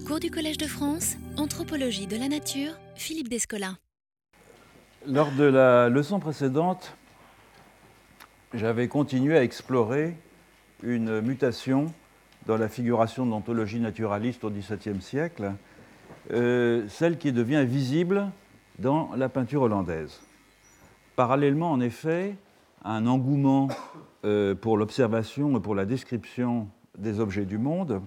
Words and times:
Cours 0.00 0.20
du 0.20 0.30
Collège 0.30 0.56
de 0.56 0.66
France, 0.66 1.16
Anthropologie 1.36 2.06
de 2.06 2.16
la 2.16 2.28
Nature, 2.28 2.72
Philippe 2.94 3.28
Descola. 3.28 3.74
Lors 5.06 5.30
de 5.32 5.44
la 5.44 5.90
leçon 5.90 6.18
précédente, 6.18 6.96
j'avais 8.54 8.88
continué 8.88 9.36
à 9.36 9.42
explorer 9.42 10.16
une 10.82 11.20
mutation 11.20 11.92
dans 12.46 12.56
la 12.56 12.68
figuration 12.68 13.26
de 13.26 13.78
naturaliste 13.80 14.44
au 14.44 14.50
XVIIe 14.50 15.02
siècle, 15.02 15.52
euh, 16.32 16.88
celle 16.88 17.18
qui 17.18 17.32
devient 17.32 17.64
visible 17.66 18.30
dans 18.78 19.10
la 19.14 19.28
peinture 19.28 19.62
hollandaise. 19.62 20.20
Parallèlement, 21.16 21.70
en 21.70 21.80
effet, 21.80 22.36
un 22.82 23.06
engouement 23.06 23.68
euh, 24.24 24.54
pour 24.54 24.78
l'observation 24.78 25.58
et 25.58 25.60
pour 25.60 25.74
la 25.74 25.84
description 25.84 26.68
des 26.96 27.20
objets 27.20 27.44
du 27.44 27.58
monde, 27.58 28.00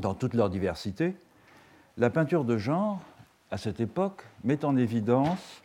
dans 0.00 0.14
toute 0.14 0.34
leur 0.34 0.50
diversité, 0.50 1.14
la 1.96 2.10
peinture 2.10 2.44
de 2.44 2.56
genre, 2.56 3.00
à 3.50 3.58
cette 3.58 3.80
époque, 3.80 4.24
met 4.44 4.64
en 4.64 4.76
évidence 4.76 5.62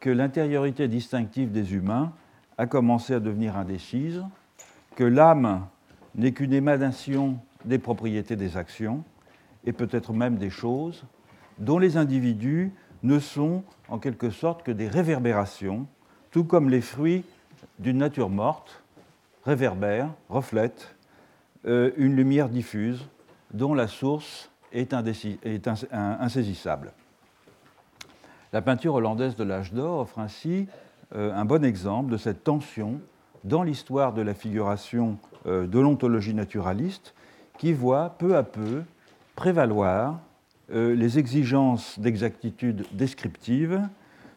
que 0.00 0.10
l'intériorité 0.10 0.88
distinctive 0.88 1.52
des 1.52 1.74
humains 1.74 2.12
a 2.56 2.66
commencé 2.66 3.14
à 3.14 3.20
devenir 3.20 3.56
indécise, 3.56 4.24
que 4.96 5.04
l'âme 5.04 5.66
n'est 6.14 6.32
qu'une 6.32 6.52
émanation 6.52 7.38
des 7.64 7.78
propriétés 7.78 8.36
des 8.36 8.56
actions, 8.56 9.04
et 9.64 9.72
peut-être 9.72 10.12
même 10.12 10.36
des 10.36 10.50
choses, 10.50 11.04
dont 11.58 11.78
les 11.78 11.96
individus 11.96 12.72
ne 13.02 13.18
sont 13.18 13.62
en 13.88 13.98
quelque 13.98 14.30
sorte 14.30 14.62
que 14.62 14.72
des 14.72 14.88
réverbérations, 14.88 15.86
tout 16.30 16.44
comme 16.44 16.68
les 16.68 16.80
fruits 16.80 17.24
d'une 17.78 17.98
nature 17.98 18.28
morte 18.28 18.82
réverbèrent, 19.44 20.10
reflètent 20.28 20.94
euh, 21.66 21.90
une 21.96 22.14
lumière 22.16 22.48
diffuse 22.48 23.08
dont 23.52 23.74
la 23.74 23.88
source 23.88 24.50
est, 24.72 24.92
insaisissable. 25.92 26.92
La 28.52 28.62
peinture 28.62 28.94
hollandaise 28.94 29.36
de 29.36 29.44
l'âge 29.44 29.72
d'or 29.72 30.00
offre 30.00 30.18
ainsi 30.18 30.66
euh, 31.14 31.32
un 31.34 31.44
bon 31.44 31.64
exemple 31.64 32.10
de 32.10 32.16
cette 32.16 32.44
tension 32.44 33.00
dans 33.44 33.62
l'histoire 33.62 34.12
de 34.12 34.22
la 34.22 34.34
figuration 34.34 35.18
euh, 35.46 35.66
de 35.66 35.78
l'ontologie 35.78 36.34
naturaliste 36.34 37.14
qui 37.58 37.72
voit 37.72 38.10
peu 38.18 38.36
à 38.36 38.42
peu 38.42 38.82
prévaloir 39.36 40.18
euh, 40.70 40.94
les 40.94 41.18
exigences 41.18 41.98
d'exactitude 41.98 42.84
descriptive 42.92 43.80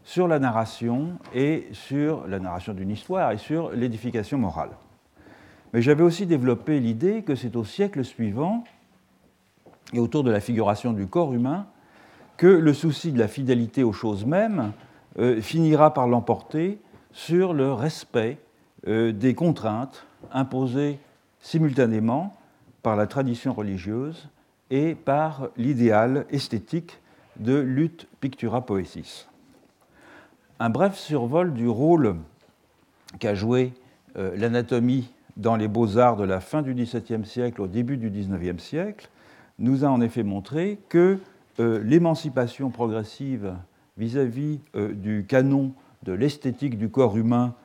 sur 0.04 0.28
la 0.28 0.40
narration 0.40 1.18
et 1.34 1.68
sur 1.74 2.28
la 2.28 2.40
narration 2.40 2.74
d'une 2.74 2.90
histoire 2.90 3.32
et 3.32 3.38
sur 3.38 3.72
l'édification 3.72 4.38
morale. 4.38 4.72
Mais 5.74 5.82
j'avais 5.82 6.04
aussi 6.04 6.26
développé 6.26 6.80
l'idée 6.80 7.22
que 7.24 7.36
c'est 7.36 7.56
au 7.56 7.64
siècle 7.64 8.04
suivant 8.04 8.64
et 9.94 10.00
autour 10.00 10.24
de 10.24 10.32
la 10.32 10.40
figuration 10.40 10.94
du 10.94 11.08
corps 11.08 11.34
humain 11.34 11.66
que 12.38 12.48
le 12.48 12.74
souci 12.74 13.12
de 13.12 13.20
la 13.20 13.28
fidélité 13.28 13.84
aux 13.84 13.94
choses 13.94 14.26
mêmes 14.26 14.72
euh, 15.20 15.42
finira 15.42 15.94
par 15.94 16.08
l'emporter 16.08 16.80
sur 17.12 17.54
le 17.54 17.72
respect 17.74 18.38
euh, 18.88 19.12
des 19.12 19.36
contraintes 19.36 20.06
imposées 20.32 21.00
simultanément 21.40 22.36
par 22.82 22.96
la 22.96 23.08
tradition 23.08 23.54
religieuse 23.54 24.30
et 24.70 24.96
par 24.96 25.50
l'idéal 25.58 26.26
esthétique 26.32 27.00
de 27.38 27.58
lutte 27.58 28.08
pictura 28.20 28.66
poesis. 28.66 29.28
Un 30.60 30.70
bref 30.70 30.98
survol 30.98 31.54
du 31.54 31.68
rôle 31.68 32.16
qu'a 33.20 33.36
joué 33.36 33.74
euh, 34.18 34.36
l'anatomie 34.36 35.12
dans 35.38 35.56
les 35.56 35.68
beaux-arts 35.68 36.18
de 36.18 36.24
la 36.24 36.40
fin 36.40 36.62
du 36.62 36.74
XVIIe 36.74 37.26
siècle 37.26 37.62
au 37.62 37.68
début 37.68 37.98
du 37.98 38.10
XIXe 38.10 38.62
siècle 38.62 39.10
nous 39.60 39.86
a 39.86 39.88
en 39.88 40.02
effet 40.02 40.24
montré 40.24 40.80
que 40.90 41.20
euh, 41.60 41.82
l'émancipation 41.84 42.70
progressive 42.70 43.54
vis-à-vis 43.98 44.60
euh, 44.76 44.94
du 44.94 45.26
canon 45.28 45.74
de 46.04 46.14
l'esthétique 46.14 46.78
du 46.78 46.90
corps 46.90 47.18
humain 47.18 47.56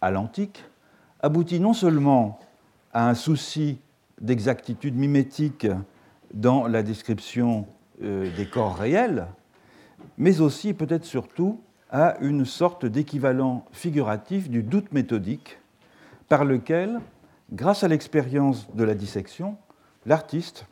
à 0.00 0.10
l'antique 0.10 0.64
aboutit 1.20 1.60
non 1.60 1.72
seulement 1.72 2.38
à 2.92 3.08
un 3.08 3.14
souci 3.14 3.78
d'exactitude 4.20 4.96
mimétique 4.96 5.66
dans 6.34 6.66
la 6.66 6.82
description 6.82 7.66
euh, 8.02 8.28
des 8.36 8.46
corps 8.46 8.76
réels, 8.76 9.26
mais 10.18 10.40
aussi 10.40 10.74
peut-être 10.74 11.04
surtout 11.04 11.60
à 11.90 12.16
une 12.20 12.44
sorte 12.44 12.84
d'équivalent 12.84 13.64
figuratif 13.72 14.50
du 14.50 14.62
doute 14.62 14.92
méthodique 14.92 15.58
par 16.28 16.44
lequel, 16.44 17.00
grâce 17.52 17.84
à 17.84 17.88
l'expérience 17.88 18.68
de 18.74 18.84
la 18.84 18.94
dissection, 18.94 19.56
l'artiste 20.04 20.66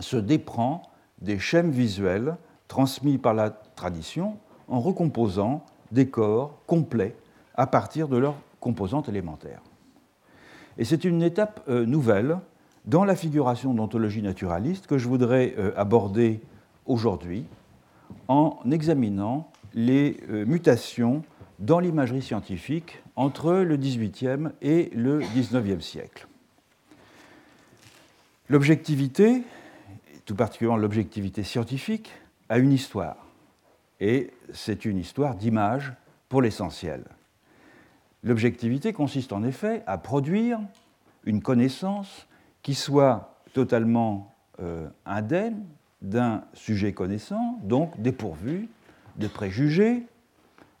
se 0.00 0.16
déprend 0.16 0.82
des 1.20 1.38
schèmes 1.38 1.70
visuels 1.70 2.36
transmis 2.68 3.18
par 3.18 3.34
la 3.34 3.50
tradition 3.50 4.36
en 4.68 4.80
recomposant 4.80 5.64
des 5.92 6.08
corps 6.08 6.58
complets 6.66 7.14
à 7.54 7.66
partir 7.66 8.08
de 8.08 8.16
leurs 8.16 8.36
composantes 8.60 9.08
élémentaires. 9.08 9.62
Et 10.78 10.84
c'est 10.84 11.04
une 11.04 11.22
étape 11.22 11.62
euh, 11.68 11.86
nouvelle 11.86 12.38
dans 12.84 13.04
la 13.04 13.14
figuration 13.14 13.74
d'ontologie 13.74 14.22
naturaliste 14.22 14.86
que 14.86 14.98
je 14.98 15.08
voudrais 15.08 15.54
euh, 15.58 15.72
aborder 15.76 16.40
aujourd'hui 16.86 17.44
en 18.28 18.58
examinant 18.70 19.50
les 19.74 20.18
euh, 20.30 20.44
mutations 20.44 21.22
dans 21.58 21.78
l'imagerie 21.78 22.22
scientifique 22.22 23.02
entre 23.16 23.52
le 23.52 23.76
XVIIIe 23.76 24.48
et 24.60 24.90
le 24.94 25.20
XIXe 25.20 25.84
siècle. 25.84 26.26
L'objectivité 28.48 29.42
tout 30.24 30.34
particulièrement 30.34 30.78
l'objectivité 30.78 31.42
scientifique, 31.42 32.10
a 32.48 32.58
une 32.58 32.72
histoire. 32.72 33.16
Et 34.00 34.32
c'est 34.52 34.84
une 34.84 34.98
histoire 34.98 35.34
d'image 35.34 35.92
pour 36.28 36.42
l'essentiel. 36.42 37.04
L'objectivité 38.22 38.92
consiste 38.92 39.32
en 39.32 39.44
effet 39.44 39.82
à 39.86 39.98
produire 39.98 40.58
une 41.24 41.42
connaissance 41.42 42.26
qui 42.62 42.74
soit 42.74 43.38
totalement 43.52 44.34
euh, 44.60 44.88
d'un 46.02 46.44
sujet 46.54 46.92
connaissant, 46.92 47.58
donc 47.62 48.00
dépourvu 48.00 48.68
de 49.16 49.28
préjugés, 49.28 50.06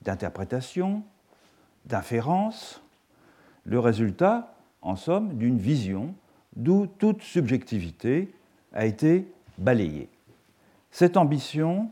d'interprétations, 0.02 1.02
d'inférences, 1.86 2.82
le 3.64 3.78
résultat, 3.78 4.54
en 4.82 4.96
somme, 4.96 5.36
d'une 5.36 5.58
vision 5.58 6.14
d'où 6.56 6.86
toute 6.86 7.22
subjectivité 7.22 8.34
a 8.72 8.86
été 8.86 9.26
balayée. 9.58 10.08
Cette 10.90 11.16
ambition, 11.16 11.90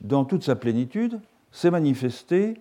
dans 0.00 0.24
toute 0.24 0.44
sa 0.44 0.56
plénitude, 0.56 1.20
s'est 1.52 1.70
manifestée 1.70 2.60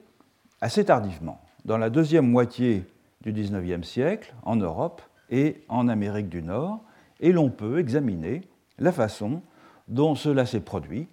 assez 0.62 0.86
tardivement, 0.86 1.40
dans 1.66 1.78
la 1.78 1.90
deuxième 1.90 2.30
moitié 2.30 2.86
du 3.22 3.32
XIXe 3.32 3.88
siècle, 3.88 4.34
en 4.44 4.56
Europe 4.56 5.02
et 5.30 5.64
en 5.70 5.88
Amérique 5.88 6.30
du 6.30 6.42
Nord, 6.42 6.82
et 7.20 7.32
l'on 7.32 7.50
peut 7.50 7.80
examiner 7.80 8.42
la 8.78 8.92
façon 8.92 9.42
dont 9.88 10.16
cela 10.16 10.46
s'est 10.46 10.62
produit 10.62 11.08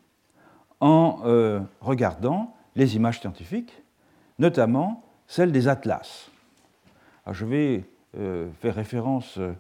en 0.81 1.21
euh, 1.25 1.61
regardant 1.81 2.55
les 2.77 2.97
images 2.97 3.21
scientifiques, 3.21 3.83
notamment 4.39 5.03
celles 5.27 5.53
des 5.53 5.69
atlas. 5.69 6.31
je 7.31 7.45
vais 7.45 7.85
euh, 8.19 8.49
faire 8.61 8.75
référence 8.75 9.39
euh, 9.39 9.53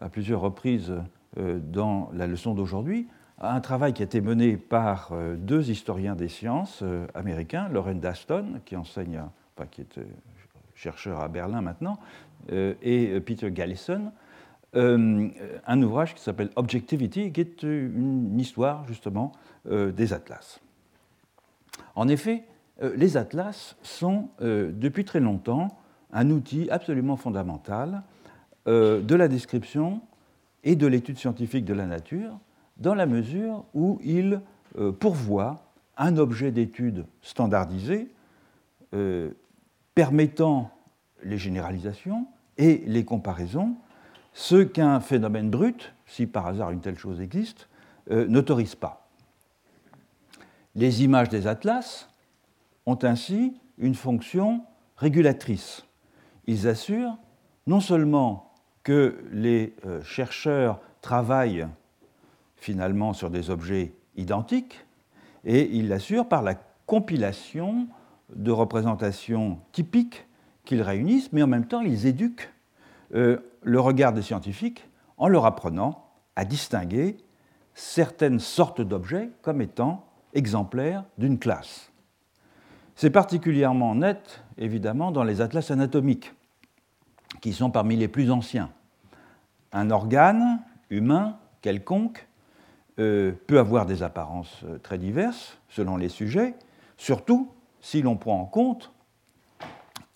à 0.00 0.08
plusieurs 0.08 0.40
reprises 0.40 0.92
dans 1.36 2.10
la 2.12 2.26
leçon 2.26 2.54
d'aujourd'hui, 2.54 3.08
un 3.40 3.60
travail 3.60 3.92
qui 3.92 4.02
a 4.02 4.04
été 4.04 4.20
mené 4.20 4.56
par 4.56 5.10
euh, 5.12 5.36
deux 5.36 5.70
historiens 5.70 6.14
des 6.14 6.28
sciences 6.28 6.80
euh, 6.82 7.06
américains, 7.14 7.68
Lauren 7.68 7.94
Daston, 7.94 8.60
qui 8.64 8.76
enseigne, 8.76 9.22
qui 9.70 9.80
est 9.82 10.00
chercheur 10.74 11.20
à 11.20 11.28
Berlin 11.28 11.60
maintenant, 11.60 11.98
et 12.50 13.20
Peter 13.20 13.50
Gallison, 13.52 14.12
un 14.74 15.82
ouvrage 15.82 16.14
qui 16.14 16.20
s'appelle 16.20 16.50
Objectivity, 16.56 17.32
qui 17.32 17.40
est 17.40 17.62
une 17.62 18.38
histoire 18.38 18.84
justement 18.86 19.30
des 19.70 20.12
atlas. 20.12 20.60
En 21.94 22.08
effet, 22.08 22.42
les 22.82 23.16
atlas 23.16 23.76
sont 23.82 24.30
depuis 24.40 25.04
très 25.04 25.20
longtemps 25.20 25.78
un 26.12 26.28
outil 26.30 26.68
absolument 26.70 27.16
fondamental 27.16 28.02
de 28.66 29.14
la 29.14 29.28
description 29.28 30.02
et 30.64 30.76
de 30.76 30.86
l'étude 30.86 31.18
scientifique 31.18 31.64
de 31.64 31.74
la 31.74 31.86
nature, 31.86 32.38
dans 32.78 32.94
la 32.94 33.06
mesure 33.06 33.64
où 33.74 34.00
il 34.02 34.40
euh, 34.78 34.90
pourvoit 34.90 35.62
un 35.96 36.16
objet 36.16 36.50
d'étude 36.50 37.06
standardisé 37.22 38.08
euh, 38.94 39.30
permettant 39.94 40.70
les 41.22 41.38
généralisations 41.38 42.26
et 42.58 42.82
les 42.86 43.04
comparaisons, 43.04 43.76
ce 44.32 44.62
qu'un 44.62 45.00
phénomène 45.00 45.50
brut, 45.50 45.94
si 46.06 46.26
par 46.26 46.46
hasard 46.46 46.70
une 46.70 46.80
telle 46.80 46.98
chose 46.98 47.20
existe, 47.20 47.68
euh, 48.10 48.26
n'autorise 48.26 48.74
pas. 48.74 49.08
Les 50.74 51.04
images 51.04 51.28
des 51.28 51.46
atlas 51.46 52.08
ont 52.86 52.98
ainsi 53.02 53.56
une 53.78 53.94
fonction 53.94 54.62
régulatrice. 54.96 55.84
Ils 56.46 56.66
assurent 56.66 57.16
non 57.66 57.80
seulement 57.80 58.53
que 58.84 59.18
les 59.32 59.74
euh, 59.86 60.02
chercheurs 60.02 60.80
travaillent 61.00 61.66
finalement 62.56 63.12
sur 63.12 63.30
des 63.30 63.50
objets 63.50 63.92
identiques, 64.16 64.86
et 65.44 65.76
il 65.76 65.88
l'assure 65.88 66.28
par 66.28 66.42
la 66.42 66.54
compilation 66.86 67.88
de 68.34 68.50
représentations 68.50 69.58
typiques 69.72 70.26
qu'ils 70.64 70.82
réunissent, 70.82 71.32
mais 71.32 71.42
en 71.42 71.46
même 71.46 71.66
temps 71.66 71.80
ils 71.80 72.06
éduquent 72.06 72.48
euh, 73.14 73.38
le 73.62 73.80
regard 73.80 74.12
des 74.12 74.22
scientifiques 74.22 74.88
en 75.16 75.28
leur 75.28 75.44
apprenant 75.44 76.06
à 76.36 76.44
distinguer 76.44 77.16
certaines 77.74 78.40
sortes 78.40 78.80
d'objets 78.80 79.30
comme 79.42 79.60
étant 79.60 80.06
exemplaires 80.32 81.04
d'une 81.18 81.38
classe. 81.38 81.90
C'est 82.96 83.10
particulièrement 83.10 83.94
net, 83.94 84.42
évidemment, 84.56 85.10
dans 85.10 85.24
les 85.24 85.40
atlas 85.40 85.70
anatomiques, 85.70 86.32
qui 87.40 87.52
sont 87.52 87.70
parmi 87.70 87.96
les 87.96 88.08
plus 88.08 88.30
anciens. 88.30 88.70
Un 89.72 89.90
organe 89.90 90.60
humain 90.90 91.38
quelconque 91.60 92.28
euh, 93.00 93.32
peut 93.46 93.58
avoir 93.58 93.86
des 93.86 94.02
apparences 94.02 94.60
euh, 94.64 94.78
très 94.78 94.98
diverses 94.98 95.58
selon 95.68 95.96
les 95.96 96.08
sujets, 96.08 96.54
surtout 96.96 97.50
si 97.80 98.02
l'on 98.02 98.16
prend 98.16 98.40
en 98.40 98.44
compte 98.44 98.92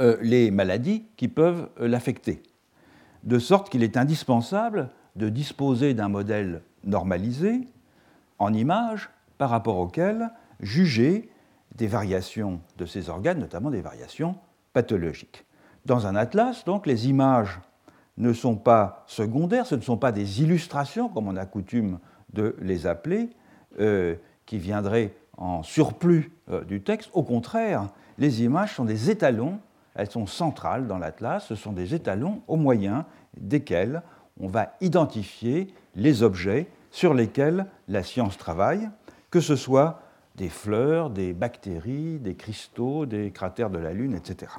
euh, 0.00 0.16
les 0.20 0.52
maladies 0.52 1.04
qui 1.16 1.26
peuvent 1.26 1.70
l'affecter. 1.80 2.42
De 3.24 3.40
sorte 3.40 3.68
qu'il 3.68 3.82
est 3.82 3.96
indispensable 3.96 4.90
de 5.16 5.28
disposer 5.28 5.92
d'un 5.94 6.08
modèle 6.08 6.62
normalisé 6.84 7.66
en 8.38 8.54
image 8.54 9.10
par 9.38 9.50
rapport 9.50 9.78
auquel 9.78 10.30
juger 10.60 11.32
des 11.74 11.88
variations 11.88 12.60
de 12.76 12.86
ces 12.86 13.08
organes, 13.08 13.40
notamment 13.40 13.70
des 13.70 13.80
variations 13.80 14.36
pathologiques. 14.72 15.47
Dans 15.88 16.06
un 16.06 16.16
atlas, 16.16 16.66
donc, 16.66 16.86
les 16.86 17.08
images 17.08 17.60
ne 18.18 18.34
sont 18.34 18.56
pas 18.56 19.04
secondaires, 19.06 19.64
ce 19.64 19.74
ne 19.74 19.80
sont 19.80 19.96
pas 19.96 20.12
des 20.12 20.42
illustrations, 20.42 21.08
comme 21.08 21.28
on 21.28 21.36
a 21.36 21.46
coutume 21.46 21.98
de 22.34 22.54
les 22.60 22.86
appeler, 22.86 23.30
euh, 23.80 24.14
qui 24.44 24.58
viendraient 24.58 25.14
en 25.38 25.62
surplus 25.62 26.30
euh, 26.50 26.62
du 26.62 26.82
texte. 26.82 27.08
Au 27.14 27.22
contraire, 27.22 27.86
les 28.18 28.42
images 28.42 28.74
sont 28.74 28.84
des 28.84 29.08
étalons, 29.08 29.60
elles 29.94 30.10
sont 30.10 30.26
centrales 30.26 30.86
dans 30.88 30.98
l'atlas, 30.98 31.46
ce 31.46 31.54
sont 31.54 31.72
des 31.72 31.94
étalons 31.94 32.42
au 32.48 32.56
moyen 32.56 33.06
desquels 33.40 34.02
on 34.38 34.46
va 34.46 34.74
identifier 34.82 35.72
les 35.96 36.22
objets 36.22 36.66
sur 36.90 37.14
lesquels 37.14 37.64
la 37.88 38.02
science 38.02 38.36
travaille, 38.36 38.90
que 39.30 39.40
ce 39.40 39.56
soit 39.56 40.02
des 40.36 40.50
fleurs, 40.50 41.08
des 41.08 41.32
bactéries, 41.32 42.18
des 42.18 42.34
cristaux, 42.34 43.06
des 43.06 43.30
cratères 43.30 43.70
de 43.70 43.78
la 43.78 43.94
Lune, 43.94 44.14
etc. 44.14 44.52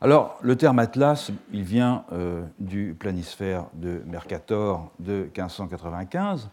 Alors, 0.00 0.38
le 0.42 0.54
terme 0.54 0.78
atlas, 0.78 1.32
il 1.52 1.64
vient 1.64 2.04
euh, 2.12 2.44
du 2.60 2.94
planisphère 2.96 3.66
de 3.74 4.00
Mercator 4.06 4.92
de 5.00 5.22
1595, 5.34 6.50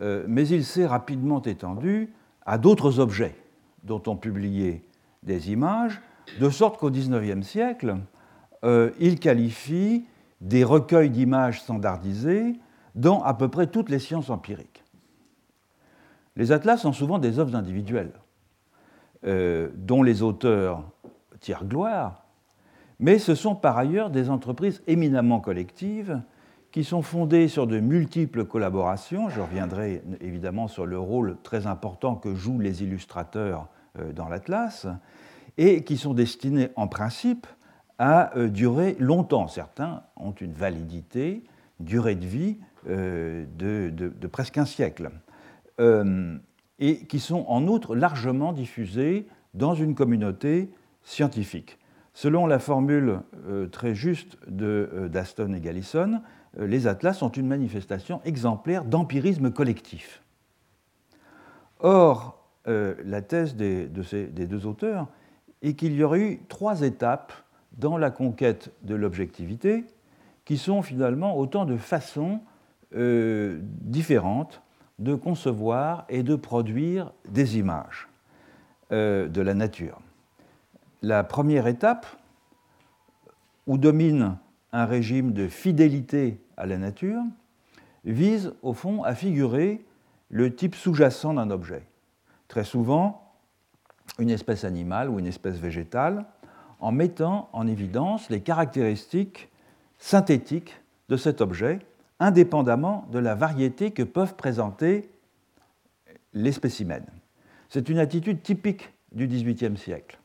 euh, 0.00 0.24
mais 0.26 0.48
il 0.48 0.64
s'est 0.64 0.86
rapidement 0.86 1.40
étendu 1.40 2.12
à 2.44 2.58
d'autres 2.58 2.98
objets 2.98 3.36
dont 3.84 4.02
on 4.08 4.16
publiait 4.16 4.82
des 5.22 5.52
images, 5.52 6.00
de 6.40 6.50
sorte 6.50 6.78
qu'au 6.78 6.90
XIXe 6.90 7.46
siècle, 7.46 7.96
euh, 8.64 8.90
il 8.98 9.20
qualifie 9.20 10.04
des 10.40 10.64
recueils 10.64 11.10
d'images 11.10 11.60
standardisés 11.60 12.58
dans 12.96 13.22
à 13.22 13.34
peu 13.34 13.46
près 13.46 13.68
toutes 13.68 13.88
les 13.88 14.00
sciences 14.00 14.30
empiriques. 14.30 14.82
Les 16.34 16.50
atlas 16.50 16.80
sont 16.80 16.92
souvent 16.92 17.20
des 17.20 17.38
œuvres 17.38 17.54
individuelles, 17.54 18.12
dont 19.22 20.02
les 20.02 20.22
auteurs 20.22 20.82
tirent 21.40 21.66
gloire, 21.66 22.24
mais 23.00 23.18
ce 23.18 23.34
sont 23.34 23.54
par 23.56 23.78
ailleurs 23.78 24.10
des 24.10 24.28
entreprises 24.30 24.82
éminemment 24.86 25.40
collectives 25.40 26.20
qui 26.70 26.84
sont 26.84 27.02
fondées 27.02 27.48
sur 27.48 27.66
de 27.66 27.80
multiples 27.80 28.44
collaborations. 28.44 29.28
Je 29.30 29.40
reviendrai 29.40 30.02
évidemment 30.20 30.68
sur 30.68 30.86
le 30.86 30.98
rôle 30.98 31.36
très 31.42 31.66
important 31.66 32.14
que 32.14 32.34
jouent 32.34 32.60
les 32.60 32.82
illustrateurs 32.82 33.68
euh, 33.98 34.12
dans 34.12 34.28
l'Atlas, 34.28 34.86
et 35.58 35.82
qui 35.82 35.96
sont 35.96 36.14
destinées 36.14 36.68
en 36.76 36.86
principe 36.86 37.46
à 37.98 38.36
euh, 38.36 38.48
durer 38.48 38.96
longtemps. 39.00 39.48
Certains 39.48 40.04
ont 40.16 40.32
une 40.32 40.52
validité, 40.52 41.42
durée 41.80 42.14
de 42.14 42.26
vie 42.26 42.58
euh, 42.88 43.46
de, 43.56 44.26
presque 44.28 44.58
un 44.58 44.66
siècle, 44.66 45.10
et 46.78 47.06
qui 47.06 47.20
sont 47.20 47.46
en 47.48 47.66
outre 47.66 47.96
largement 47.96 48.52
diffusés 48.52 49.26
dans 49.54 49.74
une 49.74 49.94
communauté 49.94 50.70
scientifique. 51.02 51.79
Selon 52.12 52.46
la 52.46 52.58
formule 52.58 53.20
euh, 53.46 53.68
très 53.68 53.94
juste 53.94 54.36
euh, 54.60 55.08
d'Aston 55.08 55.52
et 55.54 55.60
Gallison, 55.60 56.20
euh, 56.58 56.66
les 56.66 56.86
atlas 56.86 57.16
sont 57.16 57.30
une 57.30 57.46
manifestation 57.46 58.20
exemplaire 58.24 58.84
d'empirisme 58.84 59.50
collectif. 59.50 60.22
Or, 61.78 62.36
la 62.66 63.22
thèse 63.22 63.56
des, 63.56 63.86
des, 63.86 64.46
deux 64.46 64.66
auteurs 64.66 65.08
est 65.62 65.72
qu'il 65.72 65.94
y 65.94 66.04
aurait 66.04 66.20
eu 66.20 66.40
trois 66.46 66.82
étapes 66.82 67.32
dans 67.72 67.96
la 67.96 68.10
conquête 68.10 68.70
de 68.82 68.94
l'objectivité 68.94 69.86
qui 70.44 70.58
sont 70.58 70.82
finalement 70.82 71.36
autant 71.38 71.64
de 71.64 71.78
façons 71.78 72.40
différentes 72.92 74.62
de 74.98 75.14
concevoir 75.14 76.04
et 76.10 76.22
de 76.22 76.36
produire 76.36 77.12
des 77.28 77.58
images 77.58 78.08
de 78.90 79.40
la 79.40 79.54
nature 79.54 79.98
la 81.02 81.24
première 81.24 81.66
étape, 81.66 82.06
où 83.66 83.78
domine 83.78 84.36
un 84.72 84.84
régime 84.84 85.32
de 85.32 85.48
fidélité 85.48 86.40
à 86.56 86.66
la 86.66 86.78
nature, 86.78 87.22
vise 88.04 88.52
au 88.62 88.72
fond 88.72 89.02
à 89.02 89.14
figurer 89.14 89.84
le 90.28 90.54
type 90.54 90.74
sous-jacent 90.74 91.34
d'un 91.34 91.50
objet. 91.50 91.86
Très 92.48 92.64
souvent, 92.64 93.32
une 94.18 94.30
espèce 94.30 94.64
animale 94.64 95.08
ou 95.08 95.18
une 95.18 95.26
espèce 95.26 95.56
végétale, 95.56 96.24
en 96.80 96.92
mettant 96.92 97.48
en 97.52 97.66
évidence 97.66 98.30
les 98.30 98.40
caractéristiques 98.40 99.50
synthétiques 99.98 100.80
de 101.08 101.16
cet 101.16 101.40
objet, 101.40 101.80
indépendamment 102.18 103.06
de 103.10 103.18
la 103.18 103.34
variété 103.34 103.90
que 103.90 104.02
peuvent 104.02 104.34
présenter 104.34 105.10
les 106.32 106.52
spécimens. 106.52 107.06
C'est 107.68 107.88
une 107.88 107.98
attitude 107.98 108.42
typique 108.42 108.92
du 109.12 109.26
XVIIIe 109.26 109.76
siècle 109.76 110.19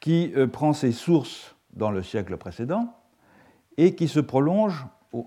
qui 0.00 0.32
euh, 0.34 0.46
prend 0.46 0.72
ses 0.72 0.92
sources 0.92 1.54
dans 1.74 1.90
le 1.90 2.02
siècle 2.02 2.36
précédent 2.36 2.94
et 3.76 3.94
qui 3.94 4.08
se 4.08 4.20
prolonge 4.20 4.86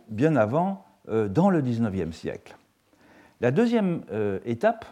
bien 0.09 0.35
avant 0.35 0.85
euh, 1.07 1.27
dans 1.27 1.49
le 1.49 1.61
XIXe 1.61 2.15
siècle. 2.15 2.57
La 3.39 3.51
deuxième 3.51 4.01
euh, 4.11 4.39
étape 4.45 4.85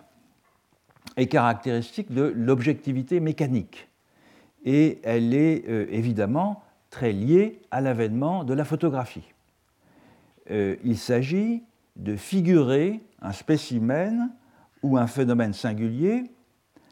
est 1.17 1.27
caractéristique 1.27 2.13
de 2.13 2.33
l'objectivité 2.35 3.19
mécanique 3.19 3.89
et 4.63 4.99
elle 5.03 5.33
est 5.33 5.65
évidemment 5.89 6.63
très 6.91 7.11
liée 7.11 7.59
à 7.71 7.81
l'avènement 7.81 8.43
de 8.43 8.53
la 8.53 8.63
photographie. 8.63 9.33
il 10.49 10.97
s'agit 10.97 11.63
de 11.95 12.15
figurer 12.15 13.01
un 13.23 13.31
spécimen 13.31 14.29
ou 14.83 14.97
un 14.97 15.07
phénomène 15.07 15.53
singulier 15.53 16.25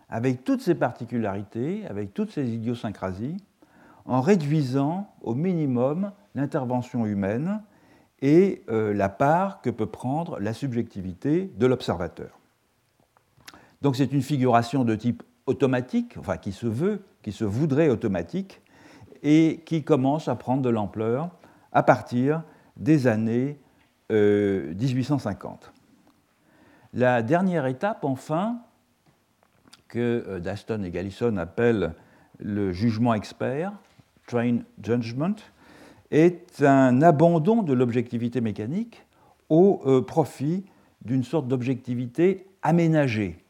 avec 0.10 0.44
toutes 0.44 0.62
ses 0.62 0.76
particularités, 0.76 1.86
avec 1.88 2.14
toutes 2.14 2.32
ses 2.32 2.50
idiosyncrasies, 2.50 3.38
en 4.06 4.22
réduisant 4.22 5.14
au 5.22 5.36
minimum 5.36 6.12
l'intervention 6.36 7.06
humaine 7.06 7.62
et 8.22 8.64
euh, 8.70 8.94
la 8.94 9.10
part 9.10 9.62
que 9.62 9.70
peut 9.70 9.86
prendre 9.86 10.40
la 10.40 10.54
subjectivité 10.54 11.52
de 11.56 11.66
l'observateur. 11.68 12.40
Donc 13.82 13.96
c'est 13.96 14.12
une 14.12 14.22
figuration 14.22 14.84
de 14.84 14.96
type 14.96 15.24
automatique, 15.46 16.16
enfin 16.18 16.38
qui 16.38 16.52
se 16.52 16.68
veut, 16.68 17.04
qui 17.22 17.32
se 17.32 17.46
voudrait 17.46 17.90
automatique, 17.90 18.62
et 19.22 19.62
qui 19.66 19.84
commence 19.84 20.28
à 20.28 20.36
prendre 20.36 20.62
de 20.62 20.70
l'ampleur 20.70 21.30
à 21.72 21.84
partir 21.84 22.44
des 22.78 23.08
années 23.08 23.60
1850. 24.10 25.66
Euh, 25.66 25.80
la 26.94 27.22
dernière 27.22 27.68
étape, 27.68 28.04
enfin, 28.04 28.60
que 29.90 30.24
euh, 30.28 30.40
Daston 30.40 30.84
et 30.84 30.92
Gallison 30.92 31.36
appellent 31.38 31.94
le 32.40 32.72
jugement 32.72 33.14
expert, 33.14 33.74
train 34.28 34.60
judgment, 34.82 35.36
est 36.12 36.62
un 36.62 37.02
abandon 37.02 37.64
de 37.64 37.74
l'objectivité 37.74 38.40
mécanique 38.40 39.06
au 39.50 39.82
euh, 39.86 40.02
profit 40.02 40.64
d'une 41.04 41.24
sorte 41.24 41.48
d'objectivité 41.48 42.48
aménagée, 42.62 43.44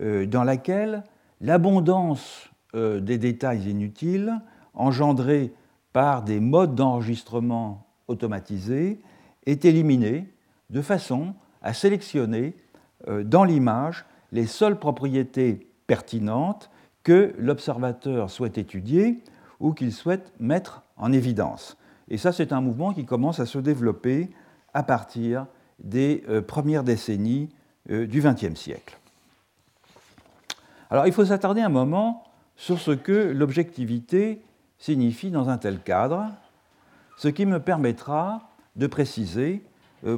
euh, 0.00 0.26
dans 0.26 0.44
laquelle 0.44 1.04
l'abondance 1.40 2.50
des 2.74 3.18
détails 3.18 3.70
inutiles, 3.70 4.34
engendrés 4.74 5.52
par 5.92 6.22
des 6.22 6.40
modes 6.40 6.74
d'enregistrement 6.74 7.86
automatisés, 8.08 9.00
est 9.46 9.64
éliminée 9.64 10.26
de 10.70 10.82
façon 10.82 11.34
à 11.62 11.72
sélectionner 11.72 12.56
dans 13.06 13.44
l'image 13.44 14.04
les 14.32 14.46
seules 14.46 14.76
propriétés 14.76 15.68
pertinente 15.86 16.70
que 17.02 17.34
l'observateur 17.38 18.30
souhaite 18.30 18.58
étudier 18.58 19.22
ou 19.60 19.72
qu'il 19.72 19.92
souhaite 19.92 20.32
mettre 20.40 20.82
en 20.96 21.12
évidence. 21.12 21.76
Et 22.08 22.18
ça, 22.18 22.32
c'est 22.32 22.52
un 22.52 22.60
mouvement 22.60 22.92
qui 22.92 23.04
commence 23.04 23.40
à 23.40 23.46
se 23.46 23.58
développer 23.58 24.30
à 24.72 24.82
partir 24.82 25.46
des 25.78 26.24
premières 26.46 26.84
décennies 26.84 27.50
du 27.88 28.20
XXe 28.20 28.58
siècle. 28.58 28.98
Alors 30.90 31.06
il 31.06 31.12
faut 31.12 31.24
s'attarder 31.24 31.60
un 31.60 31.68
moment 31.68 32.24
sur 32.56 32.78
ce 32.78 32.92
que 32.92 33.32
l'objectivité 33.32 34.42
signifie 34.78 35.30
dans 35.30 35.48
un 35.48 35.58
tel 35.58 35.80
cadre, 35.80 36.30
ce 37.16 37.28
qui 37.28 37.46
me 37.46 37.58
permettra 37.58 38.50
de 38.76 38.86
préciser 38.86 39.64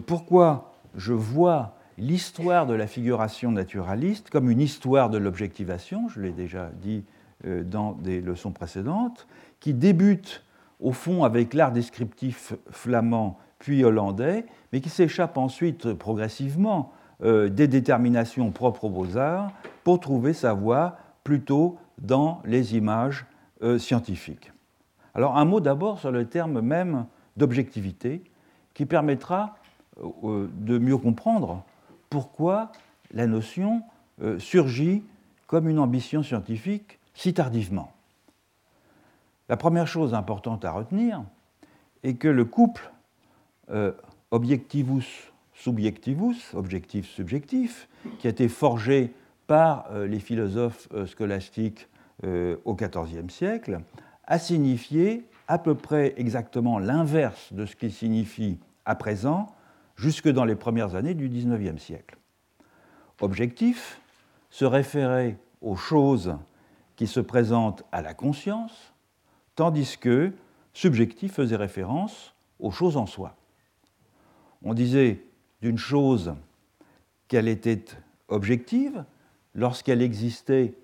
pourquoi 0.07 0.75
je 0.95 1.13
vois 1.13 1.76
l'histoire 1.99 2.67
de 2.67 2.75
la 2.75 2.87
figuration 2.87 3.51
naturaliste 3.51 4.31
comme 4.31 4.51
une 4.51 4.61
histoire 4.61 5.11
de 5.11 5.19
l'objectivation, 5.19 6.09
je 6.09 6.21
l'ai 6.21 6.33
déjà 6.33 6.71
dit 6.81 7.05
euh, 7.47 7.63
dans 7.63 7.93
des 7.93 8.21
leçons 8.21 8.53
précédentes, 8.53 9.27
qui 9.61 9.75
débute 9.75 10.43
au 10.81 10.93
fond 10.93 11.25
avec 11.25 11.55
l'art 11.55 11.73
descriptif 11.73 12.55
flamand 12.71 13.39
puis 13.59 13.85
hollandais, 13.85 14.45
mais 14.73 14.81
qui 14.81 14.91
s'échappe 14.91 15.39
ensuite 15.39 15.95
progressivement 15.95 16.93
euh, 17.23 17.49
des 17.49 17.69
déterminations 17.69 18.51
propres 18.51 18.85
aux 18.85 18.91
beaux-arts 18.91 19.51
pour 19.85 20.01
trouver 20.01 20.35
sa 20.35 20.53
voie 20.53 20.99
plutôt 21.25 21.79
dans 21.99 22.43
les 22.45 22.77
images 22.77 23.25
euh, 23.63 23.79
scientifiques. 23.79 24.53
Alors 25.15 25.39
un 25.39 25.47
mot 25.47 25.61
d'abord 25.61 25.99
sur 25.99 26.11
le 26.11 26.27
terme 26.27 26.61
même 26.61 27.07
d'objectivité 27.39 28.23
qui 28.75 28.85
permettra 28.85 29.57
de 29.99 30.79
mieux 30.79 30.99
comprendre 30.99 31.65
pourquoi 32.11 32.73
la 33.13 33.27
notion 33.27 33.83
euh, 34.23 34.39
surgit 34.39 35.03
comme 35.47 35.69
une 35.69 35.79
ambition 35.79 36.23
scientifique 36.23 36.99
si 37.15 37.35
tardivement. 37.35 37.93
La 39.49 39.57
première 39.57 39.87
chose 39.87 40.13
importante 40.15 40.65
à 40.65 40.73
retenir 40.73 41.23
est 42.03 42.15
que 42.15 42.27
le 42.29 42.45
couple 42.45 42.91
euh, 43.71 43.93
objectivus-subjectivus, 44.31 46.55
objectif-subjectif, 46.55 47.89
qui 48.19 48.27
a 48.27 48.31
été 48.31 48.49
forgé 48.49 49.13
par 49.47 49.87
euh, 49.91 50.07
les 50.07 50.19
philosophes 50.19 50.89
scolastiques 51.07 51.89
au 52.65 52.75
XIVe 52.75 53.29
siècle, 53.29 53.81
a 54.25 54.39
signifié 54.39 55.27
à 55.49 55.59
peu 55.59 55.75
près 55.75 56.15
exactement 56.17 56.79
l'inverse 56.79 57.53
de 57.53 57.67
ce 57.67 57.77
qu'il 57.77 57.93
signifie 57.93 58.59
à 58.87 58.95
présent 58.95 59.55
jusque 59.97 60.29
dans 60.29 60.45
les 60.45 60.57
premières 60.57 60.95
années 60.95 61.15
du 61.15 61.29
XIXe 61.29 61.83
siècle. 61.83 62.17
Objectif 63.21 64.01
se 64.51 64.65
référait 64.65 65.39
aux 65.61 65.77
choses 65.77 66.37
qui 66.97 67.07
se 67.07 67.21
présentent 67.21 67.85
à 67.93 68.03
la 68.03 68.15
conscience, 68.15 68.93
tandis 69.55 69.99
que 69.99 70.33
subjectif 70.73 71.33
faisait 71.35 71.57
référence 71.57 72.35
aux 72.59 72.71
choses 72.71 72.97
en 72.97 73.07
soi. 73.07 73.37
On 74.63 74.75
disait 74.75 75.23
d'une 75.63 75.79
chose 75.79 76.35
qu'elle 77.29 77.49
était 77.49 77.85
objective 78.29 79.05
lorsqu'elle 79.55 80.03
existait 80.03 80.75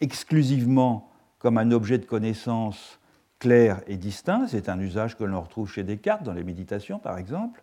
exclusivement 0.00 1.10
comme 1.38 1.58
un 1.58 1.70
objet 1.70 1.98
de 1.98 2.04
connaissance 2.04 2.98
clair 3.38 3.82
et 3.86 3.96
distinct, 3.96 4.46
c'est 4.48 4.68
un 4.68 4.80
usage 4.80 5.16
que 5.16 5.24
l'on 5.24 5.40
retrouve 5.40 5.70
chez 5.70 5.82
Descartes 5.82 6.22
dans 6.22 6.32
les 6.32 6.44
méditations 6.44 6.98
par 6.98 7.18
exemple, 7.18 7.62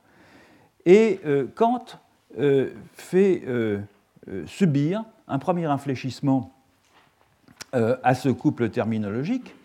et 0.85 1.19
euh, 1.25 1.47
Kant 1.55 1.85
euh, 2.39 2.71
fait 2.93 3.43
euh, 3.47 3.79
subir 4.45 5.03
un 5.27 5.39
premier 5.39 5.65
infléchissement 5.65 6.51
à 8.03 8.13
ce 8.13 8.29
couple 8.29 8.69
terminologique 8.69 9.55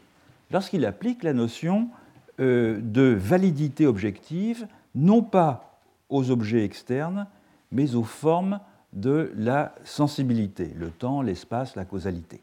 lorsqu'il 0.51 0.87
applique 0.87 1.23
la 1.23 1.35
notion 1.35 1.91
de 2.39 3.15
validité 3.19 3.87
objective, 3.87 4.67
non 4.95 5.21
pas 5.23 5.79
aux 6.09 6.31
objets 6.31 6.65
externes, 6.65 7.27
mais 7.71 7.95
aux 7.95 8.05
formes 8.05 8.61
de 8.95 9.31
la 9.37 9.75
sensibilité, 9.85 10.73
le 10.75 10.89
temps, 10.89 11.21
l'espace, 11.21 11.77
la 11.77 11.85
causalité, 11.85 12.41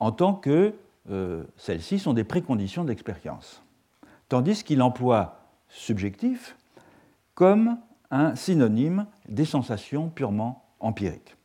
en 0.00 0.10
tant 0.10 0.34
que 0.34 0.74
celles-ci 1.56 2.00
sont 2.00 2.12
des 2.12 2.24
préconditions 2.24 2.82
d'expérience. 2.82 3.62
Tandis 4.28 4.64
qu'il 4.64 4.82
emploie 4.82 5.46
subjectif 5.68 6.56
comme 7.34 7.78
un 8.10 8.34
synonyme 8.34 9.06
des 9.28 9.44
sensations 9.44 10.08
purement 10.08 10.64
empiriques. 10.80 11.36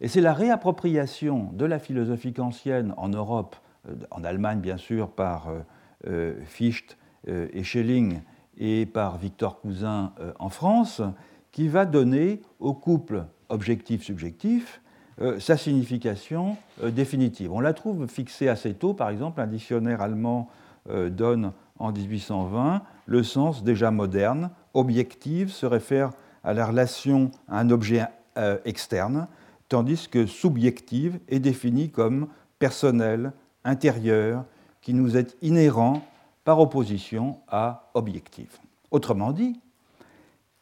Et 0.00 0.08
c'est 0.08 0.20
la 0.20 0.32
réappropriation 0.32 1.50
de 1.52 1.64
la 1.64 1.78
philosophie 1.78 2.32
kantienne 2.32 2.94
en 2.96 3.08
Europe, 3.08 3.56
euh, 3.88 3.94
en 4.10 4.24
Allemagne 4.24 4.60
bien 4.60 4.76
sûr 4.76 5.10
par 5.10 5.48
euh, 5.48 5.60
euh, 6.06 6.34
Fichte 6.44 6.96
et 7.26 7.62
Schelling 7.64 8.20
et 8.56 8.86
par 8.86 9.18
Victor 9.18 9.60
Cousin 9.60 10.12
en 10.38 10.48
France, 10.48 11.02
qui 11.50 11.68
va 11.68 11.84
donner 11.84 12.40
au 12.58 12.72
couple 12.72 13.26
objectif-subjectif 13.50 14.80
sa 15.38 15.58
signification 15.58 16.56
définitive. 16.80 17.52
On 17.52 17.60
la 17.60 17.74
trouve 17.74 18.06
fixée 18.06 18.48
assez 18.48 18.72
tôt, 18.72 18.94
par 18.94 19.10
exemple, 19.10 19.40
un 19.42 19.46
dictionnaire 19.48 20.00
allemand 20.00 20.48
donne 20.88 21.52
en 21.78 21.92
1820 21.92 22.82
le 23.06 23.22
sens 23.22 23.64
déjà 23.64 23.90
moderne. 23.90 24.50
Objective 24.74 25.50
se 25.50 25.66
réfère 25.66 26.10
à 26.44 26.54
la 26.54 26.66
relation 26.66 27.30
à 27.48 27.58
un 27.58 27.70
objet 27.70 28.04
euh, 28.36 28.58
externe, 28.64 29.26
tandis 29.68 30.08
que 30.08 30.26
subjective 30.26 31.18
est 31.28 31.40
définie 31.40 31.90
comme 31.90 32.28
personnel, 32.58 33.32
intérieur, 33.64 34.44
qui 34.80 34.94
nous 34.94 35.16
est 35.16 35.36
inhérent 35.42 36.02
par 36.44 36.60
opposition 36.60 37.38
à 37.48 37.90
objective. 37.94 38.56
Autrement 38.90 39.32
dit, 39.32 39.60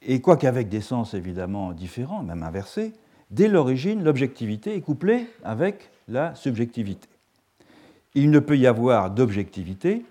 et 0.03 0.21
quoiqu'avec 0.21 0.69
des 0.69 0.81
sens 0.81 1.15
évidemment 1.15 1.73
différents, 1.73 2.23
même 2.23 2.43
inversés, 2.43 2.93
dès 3.31 3.49
l'origine, 3.49 4.03
l'objectivité 4.03 4.75
est 4.75 4.81
couplée 4.81 5.29
avec 5.45 5.91
la 6.09 6.35
subjectivité. 6.35 7.09
Il 8.15 8.31
ne 8.31 8.39
peut 8.39 8.57
y 8.57 8.67
avoir 8.67 9.11
d'objectivité 9.11 10.05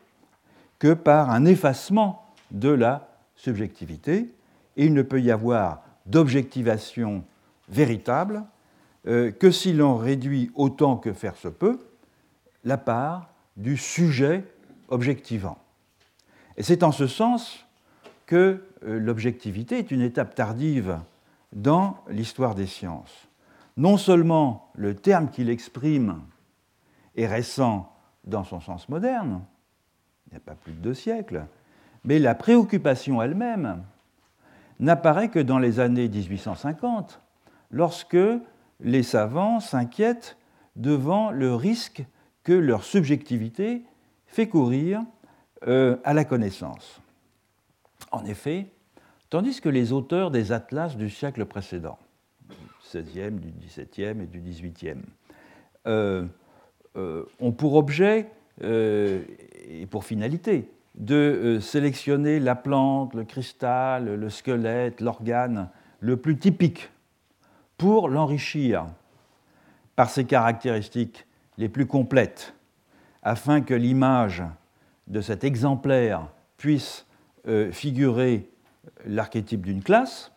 que 0.79 0.93
par 0.93 1.29
un 1.29 1.45
effacement 1.45 2.25
de 2.51 2.69
la 2.69 3.14
subjectivité, 3.35 4.33
et 4.77 4.85
il 4.85 4.93
ne 4.93 5.01
peut 5.01 5.21
y 5.21 5.31
avoir 5.31 5.83
d'objectivation 6.05 7.23
véritable 7.69 8.43
euh, 9.07 9.31
que 9.31 9.51
si 9.51 9.73
l'on 9.73 9.97
réduit 9.97 10.51
autant 10.55 10.97
que 10.97 11.13
faire 11.13 11.35
se 11.35 11.47
peut 11.47 11.79
la 12.63 12.77
part 12.77 13.29
du 13.57 13.77
sujet 13.77 14.43
objectivant. 14.89 15.57
Et 16.57 16.63
c'est 16.63 16.83
en 16.83 16.91
ce 16.91 17.07
sens 17.07 17.65
que 18.25 18.63
euh, 18.83 18.99
l'objectivité 18.99 19.77
est 19.79 19.91
une 19.91 20.01
étape 20.01 20.35
tardive 20.35 20.99
dans 21.53 22.03
l'histoire 22.09 22.55
des 22.55 22.67
sciences. 22.67 23.27
Non 23.77 23.97
seulement 23.97 24.71
le 24.75 24.95
terme 24.95 25.29
qu'il 25.29 25.49
exprime 25.49 26.21
est 27.15 27.27
récent 27.27 27.91
dans 28.23 28.43
son 28.43 28.59
sens 28.59 28.89
moderne, 28.89 29.43
il 30.27 30.31
n'y 30.31 30.37
a 30.37 30.39
pas 30.39 30.55
plus 30.55 30.73
de 30.73 30.79
deux 30.79 30.93
siècles, 30.93 31.45
mais 32.05 32.19
la 32.19 32.35
préoccupation 32.35 33.21
elle-même 33.21 33.83
n'apparaît 34.79 35.29
que 35.29 35.39
dans 35.39 35.59
les 35.59 35.79
années 35.79 36.07
1850, 36.07 37.19
lorsque 37.71 38.17
les 38.79 39.03
savants 39.03 39.59
s'inquiètent 39.59 40.37
devant 40.75 41.31
le 41.31 41.55
risque 41.55 42.05
que 42.43 42.53
leur 42.53 42.83
subjectivité 42.83 43.83
fait 44.27 44.47
courir 44.47 45.01
euh, 45.67 45.97
à 46.03 46.13
la 46.13 46.25
connaissance. 46.25 47.01
En 48.11 48.23
effet, 48.25 48.67
tandis 49.29 49.59
que 49.59 49.69
les 49.69 49.91
auteurs 49.91 50.29
des 50.29 50.51
atlas 50.51 50.95
du 50.95 51.09
siècle 51.09 51.45
précédent, 51.45 51.97
du 52.47 52.55
XVIe, 53.01 53.31
du 53.31 53.51
XVIIe 53.51 54.21
et 54.21 54.27
du 54.27 54.39
XVIIIe, 54.39 55.01
euh, 55.87 56.25
euh, 56.97 57.25
ont 57.39 57.51
pour 57.51 57.75
objet 57.75 58.29
et 58.61 59.85
pour 59.89 60.05
finalité 60.05 60.69
de 60.95 61.15
euh, 61.15 61.59
sélectionner 61.59 62.39
la 62.39 62.55
plante, 62.55 63.13
le 63.13 63.23
cristal, 63.23 64.15
le 64.15 64.29
squelette, 64.29 65.01
l'organe 65.01 65.69
le 65.99 66.17
plus 66.17 66.37
typique 66.37 66.89
pour 67.77 68.09
l'enrichir 68.09 68.85
par 69.95 70.09
ses 70.09 70.25
caractéristiques 70.25 71.25
les 71.57 71.69
plus 71.69 71.85
complètes, 71.85 72.53
afin 73.23 73.61
que 73.61 73.73
l'image 73.73 74.43
de 75.07 75.21
cet 75.21 75.43
exemplaire 75.43 76.27
puisse 76.57 77.05
euh, 77.47 77.71
figurer 77.71 78.49
l'archétype 79.05 79.65
d'une 79.65 79.83
classe, 79.83 80.31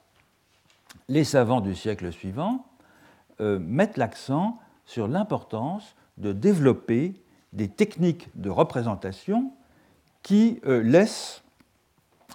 les 1.08 1.24
savants 1.24 1.60
du 1.60 1.74
siècle 1.74 2.12
suivant 2.12 2.66
euh, 3.40 3.58
mettent 3.58 3.96
l'accent 3.96 4.58
sur 4.84 5.08
l'importance 5.08 5.94
de 6.18 6.32
développer 6.32 7.14
des 7.52 7.68
techniques 7.68 8.28
de 8.34 8.50
représentation 8.50 9.52
qui 10.28 10.60
euh, 10.66 10.82
laisse 10.82 11.42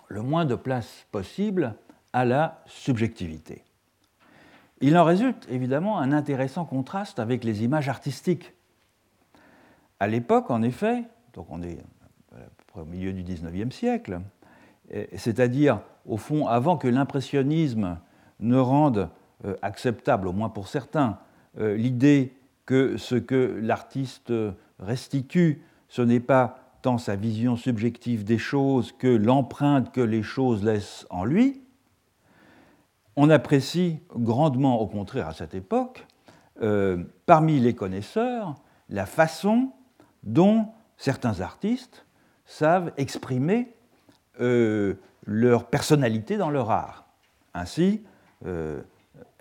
le 0.07 0.23
moins 0.23 0.45
de 0.45 0.55
place 0.55 1.05
possible 1.11 1.75
à 2.11 2.25
la 2.25 2.63
subjectivité. 2.65 3.61
Il 4.81 4.97
en 4.97 5.03
résulte 5.03 5.45
évidemment 5.47 5.99
un 5.99 6.11
intéressant 6.11 6.65
contraste 6.65 7.19
avec 7.19 7.43
les 7.43 7.63
images 7.63 7.89
artistiques. 7.89 8.53
À 9.99 10.07
l'époque, 10.07 10.49
en 10.49 10.63
effet, 10.63 11.03
donc 11.35 11.45
on 11.51 11.61
est 11.61 11.77
au 12.73 12.83
milieu 12.83 13.13
du 13.13 13.21
XIXe 13.21 13.73
siècle, 13.75 14.21
c'est-à-dire, 15.15 15.79
au 16.07 16.17
fond, 16.17 16.47
avant 16.47 16.77
que 16.77 16.87
l'impressionnisme 16.87 17.99
ne 18.39 18.57
rende 18.57 19.09
acceptable, 19.61 20.27
au 20.27 20.33
moins 20.33 20.49
pour 20.49 20.67
certains, 20.67 21.19
l'idée 21.59 22.33
que 22.65 22.97
ce 22.97 23.13
que 23.13 23.59
l'artiste 23.61 24.33
restitue, 24.79 25.61
ce 25.89 26.01
n'est 26.01 26.19
pas 26.19 26.62
tant 26.83 26.97
sa 26.97 27.15
vision 27.15 27.55
subjective 27.55 28.25
des 28.25 28.37
choses 28.37 28.91
que 28.91 29.07
l'empreinte 29.07 29.91
que 29.91 30.01
les 30.01 30.21
choses 30.21 30.63
laissent 30.63 31.07
en 31.09 31.23
lui, 31.23 31.63
on 33.15 33.29
apprécie 33.29 33.99
grandement, 34.15 34.79
au 34.79 34.87
contraire, 34.87 35.27
à 35.29 35.33
cette 35.33 35.55
époque, 35.55 36.05
euh, 36.61 37.03
parmi 37.25 37.59
les 37.59 37.73
connaisseurs, 37.73 38.55
la 38.89 39.05
façon 39.05 39.71
dont 40.23 40.67
certains 40.97 41.39
artistes 41.41 42.05
savent 42.45 42.91
exprimer 42.97 43.73
euh, 44.41 44.95
leur 45.25 45.67
personnalité 45.67 46.37
dans 46.37 46.49
leur 46.49 46.69
art. 46.69 47.05
Ainsi, 47.53 48.03
euh, 48.45 48.81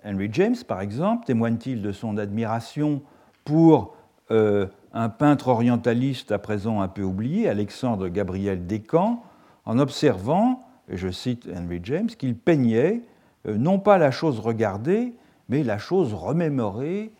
Henry 0.05 0.29
James, 0.31 0.55
par 0.65 0.79
exemple, 0.79 1.25
témoigne-t-il 1.25 1.81
de 1.81 1.91
son 1.91 2.17
admiration 2.17 3.01
pour 3.43 3.97
un 4.29 5.09
peintre 5.09 5.49
orientaliste 5.49 6.31
à 6.31 6.39
présent 6.39 6.81
un 6.81 6.87
peu 6.87 7.03
oublié, 7.03 7.47
Alexandre 7.47 8.07
Gabriel 8.07 8.65
Descamps, 8.65 9.23
en 9.65 9.79
observant, 9.79 10.61
et 10.89 10.97
je 10.97 11.09
cite 11.09 11.47
Henry 11.55 11.79
James, 11.83 12.07
qu'il 12.07 12.35
peignait 12.35 13.01
euh, 13.47 13.57
non 13.57 13.79
pas 13.79 13.97
la 13.97 14.11
chose 14.11 14.39
regardée, 14.39 15.13
mais 15.49 15.63
la 15.63 15.77
chose 15.77 16.13
remémorée, 16.13 17.11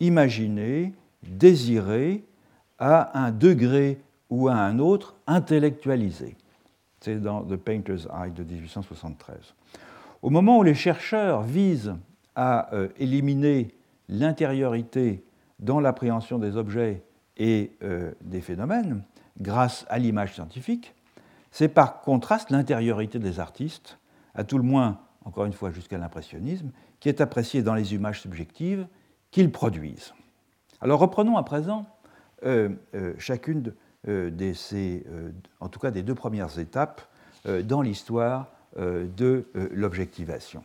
imaginée, 0.00 0.92
désirée, 1.22 2.24
à 2.78 3.18
un 3.18 3.30
degré 3.30 4.00
ou 4.30 4.48
à 4.48 4.54
un 4.54 4.78
autre 4.78 5.14
intellectualisé. 5.26 6.36
C'est 7.00 7.20
dans 7.20 7.42
The 7.42 7.56
Painter's 7.56 8.06
Eye 8.06 8.32
de 8.32 8.42
1873. 8.42 9.54
Au 10.22 10.30
moment 10.30 10.58
où 10.58 10.62
les 10.62 10.74
chercheurs 10.74 11.42
visent 11.42 11.94
à 12.34 12.74
euh, 12.74 12.88
éliminer 12.98 13.74
l'intériorité 14.08 15.22
dans 15.64 15.80
l'appréhension 15.80 16.38
des 16.38 16.56
objets 16.56 17.02
et 17.36 17.72
euh, 17.82 18.12
des 18.20 18.40
phénomènes 18.40 19.02
grâce 19.40 19.84
à 19.88 19.98
l'image 19.98 20.34
scientifique, 20.34 20.94
c'est 21.50 21.68
par 21.68 22.00
contraste 22.02 22.50
l'intériorité 22.50 23.18
des 23.18 23.40
artistes, 23.40 23.98
à 24.34 24.44
tout 24.44 24.58
le 24.58 24.64
moins, 24.64 25.00
encore 25.24 25.46
une 25.46 25.52
fois, 25.52 25.70
jusqu'à 25.70 25.98
l'impressionnisme, 25.98 26.70
qui 27.00 27.08
est 27.08 27.20
appréciée 27.20 27.62
dans 27.62 27.74
les 27.74 27.94
images 27.94 28.20
subjectives 28.20 28.86
qu'ils 29.30 29.50
produisent. 29.50 30.14
Alors 30.80 31.00
reprenons 31.00 31.36
à 31.36 31.42
présent 31.42 31.86
euh, 32.44 32.68
euh, 32.94 33.14
chacune 33.18 33.72
de, 34.06 34.52
ces, 34.52 35.02
en 35.60 35.70
tout 35.70 35.80
cas 35.80 35.90
des 35.90 36.02
deux 36.02 36.14
premières 36.14 36.58
étapes 36.58 37.00
dans 37.64 37.80
l'histoire 37.80 38.48
de 38.76 39.46
l'objectivation. 39.72 40.62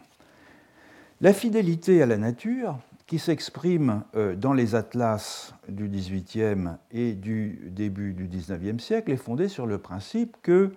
La 1.22 1.32
fidélité 1.32 2.02
à 2.02 2.06
la 2.06 2.18
nature 2.18 2.78
qui 3.10 3.18
s'exprime 3.18 4.04
euh, 4.16 4.36
dans 4.36 4.54
les 4.54 4.76
atlas 4.76 5.56
du 5.68 5.90
XVIIIe 5.90 6.76
et 6.92 7.14
du 7.14 7.72
début 7.72 8.14
du 8.14 8.28
XIXe 8.28 8.82
siècle 8.82 9.12
est 9.12 9.18
fondée 9.18 9.48
sur 9.48 9.66
le 9.66 9.80
principe 9.80 10.38
que 10.44 10.72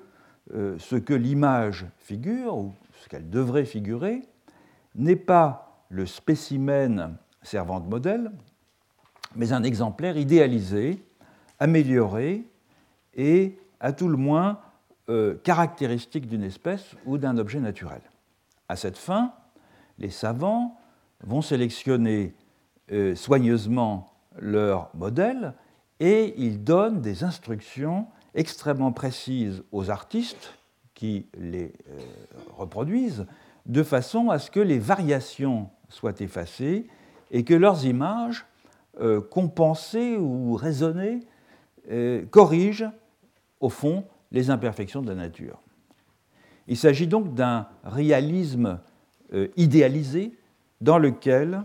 euh, 0.55 0.79
ce 0.79 0.97
que 0.97 1.13
l'image 1.13 1.85
figure, 1.99 2.57
ou 2.57 2.73
ce 3.03 3.11
qu'elle 3.11 3.29
devrait 3.29 3.67
figurer, 3.67 4.23
n'est 4.95 5.15
pas 5.15 5.85
le 5.91 6.07
spécimen 6.07 7.19
servant 7.43 7.81
de 7.81 7.87
modèle, 7.87 8.33
mais 9.37 9.53
un 9.53 9.63
exemplaire 9.63 10.17
idéalisé, 10.17 11.05
amélioré 11.61 12.47
et 13.15 13.59
à 13.79 13.93
tout 13.93 14.09
le 14.09 14.17
moins 14.17 14.59
euh, 15.11 15.35
caractéristique 15.45 16.27
d'une 16.29 16.45
espèce 16.45 16.97
ou 17.05 17.19
d'un 17.19 17.37
objet 17.37 17.61
naturel. 17.61 18.01
À 18.71 18.77
cette 18.77 18.97
fin, 18.97 19.35
les 19.99 20.09
savants 20.09 20.79
vont 21.25 21.43
sélectionner 21.43 22.35
euh, 22.91 23.15
soigneusement 23.15 24.13
leur 24.39 24.91
modèle 24.95 25.55
et 26.01 26.35
ils 26.37 26.63
donnent 26.65 27.01
des 27.01 27.23
instructions 27.23 28.07
extrêmement 28.35 28.93
précises 28.93 29.63
aux 29.73 29.91
artistes 29.91 30.55
qui 30.95 31.27
les 31.39 31.73
euh, 31.89 31.99
reproduisent, 32.57 33.27
de 33.67 33.83
façon 33.83 34.31
à 34.31 34.39
ce 34.39 34.51
que 34.51 34.61
les 34.61 34.79
variations 34.79 35.71
soient 35.89 36.21
effacées 36.21 36.87
et 37.31 37.45
que 37.45 37.55
leurs 37.55 37.85
images, 37.87 38.47
euh, 39.01 39.21
compensées 39.21 40.17
ou 40.17 40.55
raisonnées, 40.55 41.21
corrigent 42.31 42.93
au 43.59 43.69
fond 43.69 44.05
les 44.31 44.51
imperfections 44.51 45.03
de 45.03 45.09
la 45.09 45.17
nature. 45.17 45.61
Il 46.69 46.77
s'agit 46.77 47.09
donc 47.09 47.35
d'un 47.35 47.67
réalisme 47.83 48.79
idéalisé 49.57 50.33
dans 50.83 50.99
lequel 50.99 51.63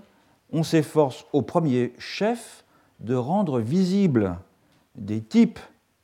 on 0.54 0.64
s'efforce 0.64 1.26
au 1.34 1.42
premier 1.42 1.92
chef 1.98 2.64
de 3.00 3.16
rendre 3.16 3.60
visibles 3.60 4.38
des 4.96 5.22
types 5.22 5.60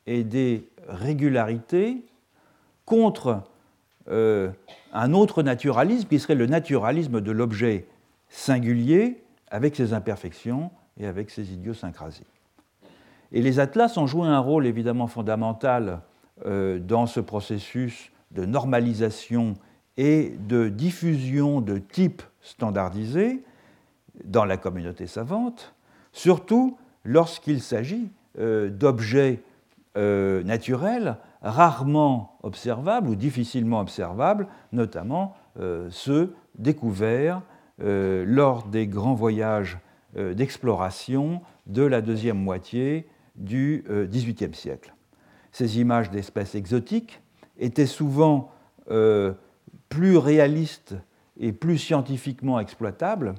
et 0.06 0.24
des 0.24 0.68
régularités 0.88 2.04
contre 2.84 3.42
euh, 4.08 4.50
un 4.92 5.14
autre 5.14 5.42
naturalisme 5.42 6.08
qui 6.08 6.18
serait 6.18 6.34
le 6.34 6.46
naturalisme 6.46 7.20
de 7.20 7.30
l'objet 7.30 7.86
singulier 8.28 9.22
avec 9.48 9.76
ses 9.76 9.92
imperfections 9.94 10.70
et 10.98 11.06
avec 11.06 11.30
ses 11.30 11.52
idiosyncrasies. 11.52 12.26
Et 13.32 13.42
les 13.42 13.60
atlas 13.60 13.96
ont 13.96 14.06
joué 14.06 14.26
un 14.26 14.40
rôle 14.40 14.66
évidemment 14.66 15.06
fondamental 15.06 16.00
euh, 16.44 16.80
dans 16.80 17.06
ce 17.06 17.20
processus 17.20 18.10
de 18.32 18.44
normalisation 18.44 19.54
et 19.96 20.34
de 20.48 20.68
diffusion 20.68 21.60
de 21.60 21.78
types 21.78 22.22
standardisés 22.44 23.42
dans 24.22 24.44
la 24.44 24.56
communauté 24.56 25.08
savante, 25.08 25.74
surtout 26.12 26.76
lorsqu'il 27.04 27.60
s'agit 27.60 28.10
euh, 28.38 28.70
d'objets 28.70 29.40
euh, 29.96 30.42
naturels 30.44 31.16
rarement 31.42 32.38
observables 32.42 33.08
ou 33.08 33.16
difficilement 33.16 33.80
observables, 33.80 34.46
notamment 34.72 35.34
euh, 35.58 35.88
ceux 35.90 36.34
découverts 36.58 37.42
lors 37.76 38.62
des 38.68 38.86
grands 38.86 39.14
voyages 39.14 39.78
d'exploration 40.16 41.42
de 41.66 41.82
la 41.82 42.02
deuxième 42.02 42.38
moitié 42.38 43.08
du 43.34 43.84
XVIIIe 43.90 44.54
siècle. 44.54 44.94
Ces 45.50 45.80
images 45.80 46.08
d'espèces 46.08 46.54
exotiques 46.54 47.20
étaient 47.58 47.88
souvent 47.88 48.52
plus 48.86 50.16
réalistes 50.16 50.94
et 51.38 51.52
plus 51.52 51.78
scientifiquement 51.78 52.60
exploitables 52.60 53.34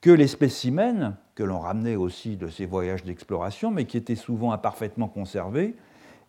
que 0.00 0.10
les 0.10 0.26
spécimens, 0.26 1.16
que 1.34 1.42
l'on 1.42 1.60
ramenait 1.60 1.96
aussi 1.96 2.36
de 2.36 2.48
ces 2.48 2.66
voyages 2.66 3.04
d'exploration, 3.04 3.70
mais 3.70 3.84
qui 3.84 3.96
étaient 3.96 4.16
souvent 4.16 4.52
imparfaitement 4.52 5.08
conservés, 5.08 5.76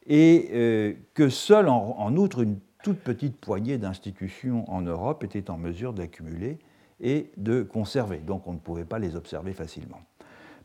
et 0.05 0.49
euh, 0.53 0.93
que 1.13 1.29
seule, 1.29 1.69
en, 1.69 2.15
outre, 2.15 2.41
une 2.41 2.59
toute 2.83 2.99
petite 2.99 3.37
poignée 3.37 3.77
d'institutions 3.77 4.69
en 4.71 4.81
Europe 4.81 5.23
étaient 5.23 5.49
en 5.49 5.57
mesure 5.57 5.93
d'accumuler 5.93 6.59
et 6.99 7.31
de 7.37 7.63
conserver. 7.63 8.17
Donc 8.17 8.47
on 8.47 8.53
ne 8.53 8.59
pouvait 8.59 8.85
pas 8.85 8.99
les 8.99 9.15
observer 9.15 9.53
facilement. 9.53 10.01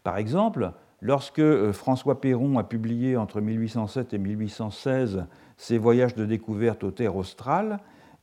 Par 0.03 0.19
exemple, 0.19 0.73
lorsque 1.01 1.39
euh, 1.39 1.73
François 1.73 2.21
Perron 2.21 2.59
a 2.59 2.65
publié 2.65 3.17
entre 3.17 3.41
1807 3.41 4.15
et 4.15 4.19
1816 4.19 5.27
ses 5.57 5.79
voyages 5.79 6.15
de 6.15 6.27
découverte 6.27 6.85
aux 6.85 6.91
terres 6.91 7.17
australes, 7.17 7.79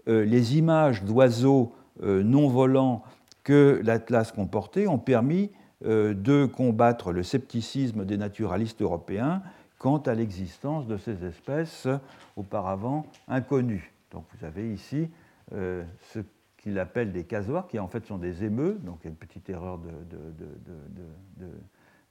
euh, 0.07 0.23
les 0.25 0.57
images 0.57 1.03
d'oiseaux 1.03 1.73
non 2.01 2.47
volants 2.47 3.03
que 3.45 3.79
l'Atlas 3.83 4.31
comportait 4.31 4.87
ont 4.87 4.97
permis 4.97 5.51
euh, 5.85 6.13
de 6.13 6.45
combattre 6.45 7.11
le 7.11 7.21
scepticisme 7.21 8.05
des 8.05 8.17
naturalistes 8.17 8.81
européens 8.81 9.41
quant 9.77 9.97
à 9.99 10.15
l'existence 10.15 10.87
de 10.87 10.97
ces 10.97 11.23
espèces 11.23 11.87
auparavant 12.35 13.05
inconnues. 13.27 13.93
Donc 14.11 14.25
vous 14.33 14.45
avez 14.45 14.73
ici 14.73 15.09
euh, 15.53 15.83
ce 16.13 16.19
qu'il 16.57 16.79
appelle 16.79 17.11
des 17.11 17.23
casoirs, 17.23 17.67
qui 17.67 17.77
en 17.77 17.87
fait 17.87 18.05
sont 18.05 18.17
des 18.17 18.43
émeux, 18.43 18.79
donc 18.83 18.99
il 19.01 19.03
y 19.03 19.07
a 19.07 19.09
une 19.11 19.15
petite 19.15 19.49
erreur 19.49 19.79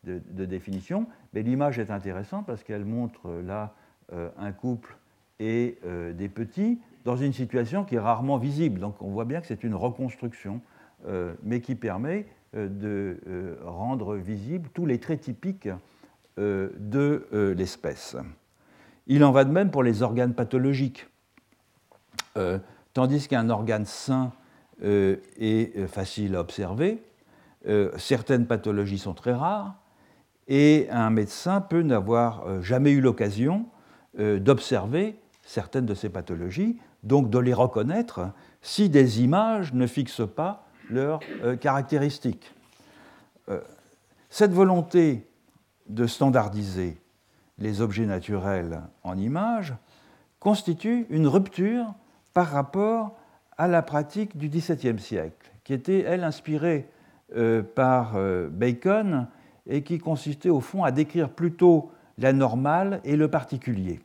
de, 0.04 0.44
définition, 0.44 1.06
mais 1.32 1.42
l'image 1.42 1.78
est 1.78 1.90
intéressante 1.90 2.46
parce 2.46 2.62
qu'elle 2.62 2.84
montre 2.84 3.28
là 3.44 3.74
euh, 4.12 4.28
un 4.38 4.52
couple 4.52 4.96
et 5.40 5.78
des 6.14 6.28
petits 6.28 6.78
dans 7.04 7.16
une 7.16 7.32
situation 7.32 7.84
qui 7.84 7.96
est 7.96 8.00
rarement 8.00 8.38
visible. 8.38 8.80
Donc 8.80 9.00
on 9.02 9.10
voit 9.10 9.24
bien 9.24 9.40
que 9.40 9.46
c'est 9.46 9.62
une 9.64 9.74
reconstruction 9.74 10.60
euh, 11.06 11.34
mais 11.42 11.60
qui 11.60 11.74
permet 11.74 12.26
euh, 12.56 12.66
de 12.66 13.20
euh, 13.26 13.56
rendre 13.62 14.16
visibles 14.16 14.70
tous 14.72 14.86
les 14.86 14.98
traits 14.98 15.20
typiques 15.20 15.68
de 16.36 17.54
l'espèce. 17.56 18.16
Il 19.06 19.22
en 19.22 19.30
va 19.30 19.44
de 19.44 19.52
même 19.52 19.70
pour 19.70 19.84
les 19.84 20.02
organes 20.02 20.34
pathologiques. 20.34 21.06
tandis 22.92 23.28
qu'un 23.28 23.50
organe 23.50 23.84
sain 23.84 24.32
est 24.82 25.86
facile 25.86 26.34
à 26.34 26.40
observer, 26.40 27.04
certaines 27.98 28.48
pathologies 28.48 28.98
sont 28.98 29.14
très 29.14 29.32
rares, 29.32 29.76
et 30.48 30.88
un 30.90 31.10
médecin 31.10 31.60
peut 31.60 31.82
n'avoir 31.82 32.60
jamais 32.62 32.90
eu 32.90 33.00
l'occasion 33.00 33.66
d'observer 34.18 35.16
certaines 35.44 35.86
de 35.86 35.94
ces 35.94 36.08
pathologies, 36.08 36.80
donc 37.04 37.30
de 37.30 37.38
les 37.38 37.54
reconnaître 37.54 38.32
si 38.62 38.88
des 38.88 39.22
images 39.22 39.72
ne 39.74 39.86
fixent 39.86 40.26
pas 40.26 40.66
leurs 40.90 41.20
euh, 41.42 41.54
caractéristiques. 41.56 42.52
Euh, 43.48 43.60
cette 44.30 44.52
volonté 44.52 45.28
de 45.88 46.06
standardiser 46.06 46.98
les 47.58 47.80
objets 47.80 48.06
naturels 48.06 48.80
en 49.02 49.16
images 49.16 49.74
constitue 50.40 51.06
une 51.10 51.28
rupture 51.28 51.94
par 52.32 52.48
rapport 52.48 53.14
à 53.56 53.68
la 53.68 53.82
pratique 53.82 54.36
du 54.36 54.48
XVIIe 54.48 54.98
siècle, 54.98 55.52
qui 55.62 55.72
était, 55.72 56.00
elle, 56.00 56.24
inspirée 56.24 56.88
euh, 57.36 57.62
par 57.62 58.16
Bacon 58.50 59.28
et 59.66 59.82
qui 59.82 59.98
consistait 59.98 60.50
au 60.50 60.60
fond 60.60 60.84
à 60.84 60.90
décrire 60.90 61.30
plutôt 61.30 61.92
la 62.18 62.32
normale 62.32 63.00
et 63.04 63.16
le 63.16 63.28
particulier. 63.28 64.00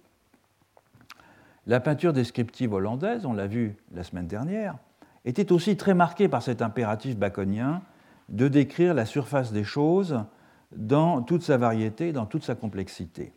La 1.69 1.79
peinture 1.79 2.13
descriptive 2.13 2.73
hollandaise, 2.73 3.27
on 3.27 3.33
l'a 3.33 3.45
vu 3.45 3.75
la 3.93 4.01
semaine 4.01 4.25
dernière, 4.25 4.75
était 5.23 5.51
aussi 5.51 5.77
très 5.77 5.93
marquée 5.93 6.27
par 6.27 6.41
cet 6.41 6.63
impératif 6.63 7.15
baconien 7.15 7.83
de 8.29 8.47
décrire 8.47 8.95
la 8.95 9.05
surface 9.05 9.51
des 9.51 9.63
choses 9.63 10.23
dans 10.75 11.21
toute 11.21 11.43
sa 11.43 11.57
variété, 11.57 12.11
dans 12.11 12.25
toute 12.25 12.43
sa 12.43 12.55
complexité. 12.55 13.33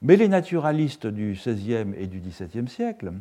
Mais 0.00 0.16
les 0.16 0.26
naturalistes 0.26 1.06
du 1.06 1.34
XVIe 1.34 1.94
et 1.96 2.08
du 2.08 2.18
XVIIe 2.18 2.66
siècle 2.66 3.12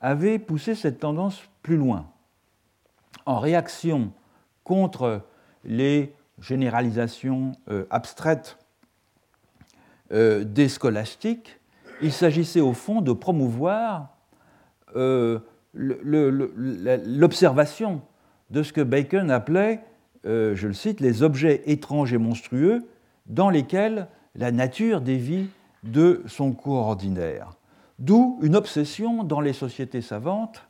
avaient 0.00 0.40
poussé 0.40 0.74
cette 0.74 0.98
tendance 0.98 1.40
plus 1.62 1.76
loin. 1.76 2.10
En 3.26 3.38
réaction 3.38 4.10
contre 4.64 5.22
les 5.62 6.16
généralisations 6.40 7.52
euh, 7.70 7.86
abstraites 7.90 8.58
euh, 10.10 10.42
des 10.42 10.68
scolastiques, 10.68 11.57
il 12.02 12.12
s'agissait 12.12 12.60
au 12.60 12.72
fond 12.72 13.00
de 13.00 13.12
promouvoir 13.12 14.08
euh, 14.96 15.38
l'observation 15.74 18.00
de 18.50 18.62
ce 18.62 18.72
que 18.72 18.80
Bacon 18.80 19.30
appelait, 19.30 19.80
je 20.24 20.66
le 20.66 20.72
cite, 20.72 21.00
les 21.00 21.22
objets 21.22 21.62
étranges 21.66 22.12
et 22.12 22.18
monstrueux 22.18 22.84
dans 23.26 23.50
lesquels 23.50 24.08
la 24.34 24.52
nature 24.52 25.00
dévie 25.00 25.48
de 25.84 26.22
son 26.26 26.52
cours 26.52 26.86
ordinaire. 26.86 27.50
D'où 27.98 28.38
une 28.42 28.56
obsession 28.56 29.24
dans 29.24 29.40
les 29.40 29.52
sociétés 29.52 30.02
savantes 30.02 30.62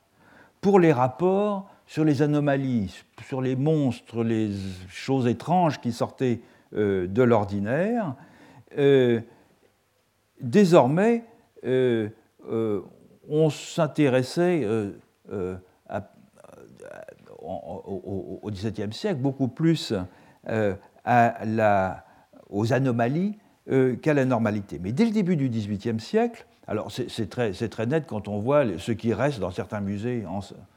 pour 0.60 0.80
les 0.80 0.92
rapports 0.92 1.70
sur 1.86 2.04
les 2.04 2.22
anomalies, 2.22 2.94
sur 3.26 3.40
les 3.40 3.56
monstres, 3.56 4.22
les 4.22 4.50
choses 4.88 5.26
étranges 5.26 5.80
qui 5.80 5.92
sortaient 5.92 6.40
euh, 6.74 7.06
de 7.06 7.22
l'ordinaire, 7.22 8.14
euh, 8.76 9.20
désormais, 10.40 11.24
euh, 11.64 12.08
on 13.28 13.50
s'intéressait 13.50 14.66
au 17.40 18.50
XVIIe 18.50 18.92
siècle 18.92 19.20
beaucoup 19.20 19.48
plus 19.48 19.92
aux 22.50 22.72
anomalies 22.72 23.38
qu'à 24.02 24.14
la 24.14 24.24
normalité. 24.24 24.78
Mais 24.82 24.92
dès 24.92 25.04
le 25.04 25.10
début 25.10 25.36
du 25.36 25.48
XVIIIe 25.48 26.00
siècle, 26.00 26.46
alors 26.66 26.90
c'est 26.90 27.30
très, 27.30 27.52
très, 27.52 27.86
net 27.86 28.06
quand 28.06 28.28
on 28.28 28.38
voit 28.38 28.78
ce 28.78 28.92
qui 28.92 29.14
reste 29.14 29.40
dans 29.40 29.50
certains 29.50 29.80
musées 29.80 30.24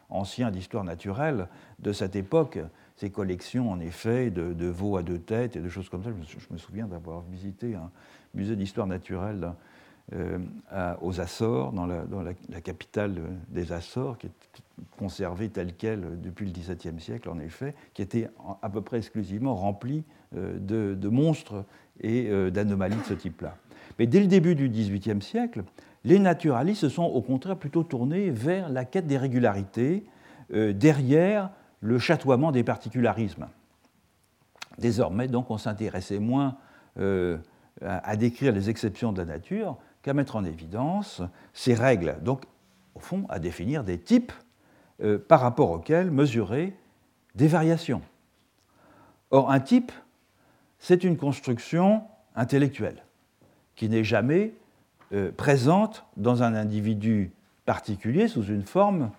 anciens 0.09 0.51
d'histoire 0.51 0.83
naturelle 0.83 1.47
de 1.79 1.91
cette 1.91 2.15
époque, 2.15 2.59
ces 2.95 3.09
collections 3.09 3.71
en 3.71 3.79
effet 3.79 4.29
de, 4.29 4.67
veaux 4.67 4.95
à 4.95 5.03
deux 5.03 5.19
têtes 5.19 5.55
et 5.55 5.59
de 5.59 5.69
choses 5.69 5.89
comme 5.89 6.03
ça. 6.03 6.11
Je 6.25 6.53
me 6.53 6.57
souviens 6.57 6.87
d'avoir 6.87 7.21
visité 7.21 7.75
un 7.75 7.91
musée 8.33 8.55
d'histoire 8.55 8.87
naturelle 8.87 9.53
euh, 10.13 10.39
aux 11.01 11.19
Açores, 11.19 11.71
dans, 11.71 11.85
la, 11.85 12.61
capitale 12.61 13.21
des 13.49 13.71
Açores, 13.71 14.17
qui 14.17 14.27
est 14.27 14.31
conservée 14.97 15.49
telle 15.49 15.73
qu'elle 15.73 16.21
depuis 16.21 16.45
le 16.45 16.51
XVIIe 16.51 16.99
siècle 16.99 17.29
en 17.29 17.39
effet, 17.39 17.75
qui 17.93 18.01
était 18.01 18.29
à 18.61 18.69
peu 18.69 18.81
près 18.81 18.97
exclusivement 18.97 19.55
remplie 19.55 20.03
euh, 20.35 20.95
de, 20.95 21.09
monstres 21.09 21.65
et 21.99 22.29
euh, 22.29 22.49
d'anomalies 22.49 22.95
de 22.95 23.03
ce 23.03 23.13
type-là. 23.13 23.55
Mais 23.99 24.07
dès 24.07 24.19
le 24.19 24.27
début 24.27 24.55
du 24.55 24.69
XVIIIe 24.69 25.21
siècle, 25.21 25.63
les 26.03 26.19
naturalistes 26.19 26.81
se 26.81 26.89
sont 26.89 27.03
au 27.03 27.21
contraire 27.21 27.57
plutôt 27.57 27.83
tournés 27.83 28.29
vers 28.29 28.69
la 28.69 28.85
quête 28.85 29.07
des 29.07 29.17
régularités, 29.17 30.05
euh, 30.53 30.73
derrière 30.73 31.49
le 31.81 31.99
chatoiement 31.99 32.51
des 32.51 32.63
particularismes. 32.63 33.47
Désormais, 34.77 35.27
donc, 35.27 35.51
on 35.51 35.57
s'intéressait 35.57 36.19
moins 36.19 36.55
à, 37.83 38.15
décrire 38.15 38.53
les 38.53 38.69
exceptions 38.69 39.11
de 39.11 39.19
la 39.19 39.25
nature 39.25 39.77
qu'à 40.01 40.13
mettre 40.13 40.35
en 40.35 40.43
évidence 40.43 41.21
ces 41.53 41.73
règles, 41.73 42.17
donc, 42.21 42.43
au 42.95 42.99
fond, 42.99 43.25
à 43.29 43.39
définir 43.39 43.83
des 43.83 43.99
types 43.99 44.33
euh, 45.01 45.17
par 45.17 45.41
rapport 45.41 45.71
auxquels 45.71 46.11
mesurer 46.11 46.75
des 47.35 47.47
variations. 47.47 48.01
Or, 49.31 49.51
un 49.51 49.59
type, 49.59 49.91
c'est 50.79 51.03
une 51.03 51.17
construction 51.17 52.03
intellectuelle 52.35 53.03
qui 53.75 53.89
n'est 53.89 54.03
jamais 54.03 54.53
euh, 55.13 55.31
présente 55.31 56.05
dans 56.17 56.43
un 56.43 56.53
individu 56.53 57.31
particulier 57.65 58.27
sous 58.27 58.43
une 58.43 58.63
forme 58.63 59.11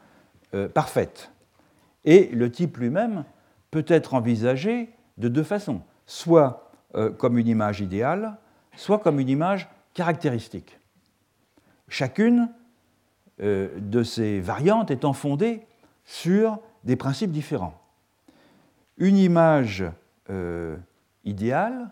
euh, 0.54 0.68
parfaite. 0.68 1.30
Et 2.04 2.28
le 2.32 2.50
type 2.50 2.76
lui-même 2.76 3.24
peut 3.70 3.84
être 3.88 4.14
envisagé 4.14 4.90
de 5.18 5.28
deux 5.28 5.42
façons, 5.42 5.82
soit 6.06 6.70
euh, 6.94 7.10
comme 7.10 7.38
une 7.38 7.48
image 7.48 7.80
idéale, 7.80 8.36
soit 8.76 8.98
comme 8.98 9.20
une 9.20 9.28
image 9.28 9.68
caractéristique. 9.94 10.78
Chacune 11.88 12.48
de 13.38 14.02
ces 14.02 14.40
variantes 14.40 14.90
étant 14.90 15.12
fondée 15.12 15.66
sur 16.04 16.58
des 16.84 16.96
principes 16.96 17.32
différents. 17.32 17.78
Une 18.98 19.16
image 19.16 19.84
idéale 21.24 21.90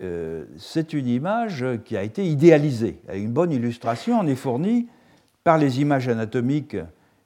euh, 0.00 0.44
c'est 0.56 0.92
une 0.92 1.08
image 1.08 1.64
qui 1.84 1.96
a 1.96 2.02
été 2.02 2.24
idéalisée. 2.24 3.00
Une 3.12 3.32
bonne 3.32 3.50
illustration 3.50 4.18
en 4.18 4.26
est 4.26 4.36
fournie 4.36 4.88
par 5.42 5.58
les 5.58 5.80
images 5.80 6.08
anatomiques 6.08 6.76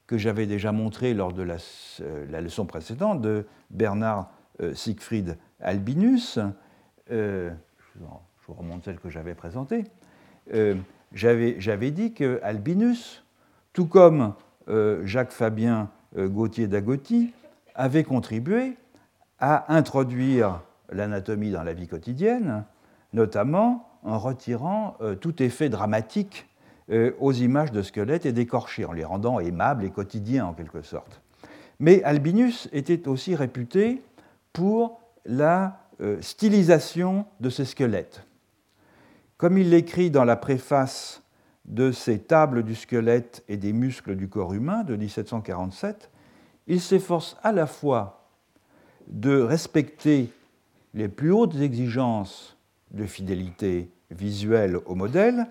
que 0.07 0.17
j'avais 0.17 0.47
déjà 0.47 0.73
montrées 0.73 1.15
lors 1.15 1.33
de 1.33 1.43
la, 1.43 1.57
euh, 2.01 2.41
leçon 2.41 2.65
précédente 2.65 3.21
de 3.21 3.47
Bernard 3.71 4.31
euh, 4.63 4.75
Siegfried 4.75 5.37
Albinus. 5.61 6.39
Je 7.95 8.47
vous 8.47 8.55
remonte 8.55 8.85
celle 8.85 8.99
que 8.99 9.11
j'avais 9.11 9.35
présentée. 9.35 9.85
j'avais 11.13 11.91
dit 11.91 12.15
que 12.15 12.41
Albinus, 12.43 13.25
tout 13.73 13.87
comme 13.87 14.35
Jacques-Fabien 14.67 15.91
Gauthier 16.17 16.67
d'Agotti, 16.67 17.33
avait 17.75 18.05
contribué 18.05 18.77
à 19.39 19.75
introduire 19.75 20.61
l'anatomie 20.91 21.51
dans 21.51 21.63
la 21.63 21.73
vie 21.73 21.89
quotidienne, 21.89 22.65
notamment 23.13 23.89
en 24.05 24.19
retirant 24.19 24.97
euh, 25.01 25.15
tout 25.15 25.43
effet 25.43 25.69
dramatique 25.69 26.49
euh, 26.91 27.13
aux 27.21 27.33
images 27.33 27.73
de 27.73 27.83
squelettes 27.83 28.27
et 28.27 28.33
d'écorchés, 28.33 28.85
en 28.85 28.93
les 28.93 29.05
rendant 29.05 29.41
aimables 29.41 29.85
et 29.85 29.91
quotidiens 29.91 30.47
en 30.47 30.53
quelque 30.55 30.83
sorte. 30.83 31.21
Mais 31.79 32.03
Albinus 32.05 32.69
était 32.73 33.09
aussi 33.09 33.35
réputé 33.35 34.03
pour 34.53 35.01
la 35.25 35.67
euh, 35.67 35.82
stylisation 36.21 37.27
de 37.41 37.51
ces 37.51 37.65
squelettes. 37.65 38.25
Comme 39.37 39.59
il 39.59 39.71
l'écrit 39.71 40.11
dans 40.11 40.25
la 40.25 40.37
préface 40.37 41.23
de 41.65 41.93
ses 41.93 42.19
tables 42.19 42.63
du 42.63 42.75
squelette 42.75 43.45
et 43.49 43.57
des 43.57 43.73
muscles 43.73 44.17
du 44.17 44.29
corps 44.29 44.53
humain 44.55 44.85
de 44.85 44.97
1747, 44.97 46.11
il 46.67 46.81
s'efforce 46.81 47.37
à 47.43 47.53
la 47.53 47.67
fois 47.67 48.29
de 49.09 49.41
respecter 49.41 50.31
les 50.95 51.09
plus 51.09 51.33
hautes 51.33 51.57
exigences 51.61 52.57
de 52.91 53.07
fidélité 53.07 53.91
visuelle 54.11 54.79
au 54.87 54.95
modèle 54.95 55.47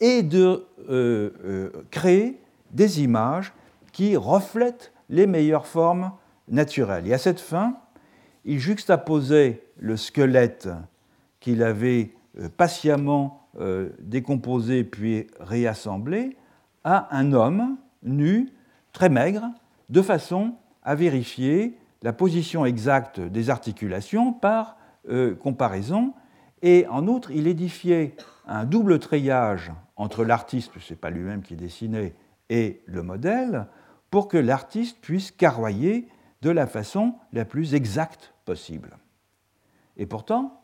et 0.00 0.22
de 0.22 0.66
euh, 0.90 1.30
euh, 1.44 1.70
créer 1.90 2.38
des 2.70 3.02
images 3.02 3.52
qui 3.92 4.16
reflètent 4.16 4.92
les 5.08 5.26
meilleures 5.26 5.66
formes 5.66 6.12
naturelles. 6.48 7.06
Et 7.06 7.14
à 7.14 7.18
cette 7.18 7.40
fin, 7.40 7.76
il 8.44 8.58
juxtaposait 8.58 9.62
le 9.78 9.96
squelette 9.96 10.68
qu'il 11.40 11.62
avait 11.62 12.12
euh, 12.38 12.48
patiemment 12.48 13.38
décomposé 14.00 14.82
puis 14.82 15.26
réassemblé 15.38 16.38
à 16.84 17.14
un 17.14 17.34
homme 17.34 17.76
nu, 18.02 18.48
très 18.94 19.10
maigre, 19.10 19.50
de 19.90 20.00
façon 20.00 20.54
à 20.82 20.94
vérifier 20.94 21.76
la 22.02 22.12
position 22.12 22.66
exacte 22.66 23.20
des 23.20 23.50
articulations 23.50 24.32
par 24.32 24.76
euh, 25.08 25.34
comparaison. 25.34 26.14
Et 26.62 26.86
en 26.88 27.06
outre, 27.06 27.30
il 27.30 27.46
édifiait 27.46 28.16
un 28.46 28.64
double 28.64 28.98
treillage 28.98 29.72
entre 29.96 30.24
l'artiste, 30.24 30.72
ce 30.80 30.92
n'est 30.92 30.96
pas 30.96 31.10
lui-même 31.10 31.42
qui 31.42 31.56
dessinait, 31.56 32.14
et 32.50 32.82
le 32.86 33.02
modèle, 33.02 33.66
pour 34.10 34.28
que 34.28 34.36
l'artiste 34.36 34.98
puisse 35.00 35.30
carroyer 35.30 36.08
de 36.42 36.50
la 36.50 36.66
façon 36.66 37.14
la 37.32 37.44
plus 37.44 37.74
exacte 37.74 38.31
possible. 38.44 38.96
Et 39.96 40.06
pourtant, 40.06 40.62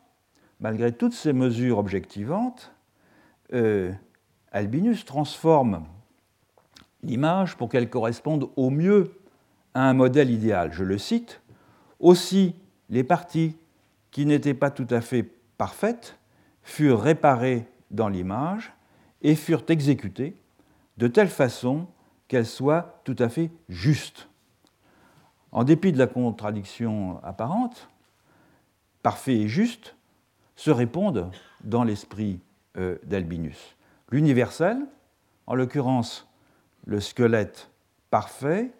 malgré 0.59 0.91
toutes 0.91 1.13
ces 1.13 1.33
mesures 1.33 1.77
objectivantes, 1.77 2.73
euh, 3.53 3.91
Albinus 4.51 5.05
transforme 5.05 5.85
l'image 7.03 7.55
pour 7.55 7.69
qu'elle 7.69 7.89
corresponde 7.89 8.49
au 8.55 8.69
mieux 8.69 9.11
à 9.73 9.89
un 9.89 9.93
modèle 9.93 10.31
idéal. 10.31 10.73
Je 10.73 10.83
le 10.83 10.97
cite, 10.97 11.41
aussi 11.99 12.55
les 12.89 13.03
parties 13.03 13.55
qui 14.11 14.25
n'étaient 14.25 14.53
pas 14.53 14.71
tout 14.71 14.87
à 14.89 15.01
fait 15.01 15.23
parfaites 15.57 16.17
furent 16.63 17.01
réparées 17.01 17.67
dans 17.91 18.09
l'image 18.09 18.73
et 19.21 19.35
furent 19.35 19.65
exécutées 19.67 20.35
de 20.97 21.07
telle 21.07 21.29
façon 21.29 21.87
qu'elles 22.27 22.45
soient 22.45 23.01
tout 23.03 23.15
à 23.19 23.29
fait 23.29 23.51
justes. 23.67 24.28
En 25.51 25.63
dépit 25.63 25.91
de 25.91 25.97
la 25.97 26.07
contradiction 26.07 27.19
apparente, 27.23 27.89
parfait 29.01 29.35
et 29.35 29.47
juste 29.47 29.95
se 30.55 30.71
répondent 30.71 31.31
dans 31.63 31.83
l'esprit 31.83 32.39
euh, 32.77 32.97
d'Albinus. 33.03 33.75
L'universel, 34.11 34.77
en 35.47 35.55
l'occurrence 35.55 36.27
le 36.85 36.99
squelette 36.99 37.69
parfait, 38.09 38.71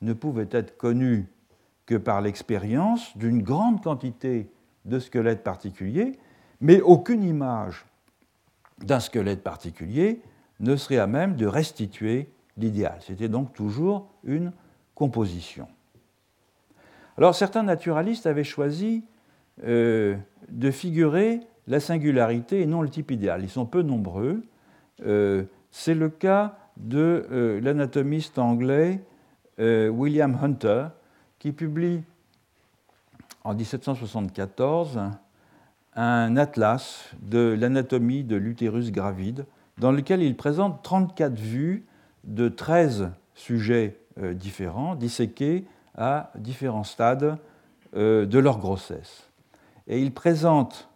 ne 0.00 0.12
pouvait 0.12 0.48
être 0.50 0.76
connu 0.76 1.28
que 1.86 1.94
par 1.96 2.20
l'expérience 2.20 3.16
d'une 3.16 3.42
grande 3.42 3.82
quantité 3.82 4.50
de 4.84 4.98
squelettes 4.98 5.42
particuliers, 5.42 6.18
mais 6.60 6.80
aucune 6.80 7.22
image 7.22 7.84
d'un 8.78 9.00
squelette 9.00 9.42
particulier 9.42 10.22
ne 10.60 10.76
serait 10.76 10.98
à 10.98 11.06
même 11.06 11.36
de 11.36 11.46
restituer 11.46 12.30
l'idéal. 12.56 12.98
C'était 13.00 13.28
donc 13.28 13.52
toujours 13.52 14.08
une 14.24 14.52
composition. 14.94 15.68
Alors 17.16 17.34
certains 17.34 17.62
naturalistes 17.62 18.26
avaient 18.26 18.44
choisi 18.44 19.04
euh, 19.62 20.16
de 20.48 20.70
figurer 20.70 21.40
la 21.68 21.78
singularité 21.78 22.60
et 22.60 22.66
non 22.66 22.82
le 22.82 22.88
type 22.88 23.10
idéal. 23.10 23.42
Ils 23.44 23.50
sont 23.50 23.66
peu 23.66 23.82
nombreux. 23.82 24.42
Euh, 25.06 25.44
c'est 25.70 25.94
le 25.94 26.08
cas 26.08 26.58
de 26.76 27.26
euh, 27.30 27.60
l'anatomiste 27.60 28.38
anglais 28.38 29.00
William 29.56 30.36
Hunter, 30.42 30.86
qui 31.38 31.52
publie 31.52 32.02
en 33.44 33.54
1774 33.54 35.00
un 35.94 36.36
atlas 36.36 37.08
de 37.22 37.56
l'anatomie 37.56 38.24
de 38.24 38.34
l'utérus 38.34 38.90
gravide, 38.90 39.46
dans 39.78 39.92
lequel 39.92 40.24
il 40.24 40.36
présente 40.36 40.82
34 40.82 41.38
vues 41.38 41.86
de 42.24 42.48
13 42.48 43.12
sujets 43.36 43.96
différents, 44.16 44.96
disséqués 44.96 45.66
à 45.96 46.30
différents 46.36 46.84
stades 46.84 47.38
de 47.94 48.38
leur 48.38 48.58
grossesse 48.58 49.30
et 49.86 50.00
il 50.00 50.12
présente 50.12 50.88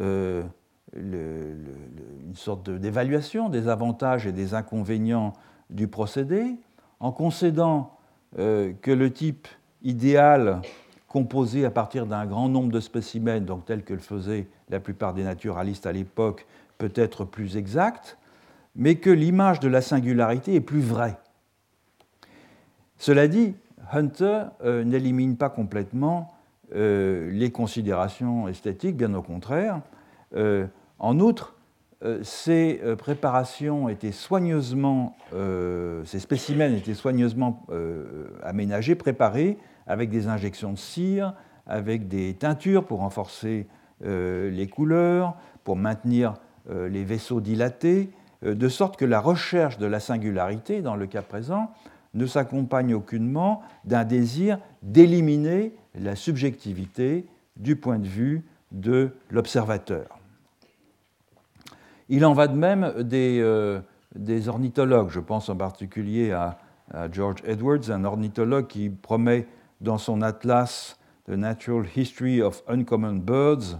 euh, 0.00 0.42
une 0.94 2.34
sorte 2.34 2.70
d'évaluation 2.70 3.48
des 3.48 3.68
avantages 3.68 4.26
et 4.26 4.32
des 4.32 4.54
inconvénients 4.54 5.34
du 5.70 5.86
procédé, 5.86 6.56
en 6.98 7.12
concédant 7.12 7.96
euh, 8.38 8.72
que 8.80 8.90
le 8.90 9.12
type 9.12 9.46
idéal 9.82 10.62
composé 11.08 11.64
à 11.64 11.70
partir 11.70 12.06
d'un 12.06 12.26
grand 12.26 12.48
nombre 12.48 12.72
de 12.72 12.80
spécimens, 12.80 13.40
donc 13.40 13.64
tel 13.66 13.82
que 13.82 13.94
le 13.94 14.00
faisaient 14.00 14.48
la 14.68 14.80
plupart 14.80 15.14
des 15.14 15.24
naturalistes 15.24 15.86
à 15.86 15.92
l'époque, 15.92 16.46
peut 16.78 16.92
être 16.94 17.24
plus 17.24 17.56
exact, 17.56 18.18
mais 18.76 18.96
que 18.96 19.10
l'image 19.10 19.60
de 19.60 19.68
la 19.68 19.80
singularité 19.80 20.54
est 20.54 20.60
plus 20.60 20.80
vraie. 20.80 21.18
Cela 22.98 23.28
dit, 23.28 23.54
Hunter 23.92 24.44
euh, 24.64 24.84
n'élimine 24.84 25.36
pas 25.36 25.48
complètement 25.48 26.34
euh, 26.74 27.30
les 27.30 27.50
considérations 27.50 28.48
esthétiques, 28.48 28.96
bien 28.96 29.14
au 29.14 29.22
contraire. 29.22 29.80
Euh, 30.36 30.66
en 30.98 31.18
outre, 31.20 31.54
ces 32.22 32.80
préparations 32.96 33.88
étaient 33.88 34.12
soigneusement, 34.12 35.16
ces 35.32 36.20
spécimens 36.20 36.72
étaient 36.72 36.94
soigneusement 36.94 37.66
aménagés, 38.44 38.94
préparés 38.94 39.58
avec 39.88 40.08
des 40.08 40.28
injections 40.28 40.72
de 40.72 40.78
cire, 40.78 41.34
avec 41.66 42.06
des 42.06 42.34
teintures 42.34 42.84
pour 42.84 43.00
renforcer 43.00 43.66
les 44.00 44.68
couleurs, 44.72 45.34
pour 45.64 45.74
maintenir 45.74 46.34
les 46.70 47.02
vaisseaux 47.02 47.40
dilatés, 47.40 48.12
de 48.42 48.68
sorte 48.68 48.96
que 48.96 49.04
la 49.04 49.18
recherche 49.18 49.78
de 49.78 49.86
la 49.86 49.98
singularité, 49.98 50.82
dans 50.82 50.94
le 50.94 51.06
cas 51.06 51.22
présent, 51.22 51.72
ne 52.14 52.26
s'accompagne 52.26 52.94
aucunement 52.94 53.62
d'un 53.84 54.04
désir 54.04 54.58
d'éliminer 54.82 55.72
la 55.94 56.16
subjectivité 56.16 57.26
du 57.56 57.76
point 57.76 57.98
de 57.98 58.06
vue 58.06 58.44
de 58.72 59.10
l'observateur. 59.30 60.18
Il 62.08 62.24
en 62.24 62.32
va 62.32 62.48
de 62.48 62.56
même 62.56 63.02
des, 63.02 63.40
euh, 63.40 63.80
ornithologues. 64.46 65.10
Je 65.10 65.20
pense 65.20 65.48
en 65.48 65.56
particulier 65.56 66.32
à, 66.32 66.58
George 67.12 67.42
Edwards, 67.44 67.90
un 67.90 68.04
ornithologue 68.04 68.66
qui 68.66 68.88
promet 68.88 69.46
dans 69.82 69.98
son 69.98 70.22
atlas 70.22 70.98
The 71.26 71.32
Natural 71.32 71.84
History 71.94 72.40
of 72.40 72.62
Uncommon 72.66 73.16
Birds 73.16 73.76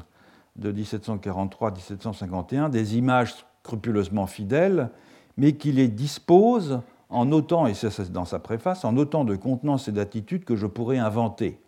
de 0.56 0.70
1743-1751 0.70 2.68
des 2.68 2.98
images 2.98 3.34
scrupuleusement 3.62 4.26
fidèles, 4.26 4.90
mais 5.38 5.52
qui 5.52 5.72
les 5.72 5.88
dispose 5.88 6.82
en 7.10 7.32
autant, 7.32 7.66
et 7.66 7.74
c'est 7.74 8.12
dans 8.12 8.24
sa 8.24 8.38
préface, 8.38 8.84
en 8.84 8.96
autant 8.96 9.24
de 9.24 9.34
contenance 9.36 9.88
et 9.88 9.92
d'attitudes 9.92 10.44
que 10.44 10.56
je 10.56 10.66
pourrais 10.66 10.98
inventer. 10.98 11.60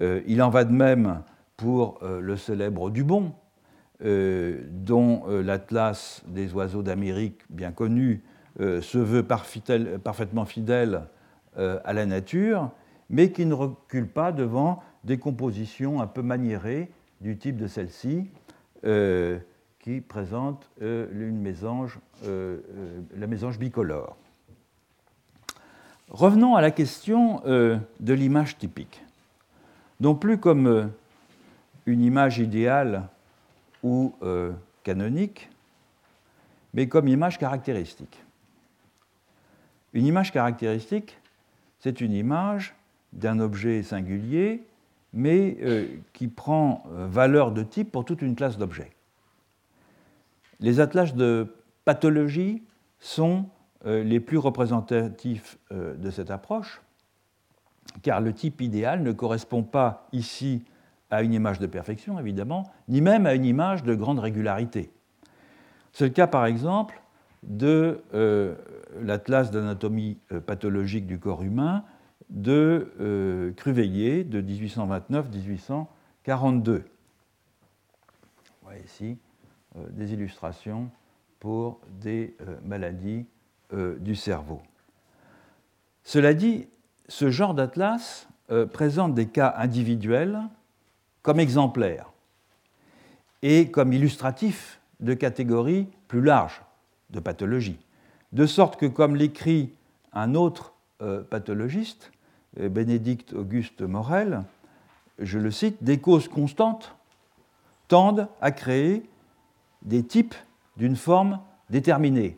Euh, 0.00 0.20
il 0.26 0.42
en 0.42 0.50
va 0.50 0.64
de 0.64 0.72
même 0.72 1.22
pour 1.56 1.98
euh, 2.02 2.20
le 2.20 2.36
célèbre 2.36 2.90
Dubon, 2.90 3.32
euh, 4.04 4.62
dont 4.70 5.24
l'Atlas 5.26 6.22
des 6.26 6.52
oiseaux 6.52 6.82
d'Amérique, 6.82 7.40
bien 7.50 7.72
connu, 7.72 8.24
se 8.58 8.98
veut 8.98 9.22
parfaitement 9.22 10.44
fidèle 10.44 11.04
à 11.56 11.92
la 11.94 12.04
nature, 12.04 12.70
mais 13.08 13.32
qui 13.32 13.46
ne 13.46 13.54
recule 13.54 14.08
pas 14.08 14.30
devant 14.30 14.82
des 15.04 15.18
compositions 15.18 16.02
un 16.02 16.06
peu 16.06 16.20
maniérées 16.20 16.90
du 17.22 17.38
type 17.38 17.56
de 17.56 17.66
celle-ci, 17.66 18.28
qui 19.78 20.00
présente 20.02 20.68
une 20.82 21.38
mésange, 21.38 21.98
la 22.26 23.26
mésange 23.26 23.58
bicolore. 23.58 24.18
Revenons 26.12 26.54
à 26.54 26.60
la 26.60 26.70
question 26.70 27.40
de 27.44 28.12
l'image 28.12 28.58
typique 28.58 29.02
non 30.02 30.16
plus 30.16 30.36
comme 30.36 30.66
euh, 30.66 30.86
une 31.86 32.02
image 32.02 32.40
idéale 32.40 33.08
ou 33.84 34.14
euh, 34.22 34.52
canonique, 34.82 35.48
mais 36.74 36.88
comme 36.88 37.06
image 37.06 37.38
caractéristique. 37.38 38.20
Une 39.92 40.04
image 40.06 40.32
caractéristique, 40.32 41.18
c'est 41.78 42.00
une 42.00 42.12
image 42.12 42.74
d'un 43.12 43.38
objet 43.38 43.82
singulier, 43.84 44.64
mais 45.12 45.56
euh, 45.62 45.86
qui 46.12 46.26
prend 46.26 46.82
valeur 46.90 47.52
de 47.52 47.62
type 47.62 47.92
pour 47.92 48.04
toute 48.04 48.22
une 48.22 48.34
classe 48.34 48.58
d'objets. 48.58 48.90
Les 50.58 50.80
atlas 50.80 51.14
de 51.14 51.54
pathologie 51.84 52.62
sont 52.98 53.46
les 53.84 54.20
plus 54.20 54.38
représentatifs 54.38 55.58
de 55.70 56.10
cette 56.10 56.30
approche 56.30 56.80
car 58.02 58.20
le 58.20 58.32
type 58.32 58.60
idéal 58.60 59.02
ne 59.02 59.12
correspond 59.12 59.62
pas 59.62 60.08
ici 60.12 60.64
à 61.10 61.22
une 61.22 61.34
image 61.34 61.58
de 61.58 61.66
perfection, 61.66 62.18
évidemment, 62.18 62.72
ni 62.88 63.00
même 63.00 63.26
à 63.26 63.34
une 63.34 63.44
image 63.44 63.82
de 63.82 63.94
grande 63.94 64.18
régularité. 64.18 64.90
C'est 65.92 66.04
le 66.04 66.10
cas, 66.10 66.26
par 66.26 66.46
exemple, 66.46 67.02
de 67.42 68.02
euh, 68.14 68.54
l'Atlas 69.00 69.50
d'anatomie 69.50 70.16
euh, 70.32 70.40
pathologique 70.40 71.06
du 71.06 71.18
corps 71.18 71.42
humain 71.42 71.84
de 72.30 72.92
euh, 73.00 73.50
de 73.50 74.40
1829-1842. 74.40 75.84
Vous 76.64 76.82
voyez 78.62 78.84
ici 78.84 79.18
des 79.90 80.12
illustrations 80.14 80.90
pour 81.40 81.80
des 82.00 82.36
maladies 82.64 83.26
du 83.72 84.14
cerveau. 84.14 84.60
Cela 86.04 86.34
dit, 86.34 86.66
ce 87.08 87.30
genre 87.30 87.54
d'atlas 87.54 88.26
euh, 88.50 88.66
présente 88.66 89.14
des 89.14 89.26
cas 89.26 89.54
individuels 89.56 90.40
comme 91.22 91.40
exemplaires 91.40 92.10
et 93.42 93.70
comme 93.70 93.92
illustratifs 93.92 94.80
de 95.00 95.14
catégories 95.14 95.88
plus 96.08 96.22
larges 96.22 96.62
de 97.10 97.20
pathologies. 97.20 97.78
De 98.32 98.46
sorte 98.46 98.78
que, 98.78 98.86
comme 98.86 99.16
l'écrit 99.16 99.72
un 100.12 100.34
autre 100.34 100.74
euh, 101.02 101.22
pathologiste, 101.22 102.12
euh, 102.60 102.68
Bénédicte 102.68 103.32
Auguste 103.32 103.82
Morel, 103.82 104.42
je 105.18 105.38
le 105.38 105.50
cite, 105.50 105.82
des 105.82 105.98
causes 105.98 106.28
constantes 106.28 106.94
tendent 107.88 108.28
à 108.40 108.50
créer 108.50 109.08
des 109.82 110.02
types 110.04 110.34
d'une 110.76 110.96
forme 110.96 111.40
déterminée, 111.70 112.36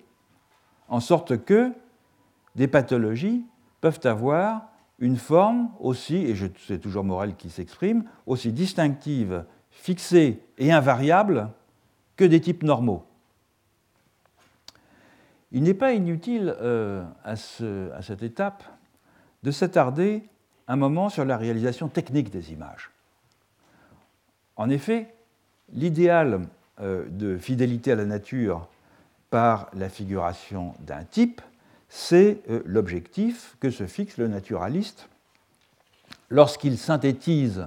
en 0.94 1.00
sorte 1.00 1.44
que 1.44 1.72
des 2.54 2.68
pathologies 2.68 3.44
peuvent 3.80 3.98
avoir 4.04 4.68
une 5.00 5.16
forme 5.16 5.70
aussi, 5.80 6.14
et 6.18 6.36
c'est 6.68 6.78
toujours 6.78 7.02
Morel 7.02 7.34
qui 7.34 7.50
s'exprime, 7.50 8.04
aussi 8.28 8.52
distinctive, 8.52 9.44
fixée 9.72 10.38
et 10.56 10.70
invariable 10.70 11.50
que 12.14 12.24
des 12.24 12.40
types 12.40 12.62
normaux. 12.62 13.04
Il 15.50 15.64
n'est 15.64 15.74
pas 15.74 15.94
inutile 15.94 16.54
euh, 16.60 17.04
à, 17.24 17.34
cette 17.34 18.22
étape 18.22 18.62
de 19.42 19.50
s'attarder 19.50 20.22
un 20.68 20.76
moment 20.76 21.08
sur 21.08 21.24
la 21.24 21.36
réalisation 21.36 21.88
technique 21.88 22.30
des 22.30 22.52
images. 22.52 22.92
En 24.54 24.70
effet, 24.70 25.12
l'idéal 25.72 26.42
euh, 26.80 27.04
de 27.08 27.36
fidélité 27.36 27.90
à 27.90 27.96
la 27.96 28.04
nature 28.04 28.68
par 29.34 29.68
la 29.74 29.88
figuration 29.88 30.74
d'un 30.78 31.02
type, 31.02 31.42
c'est 31.88 32.40
euh, 32.48 32.62
l'objectif 32.66 33.56
que 33.58 33.68
se 33.68 33.88
fixe 33.88 34.16
le 34.16 34.28
naturaliste 34.28 35.08
lorsqu'il 36.30 36.78
synthétise 36.78 37.66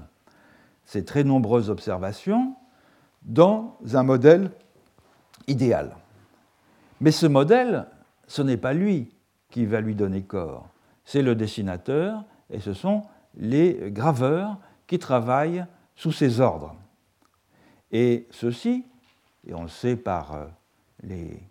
ces 0.86 1.04
très 1.04 1.26
nombreuses 1.26 1.70
observations 1.70 2.56
dans 3.24 3.78
un 3.94 4.04
modèle 4.04 4.50
idéal. 5.48 5.94
Mais 7.02 7.12
ce 7.12 7.26
modèle, 7.26 7.86
ce 8.28 8.42
n'est 8.42 8.56
pas 8.56 8.72
lui 8.72 9.12
qui 9.50 9.66
va 9.66 9.82
lui 9.82 9.94
donner 9.94 10.22
corps, 10.22 10.70
c'est 11.04 11.22
le 11.22 11.36
dessinateur 11.36 12.24
et 12.50 12.62
ce 12.62 12.72
sont 12.72 13.04
les 13.36 13.92
graveurs 13.92 14.58
qui 14.88 15.00
travaillent 15.00 15.66
sous 15.98 16.14
ses 16.14 16.40
ordres. 16.40 16.78
Et 17.92 18.26
ceci, 18.32 18.86
et 19.46 19.54
on 19.54 19.64
le 19.64 19.68
sait 19.68 19.98
par 19.98 20.34
euh, 20.34 20.46
les 21.04 21.42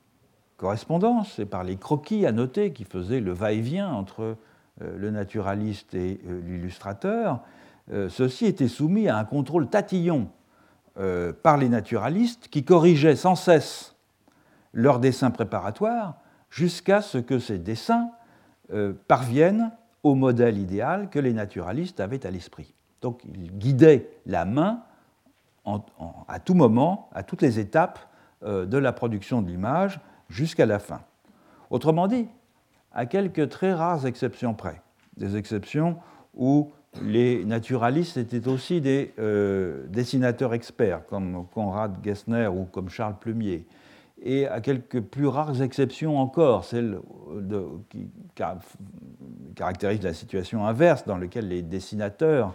correspondances 0.57 1.39
et 1.39 1.47
par 1.47 1.65
les 1.65 1.77
croquis 1.77 2.27
annotés 2.27 2.73
qui 2.73 2.85
faisaient 2.85 3.21
le 3.21 3.33
va-et-vient 3.33 3.91
entre 3.91 4.23
euh, 4.23 4.97
le 4.99 5.11
naturaliste 5.11 5.95
et 5.95 6.21
euh, 6.27 6.41
l'illustrateur, 6.45 7.41
ceci 8.09 8.47
était 8.47 8.67
soumis 8.67 9.09
à 9.09 9.17
un 9.17 9.25
contrôle 9.25 9.69
tatillon 9.69 10.29
par 11.45 11.57
les 11.57 11.69
naturalistes 11.69 12.49
qui 12.49 12.65
corrigeaient 12.65 13.15
sans 13.15 13.37
cesse 13.37 13.95
leurs 14.73 14.99
dessins 14.99 15.31
préparatoires 15.31 16.17
jusqu'à 16.51 17.01
ce 17.01 17.19
que 17.19 17.39
ces 17.39 17.59
dessins 17.59 18.11
euh, 18.73 18.93
parviennent 19.09 19.73
au 20.03 20.15
modèle 20.15 20.59
idéal 20.59 21.09
que 21.11 21.19
les 21.19 21.33
naturalistes 21.33 22.01
avaient 22.01 22.27
à 22.27 22.31
l'esprit. 22.31 22.75
Donc 23.01 23.23
ils 23.25 23.57
guidaient 23.57 24.11
la 24.27 24.45
main 24.45 24.83
à 26.29 26.39
tout 26.39 26.55
moment, 26.55 27.11
à 27.13 27.25
toutes 27.25 27.43
les 27.43 27.59
étapes 27.59 27.99
euh, 28.45 28.67
de 28.67 28.79
la 28.79 28.93
production 28.93 29.43
de 29.43 29.49
l'image 29.49 29.99
jusqu'à 30.29 30.67
la 30.67 30.79
fin. 30.79 31.01
Autrement 31.71 32.07
dit, 32.07 32.29
à 32.93 33.07
quelques 33.07 33.49
très 33.49 33.73
rares 33.73 34.07
exceptions 34.07 34.55
près, 34.55 34.81
des 35.17 35.37
exceptions 35.37 35.97
où 36.35 36.71
les 37.03 37.45
naturalistes 37.45 38.17
étaient 38.17 38.49
aussi 38.49 38.81
des 38.81 39.13
euh, 39.19 39.87
dessinateurs 39.89 40.55
experts, 40.55 41.07
comme 41.07 41.47
Conrad 41.53 41.97
Gessner 42.03 42.47
ou 42.47 42.65
comme 42.65 42.89
Charles 42.89 43.19
Plumier, 43.19 43.67
et 44.23 44.47
à 44.47 44.61
quelques 44.61 45.01
plus 45.01 45.27
rares 45.27 45.61
exceptions 45.61 46.19
encore, 46.19 46.65
celles 46.65 46.99
qui 47.91 48.09
caractérisent 49.55 50.03
la 50.03 50.15
situation 50.15 50.67
inverse 50.67 51.05
dans 51.05 51.19
laquelle 51.19 51.49
les 51.49 51.63
dessinateurs 51.63 52.55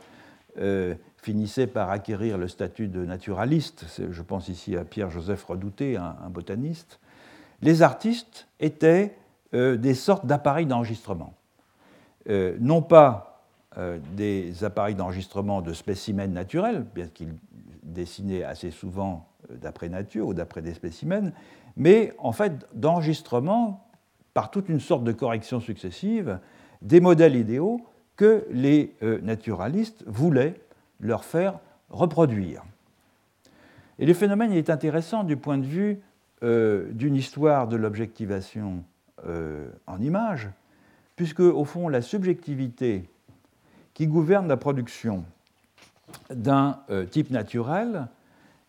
euh, 0.58 0.96
finissaient 1.18 1.68
par 1.68 1.92
acquérir 1.92 2.38
le 2.38 2.48
statut 2.48 2.88
de 2.88 3.06
naturaliste, 3.06 3.86
je 4.10 4.22
pense 4.24 4.50
ici 4.50 4.76
à 4.76 4.84
Pierre-Joseph 4.84 5.44
Redouté, 5.44 5.98
un, 5.98 6.30
botaniste, 6.32 7.00
les 7.62 7.82
artistes 7.82 8.48
étaient 8.60 9.16
euh, 9.54 9.78
des 9.78 9.94
sortes 9.94 10.26
d'appareils 10.26 10.66
d'enregistrement. 10.66 11.34
Euh, 12.30 12.56
non 12.60 12.82
pas 12.82 13.28
des 14.18 14.66
appareils 14.66 14.96
d'enregistrement 14.96 15.62
de 15.62 15.72
spécimens 15.72 16.28
naturels, 16.28 16.86
bien 16.94 17.08
qu'ils 17.08 17.34
dessinaient 17.84 18.44
assez 18.44 18.70
souvent 18.70 19.30
d'après 19.50 19.88
nature 19.88 20.28
ou 20.28 20.34
d'après 20.34 20.62
des 20.62 20.74
spécimens, 20.74 21.32
mais 21.78 22.14
en 22.18 22.34
fait 22.34 22.68
d'enregistrement 22.74 23.88
par 24.34 24.52
toute 24.52 24.70
une 24.70 24.80
sorte 24.80 25.04
de 25.04 25.12
corrections 25.12 25.60
successives 25.60 26.40
des 26.82 27.00
modèles 27.00 27.36
idéaux 27.36 27.82
que 28.16 28.46
les 28.52 28.96
euh, 29.04 29.20
naturalistes 29.22 30.04
voulaient 30.08 30.56
leur 31.00 31.24
faire 31.24 31.60
reproduire. 31.90 32.64
Et 34.00 34.06
le 34.06 34.14
phénomène 34.14 34.52
est 34.52 34.70
intéressant 34.70 35.24
du 35.24 35.38
point 35.38 35.58
de 35.58 35.66
vue 35.66 36.00
euh, 36.44 36.92
d'une 36.92 37.16
histoire 37.16 37.68
de 37.68 37.76
l'objectivation 37.76 38.84
euh, 39.26 39.70
en 39.88 40.02
image, 40.02 40.50
puisque 41.16 41.42
au 41.42 41.66
fond 41.66 41.88
la 41.90 42.02
subjectivité 42.02 43.10
qui 43.94 44.08
gouverne 44.08 44.48
la 44.48 44.58
production 44.58 45.24
d'un 46.30 46.80
type 47.10 47.30
naturel 47.30 48.08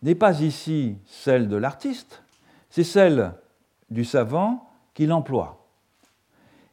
n'est 0.02 0.14
pas 0.14 0.40
ici 0.40 0.96
celle 1.06 1.48
de 1.48 1.56
l'artiste, 1.56 2.22
c'est 2.70 2.84
celle 2.84 3.32
du 3.90 4.04
savant 4.04 4.68
qui 4.94 5.06
l'emploie. 5.06 5.66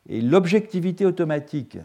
Et 0.07 0.21
l'objectivité 0.21 1.05
automatique, 1.05 1.77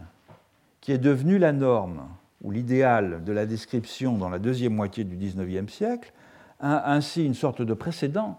qui 0.81 0.93
est 0.93 0.99
devenue 0.99 1.39
la 1.39 1.53
norme 1.53 2.09
ou 2.43 2.51
l'idéal 2.51 3.25
de 3.25 3.33
la 3.33 3.47
description 3.47 4.17
dans 4.17 4.29
la 4.29 4.39
deuxième 4.39 4.75
moitié 4.75 5.05
du 5.05 5.17
XIXe 5.17 5.73
siècle, 5.73 6.13
a 6.61 6.93
ainsi 6.93 7.25
une 7.25 7.35
sorte 7.35 7.63
de 7.63 7.75
précédent 7.75 8.39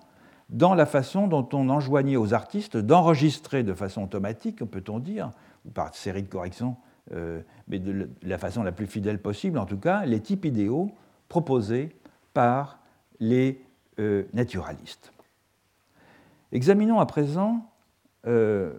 dans 0.49 0.75
la 0.75 0.85
façon 0.85 1.27
dont 1.27 1.47
on 1.53 1.69
enjoignait 1.69 2.17
aux 2.17 2.33
artistes 2.33 2.77
d'enregistrer 2.77 3.63
de 3.63 3.73
façon 3.73 4.03
automatique, 4.03 4.63
peut-on 4.63 4.99
dire, 4.99 5.31
ou 5.65 5.71
par 5.71 5.93
série 5.95 6.23
de 6.23 6.29
corrections, 6.29 6.77
euh, 7.13 7.41
mais 7.67 7.79
de 7.79 8.09
la 8.23 8.37
façon 8.37 8.63
la 8.63 8.71
plus 8.71 8.87
fidèle 8.87 9.21
possible 9.21 9.57
en 9.57 9.65
tout 9.65 9.77
cas, 9.77 10.05
les 10.05 10.21
types 10.21 10.45
idéaux 10.45 10.91
proposés 11.29 11.95
par 12.33 12.79
les 13.19 13.61
euh, 13.99 14.23
naturalistes. 14.33 15.11
Examinons 16.51 16.99
à 16.99 17.05
présent 17.05 17.69
euh, 18.27 18.73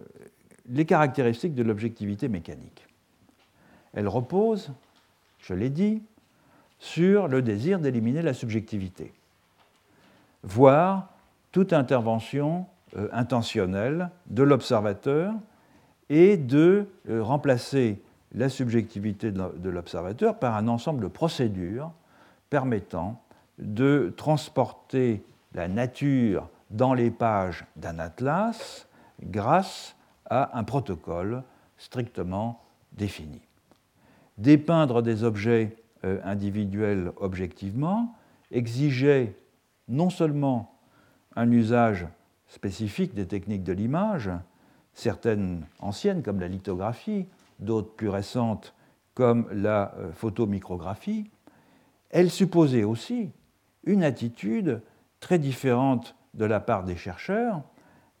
les 0.67 0.85
caractéristiques 0.85 1.55
de 1.55 1.63
l'objectivité 1.63 2.27
mécanique. 2.27 2.85
Elle 3.93 4.07
repose, 4.07 4.71
je 5.39 5.53
l'ai 5.53 5.69
dit, 5.69 6.01
sur 6.79 7.27
le 7.27 7.41
désir 7.41 7.79
d'éliminer 7.79 8.21
la 8.21 8.33
subjectivité, 8.33 9.13
voire 10.43 11.16
toute 11.51 11.73
intervention 11.73 12.65
euh, 12.95 13.07
intentionnelle 13.11 14.09
de 14.27 14.43
l'observateur 14.43 15.33
et 16.09 16.37
de 16.37 16.87
remplacer 17.19 18.01
la 18.33 18.47
subjectivité 18.47 19.31
de 19.31 19.69
l'observateur 19.69 20.37
par 20.39 20.55
un 20.55 20.69
ensemble 20.69 21.01
de 21.01 21.07
procédures 21.07 21.91
permettant 22.49 23.21
de 23.57 24.13
transporter 24.15 25.23
la 25.53 25.67
nature 25.67 26.49
dans 26.69 26.93
les 26.93 27.11
pages 27.11 27.65
d'un 27.75 27.99
atlas 27.99 28.87
grâce 29.21 29.95
à 30.29 30.57
un 30.57 30.63
protocole 30.63 31.43
strictement 31.77 32.61
défini. 32.93 33.41
Dépeindre 34.37 35.01
des 35.01 35.23
objets 35.23 35.77
euh, 36.03 36.19
individuels 36.23 37.11
objectivement 37.17 38.15
exigeait 38.51 39.35
non 39.87 40.09
seulement 40.09 40.76
un 41.37 41.51
usage 41.51 42.07
spécifique 42.47 43.13
des 43.13 43.27
techniques 43.27 43.63
de 43.63 43.71
l'image, 43.71 44.31
certaines 44.93 45.65
anciennes 45.79 46.23
comme 46.23 46.39
la 46.39 46.47
lithographie, 46.47 47.27
d'autres 47.59 47.93
plus 47.93 48.09
récentes 48.09 48.73
comme 49.13 49.47
la 49.51 49.93
euh, 49.97 50.11
photomicrographie, 50.11 51.29
elle 52.09 52.31
supposait 52.31 52.83
aussi 52.83 53.31
une 53.83 54.03
attitude 54.03 54.81
très 55.19 55.37
différente 55.37 56.15
de 56.33 56.45
la 56.45 56.59
part 56.59 56.83
des 56.83 56.95
chercheurs, 56.95 57.61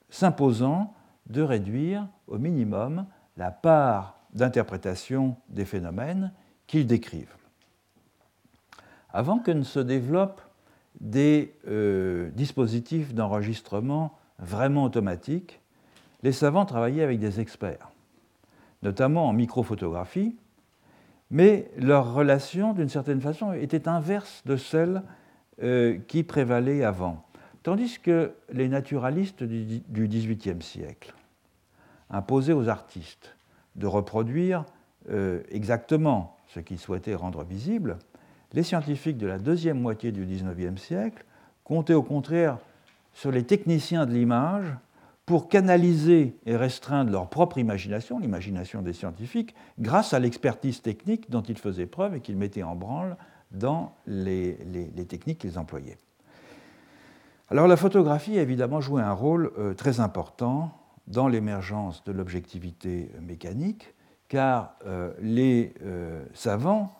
s'imposant 0.09 0.93
de 1.27 1.41
réduire 1.41 2.07
au 2.27 2.37
minimum 2.37 3.05
la 3.35 3.51
part 3.51 4.19
d'interprétation 4.33 5.35
des 5.49 5.65
phénomènes 5.65 6.31
qu'ils 6.67 6.85
décrivent. 6.85 7.35
Avant 9.09 9.39
que 9.39 9.51
ne 9.51 9.63
se 9.63 9.79
développent 9.79 10.41
des 11.01 11.53
euh, 11.67 12.29
dispositifs 12.31 13.13
d'enregistrement 13.13 14.17
vraiment 14.39 14.83
automatiques, 14.83 15.59
les 16.23 16.31
savants 16.31 16.65
travaillaient 16.65 17.03
avec 17.03 17.19
des 17.19 17.39
experts, 17.39 17.91
notamment 18.83 19.27
en 19.27 19.33
microphotographie, 19.33 20.35
mais 21.29 21.69
leur 21.77 22.13
relation, 22.13 22.73
d'une 22.73 22.89
certaine 22.89 23.21
façon, 23.21 23.53
était 23.53 23.87
inverse 23.87 24.43
de 24.45 24.55
celle 24.55 25.03
euh, 25.61 25.97
qui 26.07 26.23
prévalait 26.23 26.83
avant. 26.83 27.23
Tandis 27.63 27.99
que 27.99 28.33
les 28.51 28.69
naturalistes 28.69 29.43
du 29.43 30.07
XVIIIe 30.07 30.61
siècle 30.61 31.13
imposaient 32.09 32.53
aux 32.53 32.69
artistes 32.69 33.35
de 33.75 33.87
reproduire 33.87 34.65
euh, 35.09 35.41
exactement 35.49 36.37
ce 36.47 36.59
qu'ils 36.59 36.79
souhaitaient 36.79 37.15
rendre 37.15 37.43
visible, 37.43 37.97
les 38.57 38.63
scientifiques 38.63 39.19
de 39.19 39.27
la 39.27 39.37
deuxième 39.37 39.79
moitié 39.79 40.11
du 40.11 40.25
XIXe 40.25 40.81
siècle 40.81 41.23
comptaient 41.63 41.93
au 41.93 42.01
contraire 42.01 42.57
sur 43.13 43.31
les 43.31 43.43
techniciens 43.43 44.07
de 44.07 44.13
l'image 44.13 44.65
pour 45.27 45.47
canaliser 45.47 46.35
et 46.47 46.55
restreindre 46.55 47.11
leur 47.11 47.29
propre 47.29 47.59
imagination, 47.59 48.17
l'imagination 48.17 48.81
des 48.81 48.93
scientifiques, 48.93 49.53
grâce 49.77 50.15
à 50.15 50.19
l'expertise 50.19 50.81
technique 50.81 51.29
dont 51.29 51.43
ils 51.43 51.59
faisaient 51.59 51.85
preuve 51.85 52.15
et 52.15 52.19
qu'ils 52.19 52.35
mettaient 52.35 52.63
en 52.63 52.75
branle 52.75 53.15
dans 53.51 53.93
les, 54.07 54.57
techniques 55.07 55.37
qu'ils 55.37 55.59
employaient. 55.59 55.99
Alors 57.51 57.67
la 57.67 57.77
photographie 57.77 58.39
a 58.39 58.41
évidemment 58.41 58.81
joué 58.81 59.03
un 59.03 59.13
rôle 59.13 59.51
euh, 59.59 59.75
très 59.75 59.99
important 59.99 60.71
dans 61.05 61.27
l'émergence 61.27 62.03
de 62.05 62.11
l'objectivité 62.11 63.11
mécanique, 63.21 63.93
car 64.29 64.77
les 65.21 65.73
savants 66.33 66.97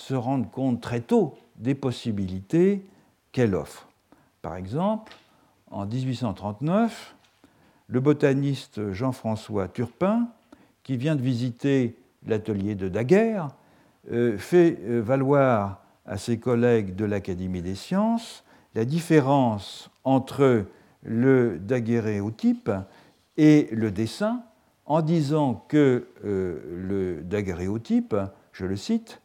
se 0.00 0.14
rendent 0.14 0.50
compte 0.50 0.80
très 0.80 1.00
tôt 1.00 1.36
des 1.56 1.74
possibilités 1.74 2.86
qu'elle 3.32 3.54
offre. 3.54 3.88
Par 4.42 4.56
exemple, 4.56 5.12
en 5.70 5.86
1839, 5.86 7.14
le 7.86 8.00
botaniste 8.00 8.92
Jean-François 8.92 9.68
Turpin, 9.68 10.28
qui 10.82 10.96
vient 10.96 11.16
de 11.16 11.22
visiter 11.22 11.96
l'atelier 12.26 12.74
de 12.74 12.88
Daguerre, 12.88 13.48
euh, 14.10 14.38
fait 14.38 14.78
euh, 14.82 15.00
valoir 15.00 15.82
à 16.06 16.16
ses 16.16 16.38
collègues 16.38 16.96
de 16.96 17.04
l'Académie 17.04 17.62
des 17.62 17.74
sciences 17.74 18.44
la 18.74 18.84
différence 18.84 19.90
entre 20.04 20.64
le 21.02 21.58
daguerréotype 21.58 22.70
et 23.36 23.68
le 23.72 23.90
dessin 23.90 24.42
en 24.86 25.02
disant 25.02 25.64
que 25.68 26.06
euh, 26.24 26.60
le 26.76 27.22
daguerréotype, 27.22 28.16
je 28.52 28.66
le 28.66 28.76
cite, 28.76 29.20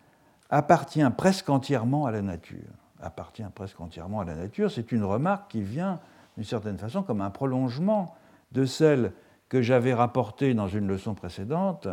appartient 0.49 1.09
presque 1.17 1.49
entièrement 1.49 2.05
à 2.05 2.11
la 2.11 2.21
nature. 2.21 2.71
Appartient 3.01 3.45
presque 3.53 3.79
entièrement 3.81 4.21
à 4.21 4.25
la 4.25 4.35
nature. 4.35 4.71
C'est 4.71 4.91
une 4.91 5.03
remarque 5.03 5.51
qui 5.51 5.61
vient, 5.61 5.99
d'une 6.37 6.45
certaine 6.45 6.77
façon, 6.77 7.03
comme 7.03 7.21
un 7.21 7.29
prolongement 7.29 8.15
de 8.51 8.65
celle 8.65 9.11
que 9.49 9.61
j'avais 9.61 9.93
rapportée 9.93 10.53
dans 10.53 10.67
une 10.67 10.87
leçon 10.87 11.13
précédente 11.13 11.87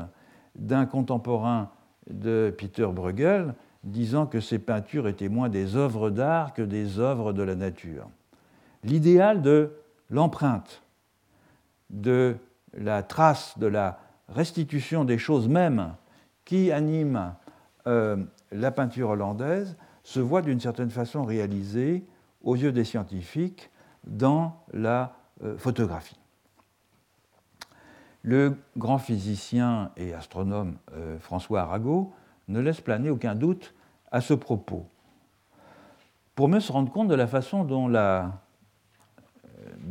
d'un 0.55 0.87
contemporain 0.87 1.71
de 2.11 2.55
Peter 2.57 2.87
Bruegel 2.87 3.55
disant 3.85 4.27
que 4.27 4.41
ces 4.41 4.59
peintures 4.59 5.09
étaient 5.09 5.29
moins 5.29 5.49
des 5.49 5.77
œuvres 5.77 6.11
d'art 6.11 6.55
que 6.55 6.63
des 6.63 6.99
œuvres 6.99 7.33
de 7.33 7.43
la 7.43 7.55
nature. 7.55 8.09
L'idéal 8.85 9.43
de 9.43 9.73
l'empreinte, 10.09 10.83
de 11.91 12.37
la 12.75 13.03
trace, 13.03 13.59
de 13.59 13.67
la 13.67 13.99
restitution 14.29 15.05
des 15.05 15.19
choses 15.19 15.49
mêmes 15.49 15.95
qui 16.45 16.73
animent 16.73 17.35
euh, 17.87 18.17
la 18.53 18.71
peinture 18.71 19.11
hollandaise 19.11 19.77
se 20.03 20.21
voit 20.21 20.43
d'une 20.43 20.61
certaine 20.61 20.91
façon 20.91 21.25
réalisée 21.25 22.05
aux 22.43 22.57
yeux 22.57 22.73
des 22.73 22.85
scientifiques 22.85 23.71
dans 24.05 24.65
la 24.73 25.15
euh, 25.45 25.57
photographie. 25.57 26.19
Le 28.23 28.57
grand 28.77 28.99
physicien 28.99 29.91
et 29.97 30.15
astronome 30.15 30.77
euh, 30.93 31.19
François 31.19 31.63
Arago 31.63 32.13
ne 32.49 32.61
laisse 32.61 32.81
planer 32.81 33.11
aucun 33.11 33.35
doute 33.35 33.75
à 34.11 34.21
ce 34.21 34.35
propos. 34.35 34.87
Pour 36.35 36.49
mieux 36.49 36.61
se 36.61 36.73
rendre 36.73 36.91
compte 36.91 37.09
de 37.09 37.15
la 37.15 37.27
façon 37.27 37.65
dont 37.65 37.89
la, 37.89 38.41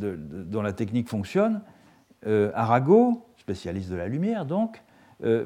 euh, 0.02 0.72
technique 0.72 1.08
fonctionne, 1.08 1.62
Arago, 2.54 3.26
spécialiste 3.36 3.90
de 3.90 3.96
la 3.96 4.06
lumière 4.06 4.46
donc, 4.46 4.80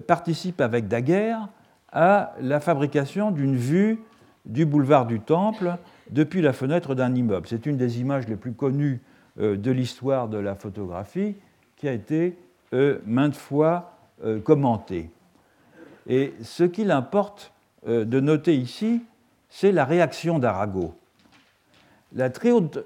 participe 0.07 0.61
avec 0.61 0.89
Daguerre 0.89 1.49
à 1.97 2.35
la 2.43 2.61
fabrication 2.61 3.31
d'une 3.31 3.57
vue 3.57 3.99
du 4.45 4.67
boulevard 4.67 5.07
du 5.07 5.19
Temple 5.19 5.77
depuis 6.11 6.43
la 6.43 6.53
fenêtre 6.53 6.95
d'un 6.95 7.15
immeuble. 7.15 7.47
C'est 7.49 7.65
une 7.65 7.79
des 7.79 8.01
images 8.01 8.29
les 8.29 8.37
plus 8.37 8.53
connues 8.53 9.01
euh, 9.41 9.57
de 9.57 9.71
l'histoire 9.71 10.29
de 10.29 10.37
la 10.37 10.55
photographie 10.55 11.37
qui 11.75 11.89
a 11.89 11.93
été 11.93 12.37
euh, 12.75 12.99
maintes 13.07 13.35
fois 13.35 13.97
euh, 14.23 14.39
commentée. 14.41 15.09
Et 16.07 16.35
ce 16.43 16.65
qu'il 16.65 16.91
importe 16.91 17.53
de 17.87 18.21
noter 18.21 18.57
ici, 18.57 19.03
c'est 19.49 19.73
la 19.73 19.85
réaction 19.85 20.39
d'Arago. 20.39 20.95
La 22.15 22.31
très 22.31 22.51
haute 22.51 22.85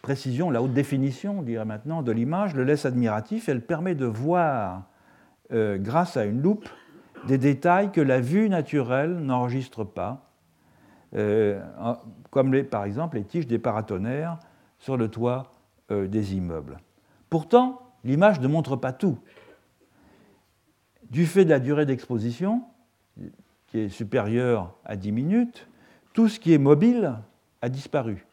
précision, 0.00 0.50
la 0.50 0.62
haute 0.62 0.72
définition, 0.72 1.40
on 1.40 1.42
dirait 1.42 1.64
maintenant, 1.66 2.02
de 2.02 2.12
l'image 2.12 2.54
le 2.54 2.64
laisse 2.64 2.86
admiratif. 2.86 3.48
Elle 3.48 3.60
permet 3.60 3.94
de 3.94 4.06
voir, 4.06 4.82
grâce 5.50 6.16
à 6.16 6.24
une 6.24 6.40
loupe, 6.40 6.66
des 7.26 7.38
détails 7.38 7.92
que 7.92 8.00
la 8.00 8.20
vue 8.20 8.48
naturelle 8.48 9.18
n'enregistre 9.18 9.84
pas, 9.84 10.30
euh, 11.14 11.60
comme 12.30 12.64
par 12.64 12.84
exemple 12.84 13.16
les 13.16 13.24
tiges 13.24 13.46
des 13.46 13.58
paratonnerres 13.58 14.38
sur 14.78 14.96
le 14.96 15.08
toit 15.08 15.54
euh, 15.90 16.06
des 16.06 16.34
immeubles. 16.34 16.78
Pourtant, 17.30 17.82
l'image 18.04 18.40
ne 18.40 18.48
montre 18.48 18.76
pas 18.76 18.92
tout. 18.92 19.18
Du 21.10 21.26
fait 21.26 21.44
de 21.44 21.50
la 21.50 21.60
durée 21.60 21.86
d'exposition, 21.86 22.62
qui 23.68 23.80
est 23.80 23.88
supérieure 23.88 24.74
à 24.84 24.96
10 24.96 25.12
minutes, 25.12 25.68
tout 26.12 26.28
ce 26.28 26.40
qui 26.40 26.52
est 26.52 26.58
mobile 26.58 27.14
a 27.62 27.68
disparu, 27.68 28.26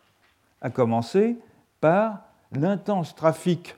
à 0.61 0.69
commencer 0.69 1.37
par 1.81 2.23
l'intense 2.51 3.15
trafic 3.15 3.75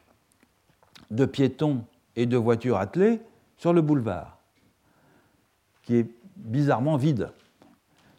de 1.12 1.26
piétons 1.26 1.84
et 2.16 2.26
de 2.26 2.38
voitures 2.38 2.78
attelées 2.78 3.22
sur 3.58 3.74
le 3.74 3.82
boulevard 3.82 4.35
qui 5.86 5.98
est 5.98 6.08
bizarrement 6.36 6.98
vide. 6.98 7.30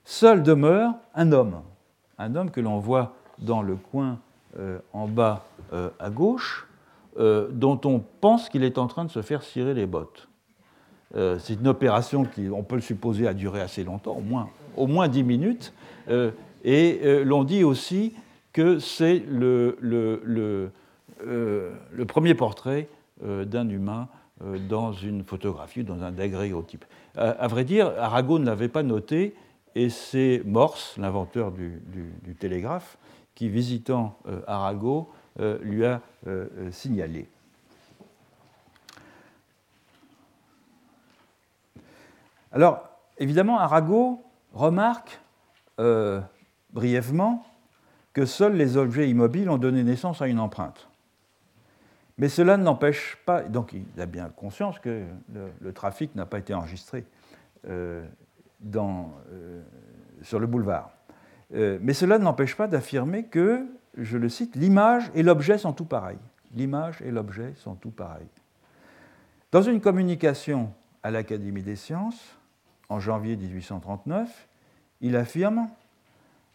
Seul 0.04 0.42
demeure 0.42 0.94
un 1.14 1.32
homme, 1.32 1.60
un 2.18 2.34
homme 2.34 2.50
que 2.50 2.60
l'on 2.60 2.78
voit 2.78 3.14
dans 3.38 3.62
le 3.62 3.76
coin 3.76 4.18
euh, 4.58 4.78
en 4.92 5.06
bas 5.06 5.44
euh, 5.72 5.90
à 5.98 6.10
gauche, 6.10 6.66
euh, 7.18 7.48
dont 7.50 7.80
on 7.84 8.02
pense 8.20 8.48
qu'il 8.48 8.64
est 8.64 8.78
en 8.78 8.86
train 8.86 9.04
de 9.04 9.10
se 9.10 9.20
faire 9.20 9.42
cirer 9.42 9.74
les 9.74 9.86
bottes. 9.86 10.28
C'est 11.14 11.54
une 11.54 11.68
opération 11.68 12.24
qui, 12.26 12.48
on 12.50 12.62
peut 12.62 12.74
le 12.74 12.82
supposer, 12.82 13.26
a 13.26 13.32
duré 13.32 13.62
assez 13.62 13.84
longtemps, 13.84 14.16
au 14.16 14.20
moins, 14.20 14.50
au 14.76 14.86
moins 14.86 15.08
10 15.08 15.22
minutes, 15.22 15.72
et 16.62 17.22
l'on 17.24 17.42
dit 17.44 17.64
aussi 17.64 18.12
que 18.52 18.78
c'est 18.80 19.22
le, 19.26 19.78
premier 22.06 22.34
portrait 22.34 22.88
d'un 23.24 23.66
humain 23.70 24.08
dans 24.40 24.92
une 24.92 25.24
photographie, 25.24 25.82
dans 25.82 26.02
un 26.02 26.12
daguerréotype. 26.12 26.84
Euh, 27.18 27.34
à 27.38 27.48
vrai 27.48 27.64
dire, 27.64 27.92
Arago 27.98 28.38
ne 28.38 28.44
l'avait 28.44 28.68
pas 28.68 28.82
noté, 28.82 29.34
et 29.74 29.88
c'est 29.88 30.42
Morse, 30.44 30.96
l'inventeur 30.98 31.52
du, 31.52 31.82
télégraphe, 32.38 32.98
qui, 33.34 33.48
visitant 33.48 34.18
euh, 34.26 34.40
Arago, 34.46 35.10
euh, 35.40 35.58
lui 35.62 35.84
a 35.84 36.00
signalé. 36.70 37.28
Alors, 42.52 42.82
évidemment, 43.18 43.58
Arago 43.58 44.22
remarque 44.52 45.20
brièvement 46.72 47.46
que 48.12 48.24
seuls 48.24 48.56
les 48.56 48.76
objets 48.76 49.08
immobiles 49.08 49.50
ont 49.50 49.58
donné 49.58 49.84
naissance 49.84 50.20
à 50.22 50.26
une 50.26 50.40
empreinte. 50.40 50.88
Mais 52.18 52.28
cela 52.28 52.56
ne 52.56 52.62
n'empêche 52.62 53.18
pas, 53.26 53.42
donc 53.42 53.74
il 53.74 54.00
a 54.00 54.06
bien 54.06 54.30
conscience 54.30 54.78
que 54.78 55.04
le, 55.60 55.72
trafic 55.72 56.14
n'a 56.14 56.24
pas 56.24 56.38
été 56.38 56.54
enregistré 56.54 57.04
euh, 57.68 58.06
euh, 58.74 59.62
sur 60.22 60.38
le 60.38 60.46
boulevard. 60.46 60.92
Euh, 61.54 61.78
mais 61.82 61.92
cela 61.92 62.18
ne 62.18 62.24
n'empêche 62.24 62.56
pas 62.56 62.68
d'affirmer 62.68 63.24
que, 63.24 63.66
je 63.96 64.16
le 64.16 64.28
cite, 64.28 64.56
l'image 64.56 65.10
et 65.14 65.22
l'objet 65.22 65.58
sont 65.58 65.72
tout 65.72 65.84
pareils. 65.84 66.18
L'image 66.54 67.02
et 67.02 67.10
l'objet 67.10 67.52
sont 67.56 67.74
tout 67.74 67.90
pareils. 67.90 68.28
Dans 69.52 69.62
une 69.62 69.80
communication 69.80 70.72
à 71.02 71.10
l'Académie 71.10 71.62
des 71.62 71.76
sciences, 71.76 72.38
en 72.88 72.98
janvier 72.98 73.36
1839, 73.36 74.48
il 75.02 75.16
affirme, 75.16 75.68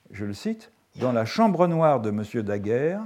je 0.10 0.26
le 0.26 0.34
cite, 0.34 0.72
Dans 1.00 1.12
la 1.12 1.26
chambre 1.26 1.68
noire 1.68 2.02
de 2.02 2.10
M. 2.10 2.44
Daguerre, 2.44 3.02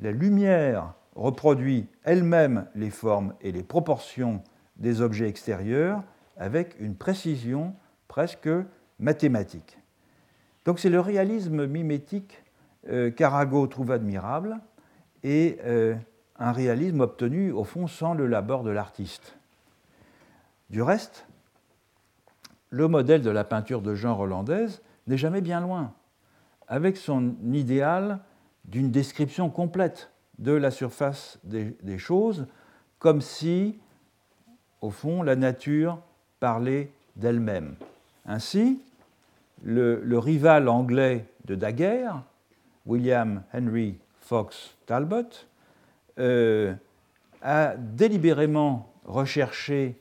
la 0.00 0.12
lumière 0.12 0.94
reproduit 1.16 1.88
elle-même 2.04 2.66
les 2.74 2.90
formes 2.90 3.34
et 3.40 3.50
les 3.50 3.62
proportions 3.62 4.42
des 4.76 5.00
objets 5.00 5.28
extérieurs 5.28 6.04
avec 6.36 6.78
une 6.78 6.94
précision 6.94 7.74
presque 8.06 8.50
mathématique. 9.00 9.78
Donc 10.66 10.78
c'est 10.78 10.90
le 10.90 11.00
réalisme 11.00 11.66
mimétique 11.66 12.42
euh, 12.88 13.10
qu'Arago 13.10 13.66
trouve 13.66 13.90
admirable 13.90 14.60
et 15.22 15.58
euh, 15.64 15.94
un 16.38 16.52
réalisme 16.52 17.00
obtenu 17.00 17.50
au 17.50 17.64
fond 17.64 17.86
sans 17.86 18.14
le 18.14 18.26
labeur 18.26 18.62
de 18.62 18.70
l'artiste. 18.70 19.36
Du 20.68 20.82
reste, 20.82 21.26
le 22.68 22.88
modèle 22.88 23.22
de 23.22 23.30
la 23.30 23.44
peinture 23.44 23.80
de 23.80 23.94
genre 23.94 24.20
hollandaise 24.20 24.82
n'est 25.06 25.16
jamais 25.16 25.40
bien 25.40 25.60
loin, 25.60 25.94
avec 26.68 26.96
son 26.96 27.36
idéal 27.52 28.20
d'une 28.64 28.90
description 28.90 29.48
complète 29.48 30.10
de 30.38 30.52
la 30.52 30.70
surface 30.70 31.38
des, 31.44 31.98
choses, 31.98 32.46
comme 32.98 33.20
si, 33.20 33.78
au 34.80 34.90
fond, 34.90 35.22
la 35.22 35.36
nature 35.36 35.98
parlait 36.40 36.90
d'elle-même. 37.16 37.76
Ainsi, 38.26 38.82
le, 39.62 40.18
rival 40.18 40.68
anglais 40.68 41.26
de 41.44 41.54
Daguerre, 41.54 42.22
William 42.84 43.42
Henry 43.54 43.96
Fox 44.20 44.76
Talbot, 44.86 45.46
euh, 46.18 46.74
a 47.42 47.76
délibérément 47.76 48.92
recherché 49.04 49.96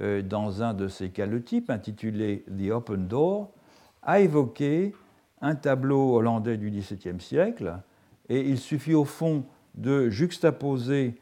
euh, 0.00 0.22
dans 0.22 0.62
un 0.62 0.74
de 0.74 0.88
ses 0.88 1.10
calotypes 1.10 1.70
intitulé 1.70 2.44
The 2.46 2.70
Open 2.70 3.08
Door, 3.08 3.50
a 4.02 4.20
évoqué 4.20 4.94
un 5.40 5.54
tableau 5.54 6.14
hollandais 6.16 6.56
du 6.56 6.70
XVIIe 6.70 7.20
siècle, 7.20 7.78
et 8.28 8.40
il 8.40 8.58
suffit 8.58 8.94
au 8.94 9.04
fond 9.04 9.44
de 9.74 10.10
juxtaposer 10.10 11.16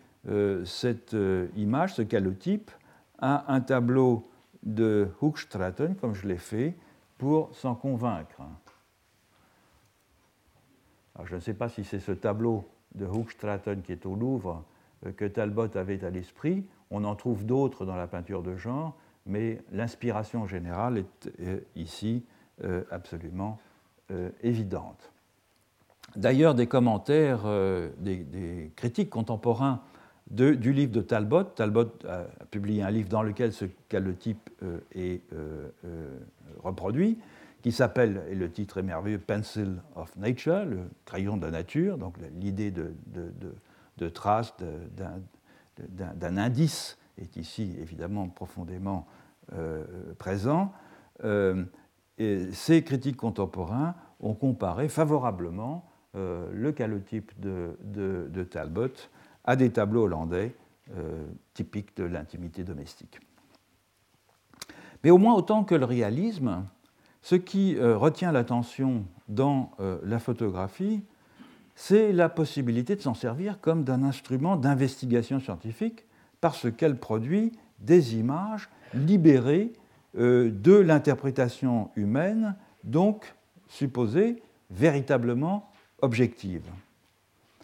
cette 0.65 1.17
image, 1.57 1.95
ce 1.95 2.03
calotype, 2.03 2.71
à 3.19 3.53
un 3.53 3.61
tableau 3.61 4.29
de 4.63 5.09
Hoogstraten, 5.21 5.95
comme 5.97 6.15
je 6.15 6.27
l'ai 6.27 6.37
fait, 6.37 6.75
pour 7.19 7.55
s'en 7.55 7.75
convaincre. 7.75 8.43
je 11.25 11.35
ne 11.35 11.41
sais 11.41 11.55
pas 11.55 11.69
si 11.69 11.85
c'est 11.85 12.01
ce 12.01 12.13
tableau 12.13 12.69
de 12.95 13.07
Hoogstraten 13.07 13.83
qui 13.83 13.93
est 13.93 14.07
au 14.07 14.15
Louvre 14.15 14.65
que 15.17 15.25
Talbot 15.25 15.77
avait 15.77 16.05
à 16.05 16.11
l'esprit. 16.11 16.65
On 16.91 17.05
en 17.05 17.15
trouve 17.15 17.45
d'autres 17.45 17.85
dans 17.85 17.97
la 17.97 18.07
peinture 18.07 18.43
de 18.43 18.57
genre, 18.57 18.97
mais 19.27 19.63
l'inspiration 19.73 20.47
générale 20.47 21.05
est 21.39 21.63
ici 21.77 22.25
euh, 22.65 22.83
absolument 22.91 23.59
euh, 24.11 24.31
évidente. 24.43 25.13
D'ailleurs, 26.17 26.55
des 26.55 26.67
commentaires, 26.67 27.43
euh, 27.45 27.91
des, 27.99 28.73
critiques 28.77 29.11
contemporains 29.11 29.83
du 30.31 30.73
livre 30.75 30.93
de 30.93 31.01
Talbot, 31.01 31.45
Talbot 31.45 31.89
a, 32.07 32.25
publié 32.51 32.83
un 32.83 32.91
livre 32.91 33.09
dans 33.09 33.23
lequel 33.23 33.53
ce 33.53 33.65
calotype 33.89 34.51
est 34.95 35.23
reproduit, 36.63 37.19
qui 37.63 37.73
s'appelle, 37.73 38.23
et 38.29 38.35
le 38.35 38.51
titre 38.51 38.77
est 38.77 38.83
merveilleux, 38.83 39.19
Pencil 39.19 39.81
of 39.97 40.15
Nature, 40.17 40.67
le 40.67 40.81
crayon 41.07 41.39
de 41.39 41.47
la 41.47 41.51
nature, 41.51 41.97
donc 41.97 42.17
l'idée 42.39 42.71
de, 42.71 44.09
trace, 44.11 44.55
d'un 45.79 46.37
indice 46.37 46.99
est 47.17 47.39
ici 47.39 47.75
évidemment 47.81 48.29
profondément 48.29 49.07
présent. 50.19 50.75
Ces 52.19 52.85
critiques 52.85 53.17
contemporains 53.17 53.95
ont 54.21 54.35
comparé 54.35 54.89
favorablement 54.89 55.85
euh, 55.85 55.88
le 56.53 56.73
calotype 56.73 57.33
de, 57.41 58.45
Talbot 58.51 58.93
à 59.45 59.57
des 59.57 59.71
tableaux 59.71 60.05
hollandais 60.05 60.55
euh, 60.97 61.25
typiques 61.55 61.97
de 61.97 62.05
l'intimité 62.05 62.65
domestique. 62.65 63.21
Mais 65.05 65.11
au 65.11 65.19
moins 65.19 65.35
autant 65.35 65.65
que 65.65 65.75
le 65.75 65.85
réalisme, 65.85 66.65
ce 67.23 67.35
qui 67.35 67.77
euh, 67.77 67.97
retient 67.97 68.33
l'attention 68.33 69.05
dans 69.29 69.73
la 70.03 70.19
photographie, 70.19 71.03
c'est 71.81 72.13
la 72.13 72.29
possibilité 72.29 72.97
de 72.97 73.01
s'en 73.01 73.15
servir 73.15 73.61
comme 73.61 73.85
d'un 73.85 74.03
instrument 74.03 74.57
d'investigation 74.57 75.39
scientifique 75.39 76.07
parce 76.41 76.71
qu'elle 76.73 76.99
produit 76.99 77.53
des 77.79 78.17
images 78.17 78.69
libérées 78.95 79.73
euh, 80.17 80.51
de 80.51 80.73
l'interprétation 80.73 81.91
humaine, 81.95 82.57
donc 82.83 83.35
supposée 83.69 84.43
véritablement 84.71 85.71
objective. 86.03 86.65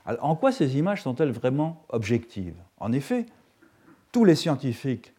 en 0.06 0.36
quoi 0.36 0.52
ces 0.52 0.76
images 0.76 1.02
sont-elles 1.02 1.32
vraiment 1.32 1.84
objectives? 1.88 2.56
En 2.78 2.92
effet, 2.92 3.26
tous 4.12 4.24
les 4.24 4.34
scientifiques 4.34 5.12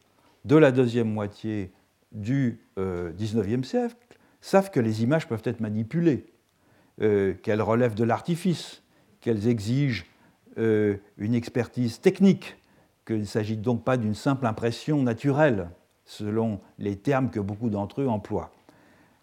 de 0.46 0.56
la 0.56 0.72
deuxième 0.72 1.12
moitié 1.12 1.72
du 2.12 2.60
euh, 2.78 3.12
siècle 3.64 3.96
savent 4.42 4.72
que 4.72 4.80
les 4.80 5.04
images 5.04 5.28
peuvent 5.28 5.42
être 5.46 5.60
manipulées, 5.60 6.28
euh, 7.02 7.34
qu'elles 7.34 7.62
relèvent 7.62 7.96
de 7.96 8.04
l'artifice, 8.04 8.84
qu'elles 9.22 9.48
exigent 9.48 10.06
une 10.58 11.36
expertise 11.36 12.00
technique, 12.00 12.56
qu'il 13.06 13.20
ne 13.20 13.26
s'agit 13.26 13.58
donc 13.58 13.84
pas 13.84 13.98
d'une 13.98 14.16
simple 14.16 14.46
impression 14.46 15.02
naturelle 15.04 15.70
selon 16.06 16.62
les 16.78 16.96
termes 16.96 17.30
que 17.30 17.40
beaucoup 17.40 17.70
d'entre 17.70 18.02
eux 18.02 18.08
emploient. 18.08 18.52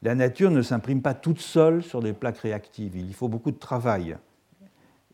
La 0.02 0.16
nature 0.16 0.50
ne 0.50 0.62
s'imprime 0.62 1.00
pas 1.00 1.14
toute 1.14 1.40
seule 1.40 1.82
sur 1.82 2.00
des 2.00 2.12
plaques 2.12 2.38
réactives. 2.38 2.96
Il 2.96 3.08
y 3.08 3.12
faut 3.12 3.28
beaucoup 3.28 3.52
de 3.52 3.58
travail 3.58 4.16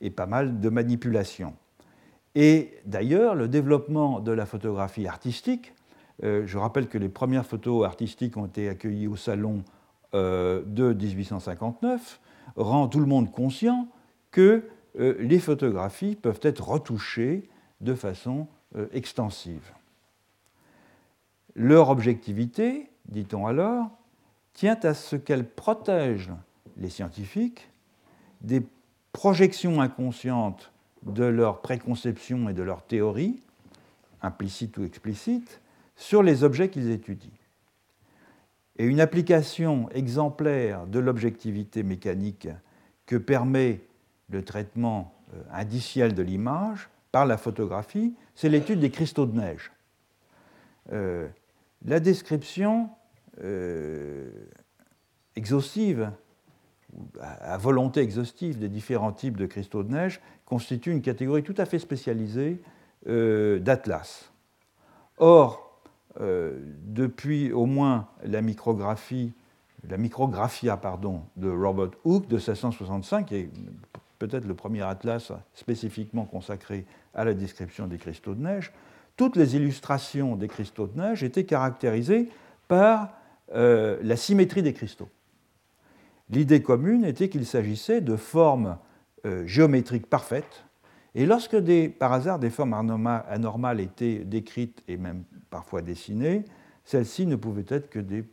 et 0.01 0.11
pas 0.11 0.26
mal 0.26 0.61
de 0.61 0.68
manipulation. 0.70 1.55
Et 2.34 2.72
d'ailleurs, 2.86 3.34
le 3.34 3.49
développement 3.49 4.20
de 4.20 4.32
la 4.32 4.47
photographie 4.47 5.07
artistique, 5.07 5.74
euh, 6.24 6.45
je 6.47 6.57
rappelle 6.57 6.89
que 6.89 6.97
les 6.97 7.09
premières 7.09 7.45
photos 7.45 7.84
artistiques 7.84 8.36
ont 8.36 8.47
été 8.47 8.68
accueillies 8.68 9.09
au 9.09 9.16
salon 9.16 9.62
euh, 10.14 10.62
de 10.64 10.93
1859, 10.93 12.20
rend 12.57 12.89
tout 12.89 13.01
le 13.01 13.07
monde 13.07 13.30
conscient 13.30 13.89
que 14.30 14.64
euh, 14.99 15.16
les 15.18 15.39
photographies 15.39 16.16
peuvent 16.16 16.41
être 16.43 16.66
retouchées 16.66 17.49
de 17.80 17.95
façon 17.95 18.49
extensive. 18.93 19.72
Leur 21.55 21.89
objectivité, 21.89 22.91
dit-on 23.07 23.47
alors, 23.47 23.98
tient 24.59 24.81
à 24.83 24.93
ce 24.93 25.15
qu'elles 25.15 25.49
protègent 25.49 26.33
les 26.79 26.91
scientifiques 26.91 27.71
des 28.41 28.67
projections 29.13 29.81
inconscientes 29.81 30.73
de 31.05 31.23
leurs 31.23 31.61
préconceptions 31.61 32.49
et 32.49 32.55
de 32.55 32.65
leurs 32.65 32.83
théories, 32.83 33.41
implicites 34.21 34.77
ou 34.77 34.83
explicites, 34.83 35.61
sur 35.95 36.25
les 36.25 36.43
objets 36.43 36.71
qu'ils 36.71 36.91
étudient. 36.91 37.31
Et 38.79 38.85
une 38.85 38.99
application 38.99 39.89
exemplaire 39.91 40.89
de 40.89 40.99
l'objectivité 40.99 41.85
mécanique 41.85 42.49
que 43.07 43.15
permet 43.15 43.83
le 44.29 44.45
traitement 44.45 45.15
euh, 45.35 45.43
indiciel 45.53 46.15
de 46.15 46.23
l'image 46.23 46.89
par 47.13 47.27
la 47.27 47.37
photographie, 47.37 48.17
c'est 48.35 48.49
l'étude 48.49 48.81
des 48.81 48.91
cristaux 48.91 49.27
de 49.27 49.39
neige. 49.39 49.71
Euh, 50.93 51.29
la 51.85 52.01
description 52.01 52.91
exhaustive, 55.36 56.11
à 57.20 57.57
volonté 57.59 58.01
exhaustive 58.01 58.59
des 58.59 58.68
différents 58.68 59.12
types 59.12 59.36
de 59.36 59.47
cristaux 59.47 59.82
de 59.82 59.93
neige 59.93 60.20
constitue 60.47 60.91
une 60.91 61.03
catégorie 61.03 61.43
tout 61.43 61.55
à 61.59 61.66
fait 61.66 61.78
spécialisée 61.78 62.61
euh, 63.07 63.59
d'atlas. 63.59 64.30
Or, 65.18 65.80
euh, 66.20 66.59
depuis 66.86 67.53
au 67.53 67.66
moins 67.66 68.09
la 68.24 68.41
micrographie, 68.41 69.32
la 69.89 69.99
micrographia 69.99 70.76
pardon, 70.76 71.22
de 71.36 71.51
Robert 71.51 71.91
Hooke 72.05 72.26
de 72.28 72.36
1665, 72.36 73.26
qui 73.26 73.34
est 73.36 73.51
peut-être 74.18 74.47
le 74.47 74.55
premier 74.55 74.82
atlas 74.82 75.32
spécifiquement 75.55 76.24
consacré 76.24 76.86
à 77.14 77.24
la 77.24 77.34
description 77.34 77.86
des 77.86 77.99
cristaux 77.99 78.34
de 78.34 78.43
neige, 78.43 78.72
toutes 79.16 79.36
les 79.36 79.57
illustrations 79.57 80.36
des 80.36 80.49
cristaux 80.49 80.86
de 80.86 80.99
neige 81.01 81.22
étaient 81.22 81.45
caractérisées 81.45 82.28
par 82.68 83.11
euh, 83.55 83.99
la 84.03 84.17
symétrie 84.17 84.63
des 84.63 84.73
cristaux. 84.73 85.09
L'idée 86.31 86.63
commune 86.63 87.05
était 87.05 87.29
qu'il 87.29 87.47
s'agissait 87.47 88.01
de 88.01 88.17
formes 88.17 88.77
euh, 89.25 89.47
géométriques 89.47 90.07
parfaites, 90.07 90.65
et 91.15 91.25
lorsque 91.25 91.57
par 91.99 92.13
hasard 92.13 92.39
des 92.39 92.51
formes 92.51 92.75
anormales 92.75 93.81
étaient 93.81 94.19
décrites 94.19 94.83
et 94.87 94.97
même 94.97 95.25
parfois 95.51 95.81
dessinées, 95.81 96.45
celles-ci 96.85 97.27
ne 97.27 97.37
pouvaient 97.37 97.65
être 97.69 97.89
que 97.89 97.99
des 97.99 98.25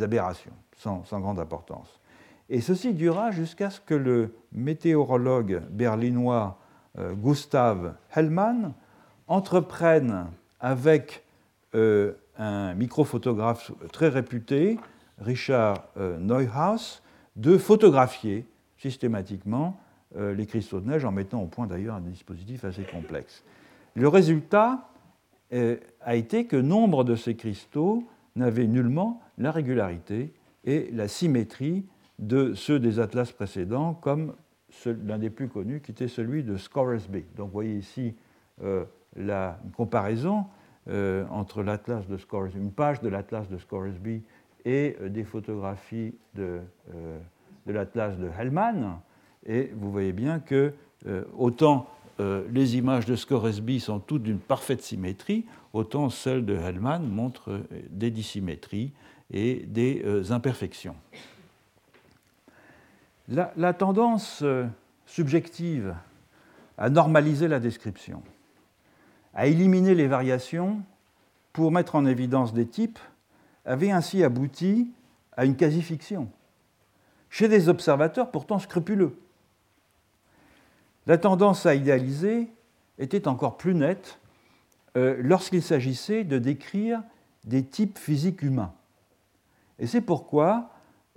aberrations, 0.00 0.52
sans, 0.76 1.02
grande 1.20 1.40
importance. 1.40 2.00
Et 2.48 2.60
ceci 2.60 2.94
dura 2.94 3.32
jusqu'à 3.32 3.70
ce 3.70 3.80
que 3.80 3.94
le 3.94 4.34
météorologue 4.52 5.62
berlinois 5.70 6.58
euh, 6.98 7.12
Gustav 7.14 7.94
Hellmann 8.14 8.74
entreprennent 9.26 10.26
avec 10.60 11.24
un 12.38 12.74
microphotographe 12.74 13.72
très 13.92 14.08
réputé, 14.08 14.78
Richard 15.18 15.84
euh, 15.96 16.18
Neuhaus, 16.18 17.02
de 17.36 17.58
photographier 17.58 18.46
systématiquement 18.76 19.78
euh, 20.16 20.34
les 20.34 20.46
cristaux 20.46 20.80
de 20.80 20.88
neige 20.88 21.04
en 21.04 21.12
mettant 21.12 21.42
au 21.42 21.46
point 21.46 21.66
d'ailleurs 21.66 21.96
un 21.96 22.00
dispositif 22.00 22.64
assez 22.64 22.84
complexe. 22.84 23.44
Le 23.94 24.08
résultat 24.08 24.88
a 26.00 26.14
été 26.16 26.46
que 26.46 26.56
nombre 26.56 27.04
de 27.04 27.14
ces 27.14 27.36
cristaux 27.36 28.04
n'avaient 28.36 28.66
nullement 28.66 29.20
la 29.36 29.50
régularité 29.50 30.32
et 30.64 30.88
la 30.94 31.08
symétrie 31.08 31.84
de 32.18 32.54
ceux 32.54 32.80
des 32.80 33.00
atlas 33.00 33.30
précédents, 33.32 33.92
comme 33.92 34.34
l'un 34.86 35.18
des 35.18 35.28
plus 35.28 35.48
connus 35.48 35.82
qui 35.82 35.90
était 35.90 36.08
celui 36.08 36.42
de 36.42 36.56
Scoresby. 36.56 37.26
Donc 37.36 37.48
vous 37.48 37.52
voyez 37.52 37.76
ici 37.76 38.14
la 39.14 39.58
comparaison 39.76 40.46
euh, 40.88 41.24
entre 41.30 41.62
l'atlas 41.62 42.08
de 42.08 42.16
Scoresby, 42.16 42.58
une 42.58 42.72
page 42.72 43.00
de 43.00 43.08
l'atlas 43.08 43.48
de 43.48 43.56
Scoresby 43.56 44.20
et 44.64 44.96
euh, 45.00 45.08
des 45.08 45.22
photographies 45.22 46.12
de, 46.34 46.58
euh, 46.92 47.18
de 47.68 47.72
l'atlas 47.72 48.18
de 48.18 48.28
Hellman. 48.36 49.00
Et 49.46 49.70
vous 49.76 49.92
voyez 49.92 50.12
bien 50.12 50.40
que 50.40 50.72
autant 51.36 51.88
les 52.20 52.76
images 52.76 53.06
de 53.06 53.16
Scoresby 53.16 53.80
sont 53.80 53.98
toutes 53.98 54.22
d'une 54.22 54.38
parfaite 54.38 54.82
symétrie, 54.82 55.44
autant 55.72 56.10
celles 56.10 56.44
de 56.44 56.54
Hellman 56.54 57.00
montrent 57.00 57.60
des 57.90 58.12
dissymétries 58.12 58.92
et 59.32 59.64
des 59.66 60.30
imperfections. 60.30 60.94
La, 63.28 63.52
la 63.56 63.72
tendance 63.72 64.44
subjective 65.06 65.96
à 66.78 66.88
normaliser 66.88 67.48
la 67.48 67.58
description 67.58 68.22
à 69.34 69.46
éliminer 69.46 69.94
les 69.94 70.06
variations 70.06 70.82
pour 71.52 71.72
mettre 71.72 71.94
en 71.94 72.06
évidence 72.06 72.52
des 72.52 72.66
types 72.66 72.98
avait 73.64 73.90
ainsi 73.90 74.24
abouti 74.24 74.90
à 75.36 75.44
une 75.44 75.56
quasi-fiction, 75.56 76.28
chez 77.30 77.48
des 77.48 77.68
observateurs 77.68 78.30
pourtant 78.30 78.58
scrupuleux. 78.58 79.16
La 81.06 81.18
tendance 81.18 81.66
à 81.66 81.74
idéaliser 81.74 82.48
était 82.98 83.28
encore 83.28 83.56
plus 83.56 83.74
nette 83.74 84.18
euh, 84.96 85.16
lorsqu'il 85.20 85.62
s'agissait 85.62 86.24
de 86.24 86.38
décrire 86.38 87.02
des 87.44 87.64
types 87.64 87.98
physiques 87.98 88.42
humains. 88.42 88.72
Et 89.78 89.86
c'est 89.86 90.00
pourquoi 90.00 90.70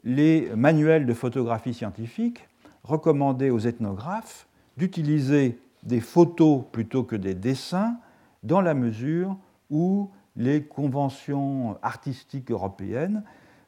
les 0.03 0.49
manuels 0.55 1.05
de 1.05 1.13
photographie 1.13 1.73
scientifique 1.73 2.47
recommandaient 2.83 3.49
aux 3.49 3.59
ethnographes 3.59 4.47
d'utiliser 4.77 5.59
des 5.83 5.99
photos 5.99 6.63
plutôt 6.71 7.03
que 7.03 7.15
des 7.15 7.33
dessins 7.33 7.97
dans 8.45 8.61
la 8.61 8.73
mesure 8.73 9.37
où 9.69 10.11
les 10.35 10.63
conventions 10.63 11.77
artistiques 11.81 12.51
européennes 12.51 13.23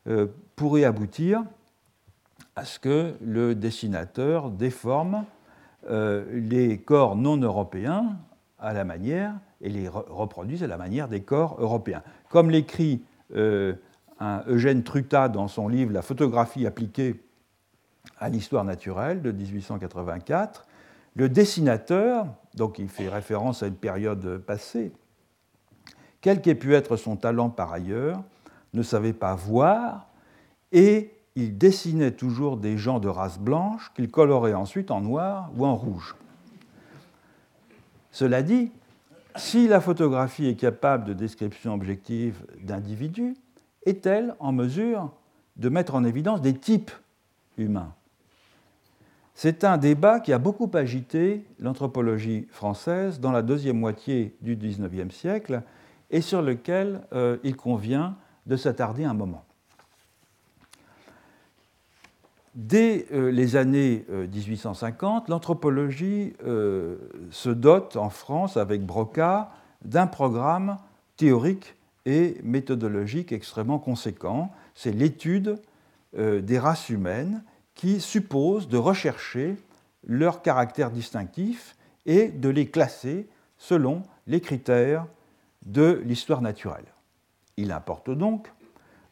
euh, 0.08 0.28
pourraient 0.56 0.84
aboutir 0.84 1.44
à 2.56 2.66
ce 2.66 2.80
que 2.80 3.16
le 3.22 3.56
dessinateur 3.56 4.52
déforme 4.52 5.26
euh, 5.90 6.26
les 6.32 6.78
corps 6.80 7.16
non 7.16 7.38
européens 7.38 8.18
à 8.60 8.74
la 8.74 8.84
manière 8.84 9.34
et 9.62 9.70
les 9.70 9.88
reproduise 9.88 10.64
à 10.64 10.68
la 10.68 10.78
manière 10.78 11.08
des 11.08 11.22
corps 11.22 11.58
européens. 11.60 12.04
Comme 12.30 12.50
l'écrit 12.50 13.04
euh, 13.36 13.74
Eugène 14.48 14.84
Truta 14.84 15.30
dans 15.30 15.48
son 15.48 15.68
livre 15.68 15.94
La 15.94 16.02
photographie 16.02 16.66
appliquée 16.66 17.24
à 18.20 18.30
l'histoire 18.30 18.64
naturelle 18.64 19.22
de 19.22 19.32
1884, 19.32 20.66
le 21.18 21.30
dessinateur, 21.30 22.28
donc 22.54 22.78
il 22.78 22.88
fait 22.88 23.10
référence 23.10 23.64
à 23.64 23.68
une 23.68 23.76
période 23.76 24.38
passée, 24.38 24.94
quel 26.22 26.42
qu'ait 26.42 26.56
pu 26.56 26.76
être 26.76 26.96
son 26.96 27.16
talent 27.16 27.50
par 27.50 27.74
ailleurs, 27.74 28.24
ne 28.74 28.84
savait 28.84 29.14
pas 29.14 29.34
voir 29.34 30.08
et 30.72 31.12
il 31.36 31.58
dessinait 31.58 32.12
toujours 32.12 32.58
des 32.58 32.78
gens 32.78 33.00
de 33.00 33.08
race 33.08 33.40
blanche 33.40 33.92
qu'il 33.96 34.12
colorait 34.12 34.54
ensuite 34.54 34.92
en 34.92 35.02
noir 35.02 35.50
ou 35.56 35.66
en 35.66 35.76
rouge. 35.76 36.16
Cela 38.12 38.44
dit, 38.44 38.72
si 39.36 39.68
la 39.68 39.82
photographie 39.82 40.48
est 40.48 40.56
capable 40.56 41.06
de 41.06 41.14
description 41.14 41.74
objective 41.74 42.46
d'individus, 42.62 43.36
est-elle 43.86 44.36
en 44.40 44.52
mesure 44.52 45.12
de 45.56 45.70
mettre 45.70 45.96
en 45.96 46.04
évidence 46.04 46.42
des 46.42 46.56
types 46.56 46.92
humains? 47.58 47.94
C'est 49.40 49.64
un 49.64 49.78
débat 49.78 50.20
qui 50.20 50.34
a 50.34 50.40
beaucoup 50.40 50.68
agité 50.74 51.46
l'anthropologie 51.60 52.48
française 52.50 53.20
dans 53.20 53.32
la 53.32 53.44
deuxième 53.44 53.78
moitié 53.78 54.36
du 54.42 54.56
XIXe 54.56 55.14
siècle 55.14 55.62
et 56.10 56.22
sur 56.22 56.42
lequel 56.42 57.02
euh, 57.14 57.38
il 57.44 57.56
convient 57.56 58.18
de 58.48 58.56
s'attarder 58.56 59.04
un 59.04 59.14
moment. 59.14 59.46
Dès 62.56 63.06
euh, 63.14 63.30
les 63.30 63.56
années 63.56 64.08
1850, 64.10 65.26
euh, 65.30 65.32
l'anthropologie 65.32 66.34
se 67.30 67.50
dote 67.50 67.96
en 67.96 68.10
France, 68.10 68.58
avec 68.58 68.84
Broca, 68.84 69.52
d'un 69.86 70.08
programme 70.08 70.80
théorique 71.16 71.76
et 72.08 72.40
méthodologique 72.42 73.32
extrêmement 73.32 73.78
conséquent. 73.78 74.52
C'est 74.74 74.94
l'étude 74.94 75.60
des 76.18 76.58
races 76.58 76.90
humaines 76.90 77.44
qui 77.78 78.02
suppose 78.02 78.68
de 78.68 78.78
rechercher 78.78 79.56
leurs 80.06 80.42
caractères 80.42 80.92
distinctifs 80.92 81.78
et 82.06 82.28
de 82.28 82.50
les 82.50 82.68
classer 82.68 83.30
selon 83.58 84.04
les 84.26 84.42
critères 84.42 85.06
de 85.66 86.02
l'histoire 86.04 86.42
naturelle. 86.42 86.86
Il 87.56 87.72
importe 87.72 88.10
donc 88.10 88.52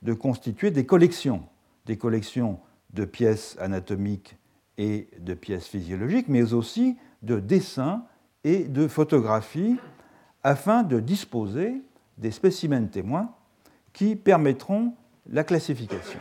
de 0.02 0.14
constituer 0.14 0.72
des 0.72 0.86
collections, 0.86 1.44
des 1.86 1.98
collections 1.98 2.60
de 2.94 3.06
pièces 3.06 3.56
anatomiques 3.60 4.36
et 4.78 5.10
de 5.20 5.34
pièces 5.34 5.68
physiologiques, 5.68 6.28
mais 6.28 6.54
aussi 6.54 6.98
de 7.22 7.40
dessins 7.40 8.06
et 8.44 8.64
de 8.64 8.88
photographies, 8.88 9.78
afin 10.44 10.84
de 10.84 11.00
disposer 11.00 11.82
des 12.18 12.32
spécimens 12.32 12.88
témoins 12.88 13.32
qui 13.94 14.16
permettront 14.16 14.94
la 15.28 15.44
classification. 15.44 16.20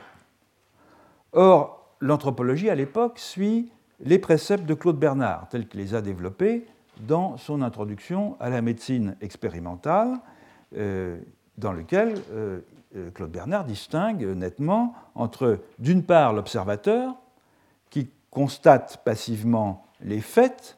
Or, 1.32 1.83
l'anthropologie 2.04 2.68
à 2.68 2.74
l'époque 2.74 3.18
suit 3.18 3.70
les 4.00 4.18
préceptes 4.18 4.66
de 4.66 4.74
Claude 4.74 4.98
Bernard, 4.98 5.48
tels 5.48 5.66
qu'il 5.66 5.80
les 5.80 5.94
a 5.94 6.02
développés 6.02 6.66
dans 7.00 7.38
son 7.38 7.62
introduction 7.62 8.36
à 8.40 8.50
la 8.50 8.60
médecine 8.60 9.16
expérimentale, 9.22 10.18
euh, 10.76 11.18
dans 11.56 11.72
lequel 11.72 12.20
euh, 12.30 12.60
euh, 12.96 13.10
Claude 13.10 13.30
Bernard 13.30 13.64
distingue 13.64 14.22
nettement 14.22 14.94
entre, 15.14 15.60
d'une 15.78 16.02
part, 16.02 16.34
l'observateur, 16.34 17.14
qui 17.88 18.10
constate 18.30 19.02
passivement 19.02 19.86
les 20.02 20.20
faits, 20.20 20.76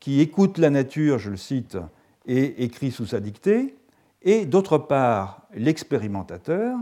qui 0.00 0.20
écoute 0.20 0.56
la 0.56 0.70
nature, 0.70 1.18
je 1.18 1.30
le 1.30 1.36
cite, 1.36 1.76
et 2.26 2.64
écrit 2.64 2.90
sous 2.90 3.06
sa 3.06 3.20
dictée, 3.20 3.76
et 4.22 4.46
d'autre 4.46 4.78
part, 4.78 5.42
l'expérimentateur, 5.54 6.78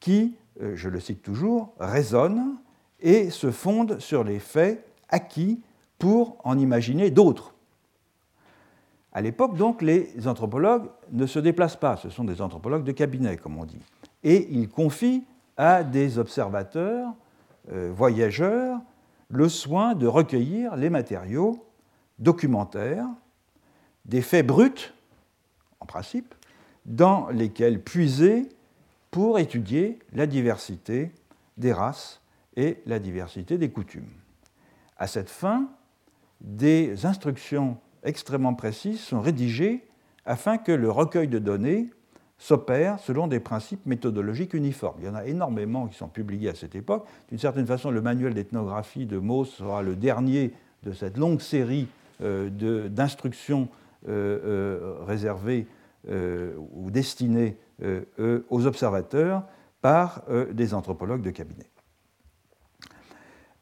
qui, 0.00 0.36
je 0.60 0.88
le 0.90 1.00
cite 1.00 1.22
toujours, 1.22 1.72
raisonne 1.80 2.58
et 3.00 3.30
se 3.30 3.50
fonde 3.50 3.98
sur 3.98 4.24
les 4.24 4.38
faits 4.38 4.84
acquis 5.08 5.60
pour 5.98 6.38
en 6.44 6.58
imaginer 6.58 7.10
d'autres. 7.10 7.54
À 9.12 9.22
l'époque, 9.22 9.56
donc, 9.56 9.80
les 9.80 10.28
anthropologues 10.28 10.90
ne 11.10 11.26
se 11.26 11.38
déplacent 11.38 11.76
pas, 11.76 11.96
ce 11.96 12.10
sont 12.10 12.24
des 12.24 12.42
anthropologues 12.42 12.84
de 12.84 12.92
cabinet, 12.92 13.36
comme 13.38 13.58
on 13.58 13.64
dit. 13.64 13.80
Et 14.22 14.48
ils 14.50 14.68
confient 14.68 15.24
à 15.56 15.84
des 15.84 16.18
observateurs, 16.18 17.14
euh, 17.72 17.90
voyageurs, 17.94 18.78
le 19.28 19.48
soin 19.48 19.94
de 19.94 20.06
recueillir 20.06 20.76
les 20.76 20.90
matériaux 20.90 21.64
documentaires, 22.18 23.06
des 24.04 24.22
faits 24.22 24.46
bruts, 24.46 24.92
en 25.80 25.86
principe, 25.86 26.34
dans 26.84 27.28
lesquels 27.30 27.82
puiser 27.82 28.48
pour 29.10 29.38
étudier 29.38 29.98
la 30.12 30.26
diversité 30.26 31.10
des 31.56 31.72
races 31.72 32.20
et 32.56 32.82
la 32.86 32.98
diversité 32.98 33.58
des 33.58 33.70
coutumes. 33.70 34.08
À 34.98 35.06
cette 35.06 35.30
fin, 35.30 35.68
des 36.40 37.06
instructions 37.06 37.76
extrêmement 38.02 38.54
précises 38.54 39.00
sont 39.00 39.20
rédigées 39.20 39.84
afin 40.24 40.58
que 40.58 40.72
le 40.72 40.90
recueil 40.90 41.28
de 41.28 41.38
données 41.38 41.90
s'opère 42.38 42.98
selon 42.98 43.28
des 43.28 43.40
principes 43.40 43.84
méthodologiques 43.86 44.54
uniformes. 44.54 44.96
Il 45.00 45.06
y 45.06 45.08
en 45.08 45.14
a 45.14 45.24
énormément 45.24 45.86
qui 45.86 45.96
sont 45.96 46.08
publiés 46.08 46.50
à 46.50 46.54
cette 46.54 46.74
époque. 46.74 47.06
D'une 47.28 47.38
certaine 47.38 47.66
façon, 47.66 47.90
le 47.90 48.02
manuel 48.02 48.34
d'ethnographie 48.34 49.06
de 49.06 49.18
Mauss 49.18 49.50
sera 49.50 49.82
le 49.82 49.96
dernier 49.96 50.52
de 50.82 50.92
cette 50.92 51.16
longue 51.16 51.40
série 51.40 51.88
euh, 52.22 52.88
d'instructions 52.88 53.68
euh, 54.08 54.38
euh, 54.44 55.04
réservées 55.04 55.66
ou 56.08 56.92
destinées 56.92 57.56
aux 58.48 58.64
observateurs 58.64 59.42
par 59.82 60.22
des 60.52 60.72
anthropologues 60.72 61.22
de 61.22 61.32
cabinet. 61.32 61.66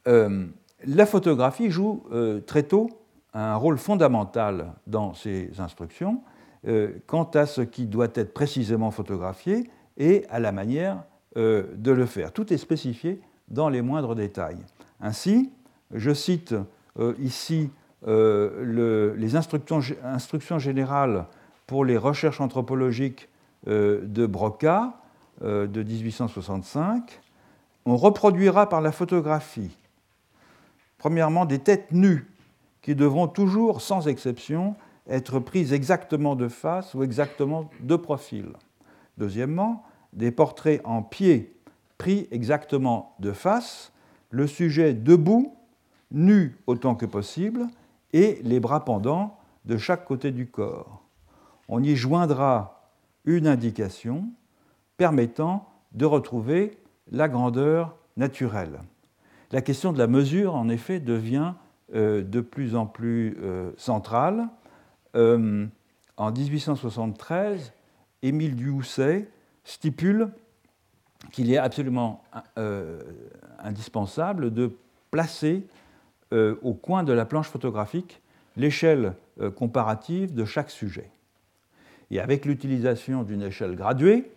La 0.06 1.06
photographie 1.06 1.70
joue 1.70 2.04
très 2.46 2.64
tôt 2.64 2.90
un 3.34 3.56
rôle 3.56 3.78
fondamental 3.78 4.72
dans 4.86 5.12
ces 5.14 5.50
instructions 5.58 6.22
euh, 6.66 6.92
quant 7.06 7.24
à 7.34 7.44
ce 7.44 7.60
qui 7.60 7.84
doit 7.84 8.08
être 8.14 8.32
précisément 8.32 8.90
photographié 8.90 9.68
et 9.98 10.24
à 10.30 10.40
la 10.40 10.50
manière 10.50 11.02
euh, 11.36 11.64
de 11.76 11.92
le 11.92 12.06
faire. 12.06 12.32
Tout 12.32 12.54
est 12.54 12.58
spécifié 12.58 13.20
dans 13.48 13.68
les 13.68 13.82
moindres 13.82 14.14
détails. 14.14 14.64
Ainsi, 14.98 15.50
je 15.92 16.14
cite 16.14 16.54
euh, 16.98 17.12
ici 17.18 17.70
les 18.06 19.34
instructions, 19.34 20.58
générales 20.58 21.24
pour 21.66 21.86
les 21.86 21.96
recherches 21.96 22.42
anthropologiques 22.42 23.30
de 23.66 24.26
Broca 24.26 24.92
de 25.40 25.82
1865. 25.82 27.18
On 27.86 27.96
reproduira 27.96 28.68
par 28.68 28.82
la 28.82 28.92
photographie, 28.92 29.74
premièrement, 31.04 31.44
des 31.44 31.58
têtes 31.58 31.92
nues 31.92 32.26
qui 32.80 32.94
devront 32.94 33.28
toujours, 33.28 33.82
sans 33.82 34.08
exception, 34.08 34.74
être 35.06 35.38
prises 35.38 35.74
exactement 35.74 36.34
de 36.34 36.48
face 36.48 36.94
ou 36.94 37.02
exactement 37.02 37.68
de 37.80 37.94
profil. 37.94 38.54
Deuxièmement, 39.18 39.82
des 40.14 40.30
portraits 40.30 40.80
en 40.82 41.02
pied 41.02 41.60
pris 41.98 42.26
exactement 42.30 43.14
de 43.18 43.32
face, 43.32 43.92
le 44.30 44.46
sujet 44.46 44.94
debout, 44.94 45.54
nu 46.10 46.56
autant 46.66 46.94
que 46.94 47.04
possible, 47.04 47.66
et 48.14 48.40
les 48.42 48.58
bras 48.58 48.86
pendants 48.86 49.36
de 49.66 49.76
chaque 49.76 50.06
côté 50.06 50.30
du 50.30 50.46
corps. 50.46 51.02
On 51.68 51.82
y 51.82 51.96
joindra 51.96 52.90
une 53.26 53.46
indication 53.46 54.24
permettant 54.96 55.68
de 55.92 56.06
retrouver 56.06 56.78
la 57.12 57.28
grandeur 57.28 57.94
naturelle. 58.16 58.80
La 59.54 59.62
question 59.62 59.92
de 59.92 59.98
la 59.98 60.08
mesure, 60.08 60.56
en 60.56 60.68
effet, 60.68 60.98
devient 60.98 61.54
euh, 61.94 62.24
de 62.24 62.40
plus 62.40 62.74
en 62.74 62.86
plus 62.86 63.38
euh, 63.40 63.70
centrale. 63.76 64.48
Euh, 65.14 65.68
en 66.16 66.32
1873, 66.32 67.72
Émile 68.24 68.56
Duhousset 68.56 69.28
stipule 69.62 70.30
qu'il 71.30 71.52
est 71.52 71.56
absolument 71.56 72.24
indispensable 73.60 74.52
de 74.52 74.76
placer 75.12 75.64
au 76.32 76.74
coin 76.74 77.04
de 77.04 77.12
la 77.12 77.24
planche 77.24 77.48
photographique 77.48 78.20
l'échelle 78.56 79.14
comparative 79.56 80.34
de 80.34 80.44
chaque 80.44 80.70
sujet. 80.70 81.10
Et 82.10 82.20
avec 82.20 82.44
l'utilisation 82.44 83.22
d'une 83.22 83.42
échelle 83.42 83.74
graduée, 83.74 84.30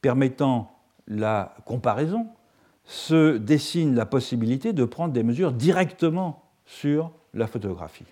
permettant 0.00 0.74
la 1.06 1.54
comparaison, 1.64 2.26
se 2.86 3.36
dessine 3.36 3.94
la 3.94 4.06
possibilité 4.06 4.72
de 4.72 4.84
prendre 4.84 5.12
des 5.12 5.22
mesures 5.22 5.52
directement 5.52 6.42
sur 6.64 7.12
la 7.34 7.46
photographie. 7.46 8.06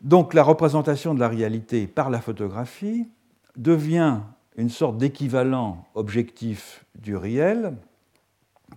Donc 0.00 0.34
la 0.34 0.42
représentation 0.42 1.14
de 1.14 1.20
la 1.20 1.28
réalité 1.28 1.86
par 1.86 2.10
la 2.10 2.20
photographie 2.20 3.08
devient 3.56 4.20
une 4.56 4.70
sorte 4.70 4.96
d'équivalent 4.98 5.84
objectif 5.94 6.84
du 6.96 7.16
réel 7.16 7.76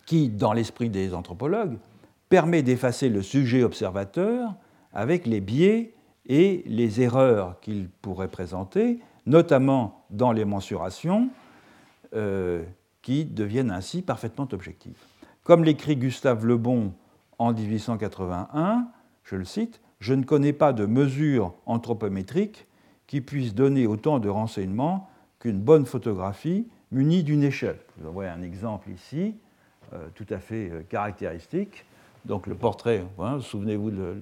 qui, 0.06 0.30
dans 0.30 0.54
l'esprit 0.54 0.90
des 0.90 1.14
anthropologues, 1.14 1.78
permet 2.28 2.64
d'effacer 2.64 3.10
le 3.10 3.22
sujet 3.22 3.64
observateur 3.64 4.54
avec 4.94 5.26
les 5.26 5.42
biais 5.42 5.94
et 6.28 6.64
les 6.68 7.02
erreurs 7.02 7.60
qu'il 7.60 7.90
pourrait 7.90 8.28
présenter, 8.28 9.00
notamment 9.26 10.06
dans 10.10 10.32
les 10.32 10.46
mensurations, 10.46 11.30
euh, 12.14 12.64
deviennent 13.26 13.72
ainsi 13.72 14.02
parfaitement 14.02 14.48
objectives. 14.52 14.98
Comme 15.44 15.64
l'écrit 15.64 15.96
Gustave 15.96 16.46
Lebon 16.46 16.94
en 17.38 17.54
1881, 17.54 18.88
je 19.24 19.36
le 19.36 19.46
cite, 19.46 19.82
Je 20.00 20.14
ne 20.14 20.24
connais 20.24 20.54
pas 20.54 20.72
de 20.72 20.86
mesure 20.86 21.54
anthropométrique 21.66 22.68
qui 23.08 23.20
puisse 23.20 23.54
donner 23.54 23.86
autant 23.86 24.20
de 24.20 24.30
renseignements 24.30 25.10
qu'une 25.40 25.60
bonne 25.60 25.86
photographie 25.86 26.68
munie 26.92 27.24
d'une 27.24 27.44
échelle. 27.44 27.80
Vous 27.98 28.14
voyez 28.14 28.30
un 28.30 28.42
exemple 28.42 28.90
ici, 28.92 29.36
euh, 29.94 30.08
tout 30.16 30.26
à 30.30 30.38
fait 30.38 30.70
euh, 30.70 30.84
caractéristique. 30.88 31.86
Donc 32.26 32.48
le 32.48 32.56
portrait, 32.56 33.04
hein, 33.18 33.40
souvenez-vous 33.42 33.92
de 33.92 34.16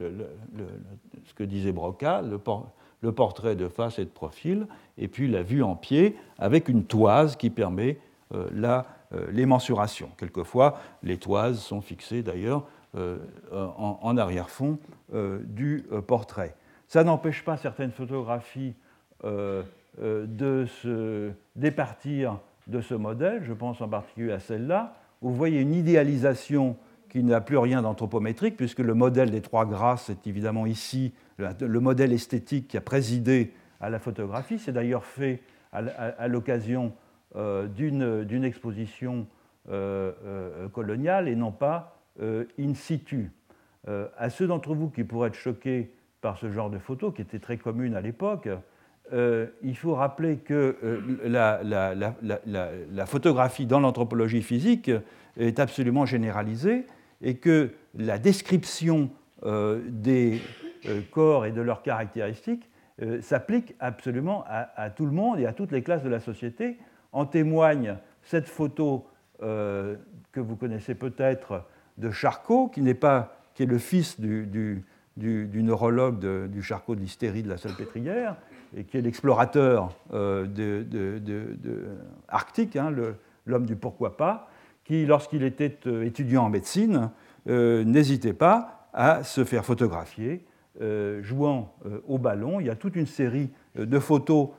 ce 1.26 1.34
que 1.34 1.44
disait 1.44 1.72
Broca, 1.72 2.22
le, 2.22 3.12
portrait 3.12 3.56
de 3.56 3.68
face 3.68 4.00
et 4.00 4.06
de 4.06 4.10
profil, 4.10 4.68
et 4.98 5.08
puis 5.08 5.28
la 5.28 5.44
vue 5.44 5.64
en 5.64 5.76
pied 5.76 6.16
avec 6.38 6.70
une 6.70 6.86
toise 6.86 7.36
qui 7.36 7.50
permet 7.50 7.98
euh, 8.34 8.82
les 9.32 9.46
mensurations. 9.46 10.10
Quelquefois, 10.18 10.80
les 11.04 11.18
toises 11.18 11.60
sont 11.60 11.82
fixées 11.82 12.24
d'ailleurs 12.24 12.66
en 13.52 14.18
arrière-fond 14.18 14.80
du 15.44 15.86
portrait. 16.08 16.56
Ça 16.88 17.04
n'empêche 17.04 17.44
pas 17.44 17.58
certaines 17.58 17.92
photographies 17.92 18.74
euh, 19.24 19.64
euh, 20.02 20.26
de 20.28 20.66
se 20.66 21.32
départir 21.56 22.40
de 22.68 22.82
ce 22.82 22.94
modèle, 22.94 23.44
je 23.44 23.54
pense 23.54 23.82
en 23.82 23.90
particulier 23.90 24.32
à 24.32 24.40
celle-là, 24.40 24.96
où 25.22 25.30
vous 25.30 25.36
voyez 25.36 25.60
une 25.60 25.74
idéalisation 25.74 26.78
qui 27.10 27.24
n'a 27.24 27.42
plus 27.42 27.58
rien 27.58 27.82
d'anthropométrique, 27.82 28.56
puisque 28.56 28.80
le 28.80 28.94
modèle 28.94 29.32
des 29.32 29.42
trois 29.42 29.66
grâces 29.66 30.10
est 30.10 30.28
évidemment 30.28 30.66
ici 30.66 31.14
le 31.38 31.80
modèle 31.80 32.14
esthétique 32.14 32.68
qui 32.68 32.78
a 32.78 32.82
présidé 32.82 33.54
à 33.82 33.90
la 33.90 34.00
photographie. 34.00 34.60
C'est 34.60 34.72
d'ailleurs 34.72 35.06
fait 35.06 35.42
à 35.72 36.28
l'occasion 36.28 36.88
euh, 36.88 37.07
d'une 37.36 38.44
exposition 38.44 39.28
coloniale 40.74 41.28
et 41.28 41.36
non 41.36 41.52
pas 41.52 42.00
in 42.22 42.74
situ. 42.74 43.32
À 43.86 44.30
ceux 44.30 44.48
d'entre 44.48 44.74
vous 44.74 44.90
qui 44.90 45.04
pourraient 45.04 45.30
être 45.30 45.36
choqués 45.36 45.92
par 46.22 46.38
ce 46.38 46.52
genre 46.52 46.70
de 46.70 46.80
photo, 46.80 47.12
qui 47.12 47.22
était 47.22 47.40
très 47.40 47.58
commune 47.58 47.96
à 47.96 48.02
l'époque, 48.02 48.50
euh, 49.14 49.48
il 49.64 49.78
faut 49.78 49.96
rappeler 49.96 50.38
que 50.38 50.76
euh, 50.84 51.00
la, 51.24 53.06
photographie 53.06 53.66
dans 53.66 53.80
l'anthropologie 53.80 54.42
physique 54.42 54.92
est 55.38 55.60
absolument 55.60 56.06
généralisée 56.06 56.86
et 57.22 57.38
que 57.38 57.72
la 57.98 58.18
description 58.18 59.10
euh, 59.44 59.82
des 59.88 60.42
corps 61.12 61.46
et 61.46 61.52
de 61.52 61.62
leurs 61.62 61.84
caractéristiques 61.84 62.70
s'applique 63.22 63.76
absolument 63.80 64.44
à, 64.48 64.90
tout 64.90 65.06
le 65.06 65.12
monde 65.12 65.40
et 65.40 65.46
à 65.46 65.54
toutes 65.54 65.72
les 65.72 65.84
classes 65.84 66.04
de 66.04 66.10
la 66.10 66.20
société. 66.20 66.78
En 67.12 67.26
témoigne 67.26 67.98
cette 68.22 68.48
photo 68.48 69.08
que 69.40 70.40
vous 70.40 70.56
connaissez 70.56 70.96
peut-être 70.96 71.64
de 71.98 72.12
Charcot, 72.12 72.68
qui, 72.68 72.82
n'est 72.82 72.94
pas, 72.94 73.38
qui 73.54 73.64
est 73.64 73.68
le 73.68 73.78
fils 73.78 74.20
du 74.20 74.84
neurologue 75.18 76.48
du 76.48 76.62
Charcot 76.62 76.96
de 76.96 77.02
l'hystérie 77.02 77.44
de 77.44 77.50
la 77.50 77.58
Salpêtrière, 77.58 78.36
et 78.76 78.84
qui 78.84 78.98
est 78.98 79.02
l'explorateur 79.02 79.96
euh, 80.14 80.46
arctique, 82.28 82.76
hein, 82.76 82.94
l'homme 83.46 83.66
du 83.66 83.76
pourquoi 83.76 84.18
pas, 84.18 84.50
qui, 84.84 85.06
lorsqu'il 85.06 85.44
était 85.44 85.78
euh, 85.86 86.04
étudiant 86.04 86.46
en 86.46 86.50
médecine, 86.50 87.12
euh, 87.48 87.84
n'hésitait 87.84 88.34
pas 88.34 88.90
à 88.94 89.24
se 89.24 89.44
faire 89.44 89.64
photographier, 89.64 90.44
jouant 91.22 91.74
au 92.08 92.20
ballon. 92.20 92.60
Il 92.60 92.68
y 92.68 92.70
a 92.70 92.76
toute 92.76 92.96
une 92.96 93.08
série 93.08 93.50
de 93.78 94.00
photos 94.00 94.50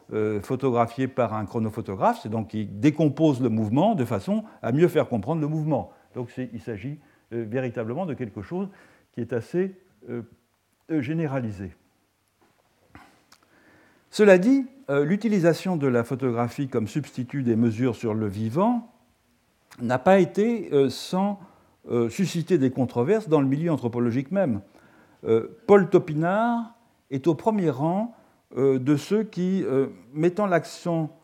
photographiées 0.43 1.09
par 1.09 1.35
un 1.35 1.45
chronophotographe, 1.45 2.21
c'est 2.23 2.29
donc 2.29 2.49
qui 2.49 2.67
décompose 2.67 3.41
le 3.41 3.49
mouvement 3.49 3.95
de 3.95 4.05
façon 4.05 4.45
à 4.63 4.73
mieux 4.73 4.89
faire 4.89 5.09
comprendre 5.09 5.41
le 5.41 5.49
mouvement. 5.49 5.93
Donc 6.15 6.31
il 6.37 6.61
s'agit 6.61 6.99
véritablement 7.31 8.07
de 8.07 8.15
quelque 8.15 8.43
chose 8.43 8.69
qui 9.13 9.21
est 9.21 9.33
assez 9.33 9.75
généralisé. 10.89 11.73
Cela 14.11 14.39
dit, 14.39 14.67
euh, 14.91 15.05
l'utilisation 15.05 15.77
de 15.77 15.87
la 15.87 16.03
photographie 16.03 16.69
comme 16.69 16.89
substitut 16.89 17.43
des 17.43 17.57
mesures 17.57 17.95
sur 17.95 18.15
le 18.15 18.27
vivant 18.27 18.91
n'a 19.81 19.99
pas 19.99 20.19
été 20.19 20.73
euh, 20.73 20.89
sans 20.89 21.39
euh, 21.91 22.09
susciter 22.09 22.59
des 22.59 22.71
controverses 22.71 23.29
dans 23.29 23.41
le 23.41 23.47
milieu 23.47 23.71
anthropologique 23.71 24.31
même. 24.31 24.61
Paul 25.67 25.91
Topinard 25.91 26.77
est 27.11 27.27
au 27.27 27.35
premier 27.35 27.71
rang 27.71 28.15
de 28.57 28.97
ceux 28.97 29.25
qui, 29.25 29.65
mettant 30.13 30.47
l'accent 30.47 31.19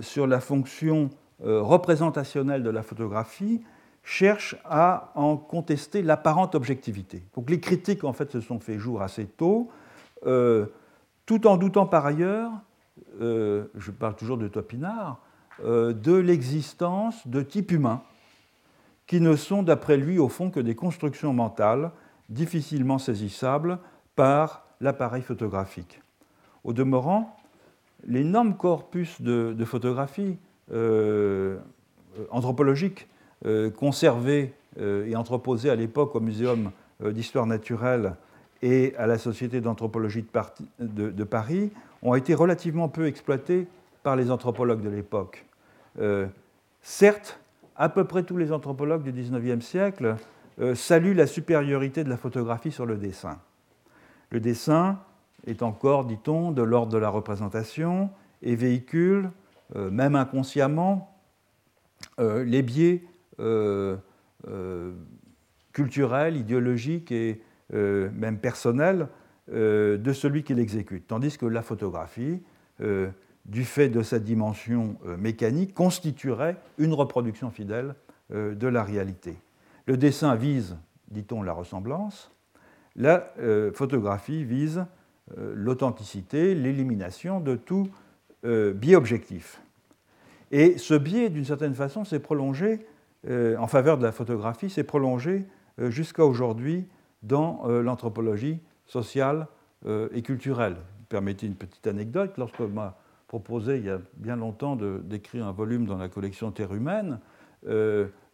sur 0.00 0.26
la 0.26 0.40
fonction 0.40 1.10
représentationnelle 1.40 2.62
de 2.62 2.70
la 2.70 2.82
photographie, 2.82 3.62
cherche 4.06 4.54
à 4.64 5.10
en 5.16 5.36
contester 5.36 6.00
l'apparente 6.00 6.54
objectivité. 6.54 7.24
Donc 7.34 7.50
les 7.50 7.58
critiques 7.58 8.04
en 8.04 8.12
fait 8.12 8.30
se 8.30 8.40
sont 8.40 8.60
fait 8.60 8.78
jour 8.78 9.02
assez 9.02 9.26
tôt, 9.26 9.68
euh, 10.26 10.66
tout 11.26 11.46
en 11.48 11.56
doutant 11.56 11.86
par 11.86 12.06
ailleurs, 12.06 12.52
euh, 13.20 13.64
je 13.74 13.90
parle 13.90 14.14
toujours 14.14 14.38
de 14.38 14.46
Topinard, 14.46 15.20
euh, 15.64 15.92
de 15.92 16.14
l'existence 16.14 17.26
de 17.26 17.42
types 17.42 17.72
humains 17.72 18.02
qui 19.08 19.20
ne 19.20 19.34
sont 19.34 19.64
d'après 19.64 19.96
lui 19.96 20.20
au 20.20 20.28
fond 20.28 20.50
que 20.50 20.60
des 20.60 20.76
constructions 20.76 21.32
mentales 21.32 21.90
difficilement 22.28 22.98
saisissables 22.98 23.78
par 24.14 24.66
l'appareil 24.80 25.22
photographique. 25.22 26.00
Au 26.66 26.74
demeurant, 26.74 27.34
l'énorme 28.06 28.56
corpus 28.56 29.22
de, 29.22 29.54
de 29.56 29.64
photographie 29.64 30.36
anthropologique 32.30 33.08
euh, 33.44 33.70
conservés 33.70 34.54
euh, 34.80 35.06
et 35.06 35.14
entreposés 35.14 35.68
à 35.68 35.74
l'époque 35.74 36.14
au 36.16 36.20
Muséum 36.20 36.70
euh, 37.04 37.12
d'histoire 37.12 37.44
naturelle 37.44 38.14
et 38.62 38.94
à 38.96 39.06
la 39.06 39.18
Société 39.18 39.60
d'anthropologie 39.60 40.24
de, 40.78 41.24
Paris 41.24 41.70
ont 42.02 42.14
été 42.14 42.32
relativement 42.34 42.88
peu 42.88 43.06
exploités 43.06 43.66
par 44.02 44.16
les 44.16 44.30
anthropologues 44.30 44.80
de 44.80 44.88
l'époque. 44.88 45.44
certes, 46.80 47.38
à 47.76 47.90
peu 47.90 48.04
près 48.04 48.22
tous 48.22 48.38
les 48.38 48.50
anthropologues 48.50 49.02
du 49.02 49.12
XIXe 49.12 49.64
siècle 49.64 50.16
saluent 50.74 51.14
la 51.14 51.26
supériorité 51.26 52.02
de 52.02 52.08
la 52.08 52.16
photographie 52.16 52.72
sur 52.72 52.86
le 52.86 52.96
dessin. 52.96 53.38
Le 54.30 54.40
dessin 54.40 54.98
est 55.46 55.62
encore, 55.62 56.04
dit-on, 56.04 56.52
de 56.52 56.62
l'ordre 56.62 56.92
de 56.92 56.98
la 56.98 57.08
représentation 57.08 58.10
et 58.42 58.56
véhicule, 58.56 59.30
même 59.74 60.14
inconsciemment, 60.14 61.16
les 62.18 62.62
biais 62.62 63.02
euh, 63.40 63.96
euh, 64.48 64.92
culturel, 65.72 66.36
idéologique 66.36 67.12
et 67.12 67.42
euh, 67.74 68.10
même 68.14 68.38
personnel 68.38 69.08
de 69.48 70.12
celui 70.12 70.42
qui 70.42 70.54
l'exécute. 70.54 71.06
Tandis 71.06 71.38
que 71.38 71.46
la 71.46 71.62
photographie, 71.62 72.42
du 72.80 73.64
fait 73.64 73.88
de 73.88 74.02
sa 74.02 74.18
dimension 74.18 74.96
mécanique, 75.18 75.72
constituerait 75.72 76.56
une 76.78 76.92
reproduction 76.92 77.52
fidèle 77.52 77.94
de 78.30 78.66
la 78.66 78.82
réalité. 78.82 79.36
Le 79.86 79.96
dessin 79.96 80.34
vise, 80.34 80.76
dit-on, 81.12 81.44
la 81.44 81.52
ressemblance, 81.52 82.32
la 82.96 83.32
photographie 83.72 84.42
vise 84.42 84.84
l'authenticité, 85.36 86.54
l'élimination 86.54 87.40
de 87.40 87.56
tout 87.56 87.88
biais 88.44 88.94
objectif. 88.94 89.60
Et 90.52 90.78
ce 90.78 90.94
biais, 90.94 91.30
d'une 91.30 91.44
certaine 91.44 91.74
façon, 91.74 92.04
s'est 92.04 92.20
prolongé 92.20 92.86
euh, 93.28 93.56
en 93.56 93.66
faveur 93.66 93.98
de 93.98 94.04
la 94.04 94.12
photographie 94.12 94.70
s'est 94.70 94.84
prolongée 94.84 95.46
euh, 95.80 95.90
jusqu'à 95.90 96.24
aujourd'hui 96.24 96.86
dans 97.22 97.62
euh, 97.66 97.82
l'anthropologie 97.82 98.60
sociale 98.86 99.48
et 100.12 100.22
culturelle. 100.22 100.76
Permettez 101.08 101.46
une 101.46 101.54
petite 101.54 101.86
anecdote. 101.86 102.32
Lorsqu'on 102.38 102.66
m'a 102.66 102.96
proposé 103.28 103.76
il 103.76 103.84
y 103.84 103.90
a 103.90 104.00
bien 104.16 104.34
longtemps 104.34 104.74
d'écrire 104.74 105.46
un 105.46 105.52
volume 105.52 105.86
dans 105.86 105.98
la 105.98 106.08
collection 106.08 106.50
Terre 106.50 106.74
humaine, 106.74 107.20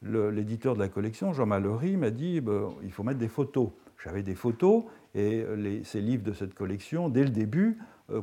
l'éditeur 0.02 0.74
de 0.74 0.78
la 0.78 0.88
collection, 0.88 1.34
Jean 1.34 1.44
Mallory, 1.44 1.98
m'a 1.98 2.10
dit 2.10 2.40
il 2.82 2.90
faut 2.90 3.02
mettre 3.02 3.18
des 3.18 3.28
photos. 3.28 3.70
J'avais 4.02 4.22
des 4.22 4.34
photos 4.34 4.84
Et 5.14 5.44
ces 5.84 6.00
livres 6.00 6.22
de 6.22 6.32
cette 6.32 6.54
collection, 6.54 7.08
dès 7.08 7.24
le 7.24 7.30
début, 7.30 7.78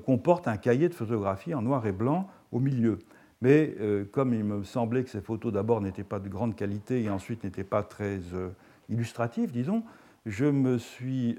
comportent 0.06 0.48
un 0.48 0.58
cahier 0.58 0.90
de 0.90 0.94
photographie 0.94 1.54
en 1.54 1.62
noir 1.62 1.86
et 1.86 1.92
blanc 1.92 2.28
au 2.52 2.60
milieu. 2.60 3.00
Mais 3.42 3.76
comme 4.12 4.34
il 4.34 4.44
me 4.44 4.64
semblait 4.64 5.04
que 5.04 5.10
ces 5.10 5.22
photos 5.22 5.54
d'abord 5.54 5.82
n'étaient 5.82 6.04
pas 6.04 6.20
de 6.20 6.28
grande 6.28 6.56
qualité 6.56 7.04
et 7.04 7.10
ensuite 7.12 7.44
n'étaient 7.44 7.64
pas 7.64 7.84
très 7.84 8.20
illustratives, 8.90 9.52
disons, 9.52 9.84
je 10.26 10.46
me 10.46 10.80
suis, 10.80 11.38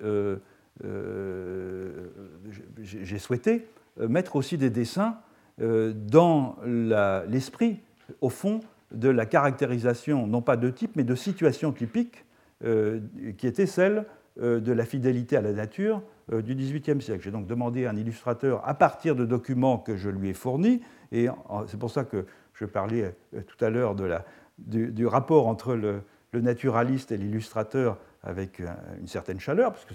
j'ai 2.81 3.19
souhaité 3.19 3.67
mettre 3.99 4.37
aussi 4.37 4.57
des 4.57 4.71
dessins 4.71 5.19
dans 5.59 6.57
l'esprit, 7.27 7.81
au 8.21 8.29
fond, 8.29 8.61
de 8.93 9.09
la 9.09 9.27
caractérisation, 9.27 10.27
non 10.27 10.43
pas 10.43 10.57
de 10.57 10.71
type, 10.71 10.97
mais 10.97 11.05
de 11.05 11.15
situation 11.15 11.73
typique, 11.73 12.25
euh, 12.65 13.01
qui 13.39 13.47
était 13.47 13.67
celle 13.67 13.99
euh, 13.99 14.03
de 14.39 14.73
la 14.73 14.85
fidélité 14.85 15.37
à 15.37 15.41
la 15.41 15.53
nature 15.53 16.03
euh, 16.33 16.43
du 16.43 16.55
XVIIIe 16.55 17.01
siècle. 17.01 17.23
J'ai 17.23 17.31
donc 17.31 17.47
demandé 17.47 17.87
à 17.87 17.91
un 17.91 17.97
illustrateur, 17.97 18.67
à 18.67 18.75
partir 18.75 19.17
de 19.17 19.25
documents 19.25 19.79
que 19.79 19.97
je 19.97 20.09
lui 20.09 20.29
ai 20.29 20.35
fournis, 20.35 20.81
et 21.13 21.29
c'est 21.67 21.79
pour 21.79 21.91
ça 21.91 22.05
que 22.05 22.27
je 22.55 22.65
parlais 22.65 23.15
tout 23.33 23.65
à 23.65 23.71
l'heure 23.71 23.97
du, 24.59 25.07
rapport 25.07 25.49
entre 25.49 25.75
le, 25.75 26.03
naturaliste 26.33 27.11
et 27.11 27.17
l'illustrateur 27.17 27.99
avec 28.23 28.61
une 28.61 29.09
certaine 29.09 29.41
chaleur, 29.41 29.73
parce 29.73 29.85
que 29.85 29.95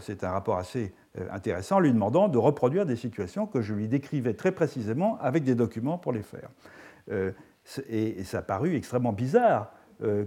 c'est 0.00 0.24
un, 0.24 0.30
rapport 0.30 0.58
assez 0.58 0.92
intéressant, 1.30 1.80
lui 1.80 1.92
demandant 1.92 2.28
de 2.28 2.36
reproduire 2.36 2.84
des 2.84 2.96
situations 2.96 3.46
que 3.46 3.62
je 3.62 3.72
lui 3.72 3.88
décrivais 3.88 4.34
très 4.34 4.52
précisément 4.52 5.16
avec 5.20 5.44
des 5.44 5.54
documents 5.54 5.96
pour 5.96 6.12
les 6.12 6.22
faire 6.22 6.50
et, 7.88 8.24
ça 8.24 8.38
a 8.38 8.42
paru 8.42 8.76
extrêmement 8.76 9.12
bizarre 9.12 9.72
euh, 9.72 9.74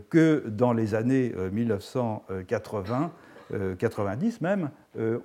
que 0.09 0.43
dans 0.47 0.73
les 0.73 0.95
années 0.95 1.33
1980, 1.51 3.11
euh, 3.53 3.75
90 3.75 4.39
euh, 4.41 4.41
même, 4.41 4.69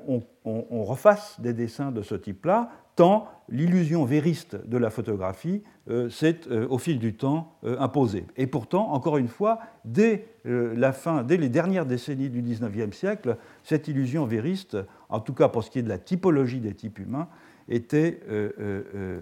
on, 0.07 0.85
refasse 0.85 1.41
des 1.41 1.53
dessins 1.53 1.93
de 1.93 2.03
ce 2.03 2.15
type-là, 2.15 2.71
tant 2.97 3.29
l'illusion 3.49 4.05
vériste 4.05 4.57
de 4.67 4.79
la 4.79 4.91
photographie 4.91 5.63
s'est 6.11 6.49
au 6.51 6.79
fil 6.79 6.99
du 6.99 7.15
temps 7.15 7.53
imposée. 7.79 8.27
Et 8.37 8.47
pourtant, 8.47 8.91
encore 8.93 9.19
une 9.19 9.29
fois, 9.29 9.61
dès 9.85 10.27
la 10.45 10.93
fin, 10.93 11.23
dès 11.23 11.37
les 11.37 11.49
dernières 11.49 11.87
décennies 11.87 12.31
du 12.31 12.43
XIXe 12.43 12.97
siècle, 12.97 13.37
cette 13.63 13.87
illusion 13.87 14.25
vériste, 14.25 14.77
en 15.09 15.21
tout 15.21 15.35
cas 15.35 15.49
pour 15.49 15.63
ce 15.63 15.71
qui 15.71 15.79
est 15.81 15.83
de 15.83 15.89
la 15.89 15.99
typologie 15.99 16.61
des 16.61 16.75
types 16.75 16.99
humains, 16.99 17.29
était, 17.69 18.21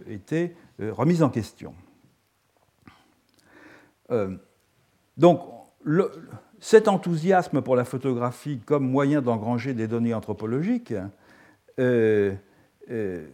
était 0.09 0.55
remise 0.79 1.23
en 1.23 1.31
question. 1.31 1.75
Euh, 5.19 5.21
donc, 5.21 5.41
cet 6.61 6.89
enthousiasme 6.89 7.61
pour 7.61 7.77
la 7.77 7.85
photographie 7.85 8.59
comme 8.65 8.89
moyen 8.89 9.21
d'engranger 9.21 9.75
des 9.75 9.87
données 9.87 10.15
anthropologiques 10.15 10.95
euh, 11.79 12.35
euh, 12.91 13.27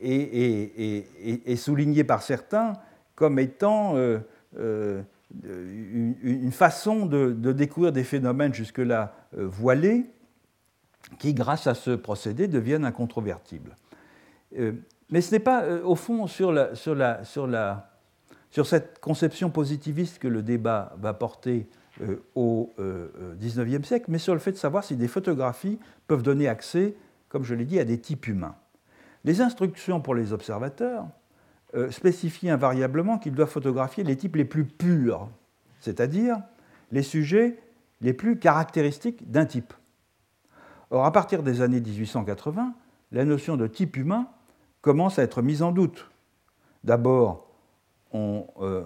est, 0.00 1.56
souligné 1.56 2.04
par 2.04 2.22
certains 2.22 2.74
comme 3.14 3.38
étant 3.38 3.94
une, 4.58 6.52
façon 6.52 7.06
de, 7.06 7.52
découvrir 7.52 7.92
des 7.92 8.04
phénomènes 8.04 8.52
jusque-là 8.52 9.14
voilés 9.32 10.06
qui, 11.18 11.32
grâce 11.32 11.66
à 11.66 11.74
ce 11.74 11.92
procédé, 11.92 12.48
deviennent 12.48 12.84
incontrovertibles. 12.84 13.76
mais 15.10 15.20
ce 15.20 15.30
n'est 15.30 15.40
pas, 15.40 15.66
au 15.84 15.94
fond, 15.94 16.26
sur 16.26 16.52
la, 16.52 16.74
sur 16.74 16.94
la, 16.94 17.24
sur 17.24 17.46
la 17.46 17.95
sur 18.50 18.66
cette 18.66 19.00
conception 19.00 19.50
positiviste 19.50 20.18
que 20.18 20.28
le 20.28 20.42
débat 20.42 20.94
va 20.98 21.14
porter 21.14 21.68
euh, 22.02 22.16
au 22.34 22.74
XIXe 23.38 23.58
euh, 23.58 23.82
siècle, 23.82 24.06
mais 24.08 24.18
sur 24.18 24.34
le 24.34 24.40
fait 24.40 24.52
de 24.52 24.56
savoir 24.56 24.84
si 24.84 24.96
des 24.96 25.08
photographies 25.08 25.78
peuvent 26.06 26.22
donner 26.22 26.48
accès, 26.48 26.94
comme 27.28 27.44
je 27.44 27.54
l'ai 27.54 27.64
dit, 27.64 27.78
à 27.78 27.84
des 27.84 27.98
types 27.98 28.26
humains. 28.26 28.54
Les 29.24 29.40
instructions 29.40 30.00
pour 30.00 30.14
les 30.14 30.32
observateurs 30.32 31.06
euh, 31.74 31.90
spécifient 31.90 32.50
invariablement 32.50 33.18
qu'ils 33.18 33.34
doivent 33.34 33.50
photographier 33.50 34.04
les 34.04 34.16
types 34.16 34.36
les 34.36 34.44
plus 34.44 34.64
purs, 34.64 35.28
c'est-à-dire 35.80 36.38
les 36.92 37.02
sujets 37.02 37.58
les 38.02 38.12
plus 38.12 38.38
caractéristiques 38.38 39.30
d'un 39.30 39.46
type. 39.46 39.72
Or, 40.90 41.04
à 41.04 41.12
partir 41.12 41.42
des 41.42 41.62
années 41.62 41.80
1880, 41.80 42.74
la 43.12 43.24
notion 43.24 43.56
de 43.56 43.66
type 43.66 43.96
humain 43.96 44.28
commence 44.80 45.18
à 45.18 45.22
être 45.22 45.42
mise 45.42 45.62
en 45.62 45.72
doute. 45.72 46.10
D'abord 46.84 47.45
euh, 48.14 48.82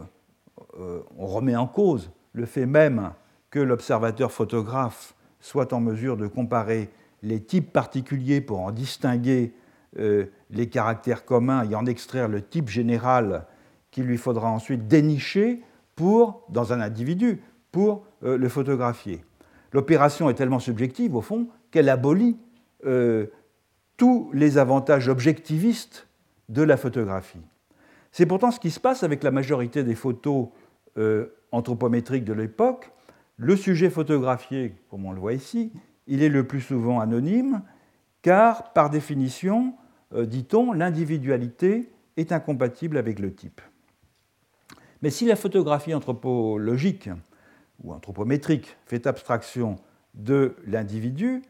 euh, 0.79 1.01
on, 1.17 1.27
remet 1.27 1.57
en 1.57 1.67
cause 1.67 2.11
le 2.33 2.47
fait 2.47 2.67
même 2.67 3.13
que 3.51 3.59
l'observateur 3.59 4.33
photographe 4.33 5.15
soit 5.41 5.73
en 5.73 5.81
mesure 5.81 6.17
de 6.17 6.27
comparer 6.27 6.91
les 7.23 7.43
types 7.43 7.73
particuliers 7.73 8.41
pour 8.41 8.61
en 8.61 8.71
distinguer 8.71 9.55
euh, 9.99 10.27
les 10.51 10.69
caractères 10.69 11.25
communs 11.25 11.69
et 11.69 11.75
en 11.75 11.87
extraire 11.87 12.29
le 12.29 12.43
type 12.43 12.69
général 12.69 13.47
qu'il 13.91 14.05
lui 14.05 14.19
faudra 14.19 14.51
ensuite 14.51 14.87
dénicher 14.87 15.63
pour, 15.97 16.45
dans 16.49 16.73
un 16.73 16.81
individu 16.81 17.43
pour 17.73 18.05
le 18.23 18.49
photographier. 18.49 19.25
L'opération 19.73 20.31
est 20.31 20.35
tellement 20.35 20.61
subjective, 20.61 21.15
au 21.15 21.21
fond, 21.21 21.49
qu'elle 21.71 21.89
abolit 21.89 22.37
tous 23.97 24.31
les 24.33 24.59
avantages 24.59 25.09
objectivistes 25.09 26.07
de 26.49 26.63
la 26.63 26.77
photographie. 26.77 27.43
C'est 28.13 28.27
pourtant 28.27 28.51
ce 28.51 28.61
qui 28.61 28.71
se 28.71 28.81
passe 28.81 29.03
avec 29.03 29.23
la 29.23 29.31
majorité 29.31 29.85
des 29.85 29.95
photos 29.95 30.49
euh, 30.99 31.27
anthropométriques 31.53 32.25
de 32.25 32.33
l'époque. 32.33 32.91
Le 33.37 33.57
sujet 33.57 33.91
photographié, 33.91 34.75
comme 34.91 35.07
on 35.07 35.13
le 35.13 35.21
voit 35.21 35.33
ici, 35.33 35.73
il 36.07 36.23
est 36.23 36.29
le 36.29 36.47
plus 36.47 36.61
souvent 36.61 37.01
anonyme, 37.01 37.63
car 38.23 38.73
par 38.73 38.91
définition, 38.91 39.75
euh, 40.13 40.27
dit-on, 40.27 40.73
l'individualité 40.73 41.91
est 42.17 42.33
incompatible 42.33 42.97
avec 42.99 43.19
le 43.19 43.33
type. 43.33 43.61
Mais 45.03 45.11
si 45.11 45.25
la 45.25 45.37
photographie 45.37 45.95
anthropologique 45.95 47.09
ou 47.83 47.93
anthropométrique 47.93 48.77
fait 48.87 49.07
abstraction 49.07 49.77
de 50.15 50.57
l'individu, 50.67 51.43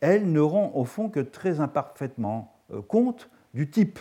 elle 0.00 0.32
ne 0.32 0.40
rend 0.40 0.72
au 0.74 0.84
fond 0.84 1.08
que 1.08 1.20
très 1.20 1.60
imparfaitement 1.60 2.56
euh, 2.72 2.82
compte 2.82 3.28
du 3.54 3.70
type 3.70 3.98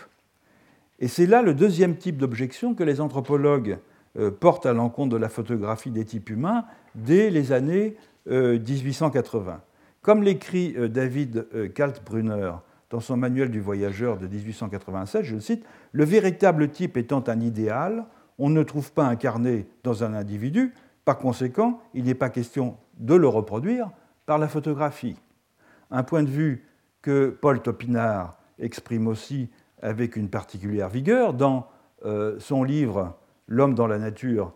et 1.00 1.08
c'est 1.08 1.26
là 1.26 1.42
le 1.42 1.54
deuxième 1.54 1.98
type 1.98 2.18
d'objection 2.18 2.74
que 2.74 2.84
les 2.84 3.02
anthropologues 3.02 3.80
euh, 4.18 4.32
portent 4.32 4.66
à 4.66 4.74
l'encontre 4.74 5.10
de 5.14 5.18
la 5.18 5.30
photographie 5.30 5.92
des 5.92 6.06
types 6.06 6.30
humains 6.30 6.66
dès 6.96 7.30
les 7.30 7.52
années 7.52 7.96
1880. 8.28 9.52
Euh, 9.52 9.56
Comme 10.02 10.24
l'écrit 10.24 10.74
euh, 10.78 10.88
David 10.88 11.48
Kaltbrunner 11.74 12.54
dans 12.90 13.02
son 13.02 13.18
manuel 13.18 13.52
du 13.52 13.60
voyageur 13.60 14.18
de 14.18 14.28
1887, 14.28 15.24
je 15.24 15.36
le 15.36 15.42
cite, 15.42 15.66
Le 15.92 16.06
véritable 16.06 16.70
type 16.70 16.96
étant 16.96 17.24
un 17.28 17.42
idéal, 17.42 18.06
on 18.38 18.50
ne 18.50 18.64
trouve 18.64 18.94
pas 18.94 19.06
incarné 19.06 19.68
dans 19.84 20.04
un 20.04 20.14
individu, 20.14 20.74
par 21.04 21.18
conséquent, 21.18 21.82
il 21.94 22.06
n'est 22.06 22.16
pas 22.16 22.30
question 22.30 22.78
de 22.98 23.16
le 23.16 23.28
reproduire 23.28 23.92
par 24.26 24.38
la 24.38 24.48
photographie. 24.48 25.18
Un 25.92 26.04
point 26.04 26.24
de 26.24 26.30
vue 26.30 26.66
que 27.02 27.30
Paul 27.30 27.62
Topinard 27.62 28.38
exprime 28.58 29.08
aussi 29.08 29.50
avec 29.86 30.16
une 30.16 30.30
particulière 30.30 30.90
vigueur 30.90 31.34
dans 31.34 31.68
euh, 32.06 32.40
son 32.40 32.64
livre 32.64 33.16
L'homme 33.48 33.76
dans 33.76 33.86
la 33.86 34.00
nature 34.00 34.54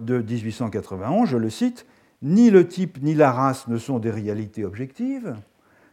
de 0.00 0.18
1891, 0.18 1.26
je 1.26 1.38
le 1.38 1.48
cite, 1.48 1.86
Ni 2.20 2.50
le 2.50 2.68
type 2.68 3.00
ni 3.00 3.14
la 3.14 3.32
race 3.32 3.66
ne 3.66 3.78
sont 3.78 3.98
des 3.98 4.10
réalités 4.10 4.62
objectives. 4.64 5.34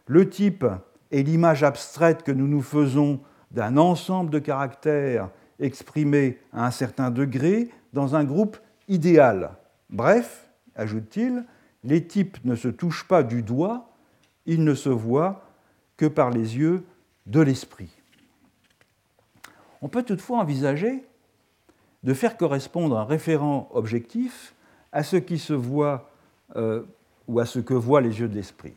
Le 0.06 0.28
type 0.28 0.66
est 1.10 1.22
l'image 1.22 1.62
abstraite 1.62 2.22
que 2.22 2.32
nous 2.32 2.46
nous 2.46 2.60
faisons 2.60 3.20
d'un 3.50 3.78
ensemble 3.78 4.30
de 4.30 4.38
caractères 4.38 5.30
exprimés 5.58 6.38
à 6.52 6.66
un 6.66 6.70
certain 6.70 7.10
degré 7.10 7.70
dans 7.94 8.14
un 8.14 8.24
groupe 8.24 8.58
idéal. 8.88 9.52
Bref, 9.88 10.50
ajoute-t-il, 10.74 11.46
les 11.82 12.06
types 12.06 12.36
ne 12.44 12.56
se 12.56 12.68
touchent 12.68 13.08
pas 13.08 13.22
du 13.22 13.42
doigt, 13.42 13.88
ils 14.44 14.64
ne 14.64 14.74
se 14.74 14.90
voient 14.90 15.46
que 15.96 16.06
par 16.06 16.28
les 16.28 16.58
yeux 16.58 16.84
de 17.24 17.40
l'esprit. 17.40 17.97
On 19.82 19.88
peut 19.88 20.02
toutefois 20.02 20.38
envisager 20.38 21.04
de 22.04 22.14
faire 22.14 22.36
correspondre 22.36 22.98
un 22.98 23.04
référent 23.04 23.68
objectif 23.72 24.54
à 24.92 25.02
ce 25.02 25.16
qui 25.16 25.38
se 25.38 25.52
voit 25.52 26.10
euh, 26.56 26.82
ou 27.26 27.40
à 27.40 27.46
ce 27.46 27.58
que 27.58 27.74
voient 27.74 28.00
les 28.00 28.20
yeux 28.20 28.28
de 28.28 28.34
l'esprit. 28.34 28.74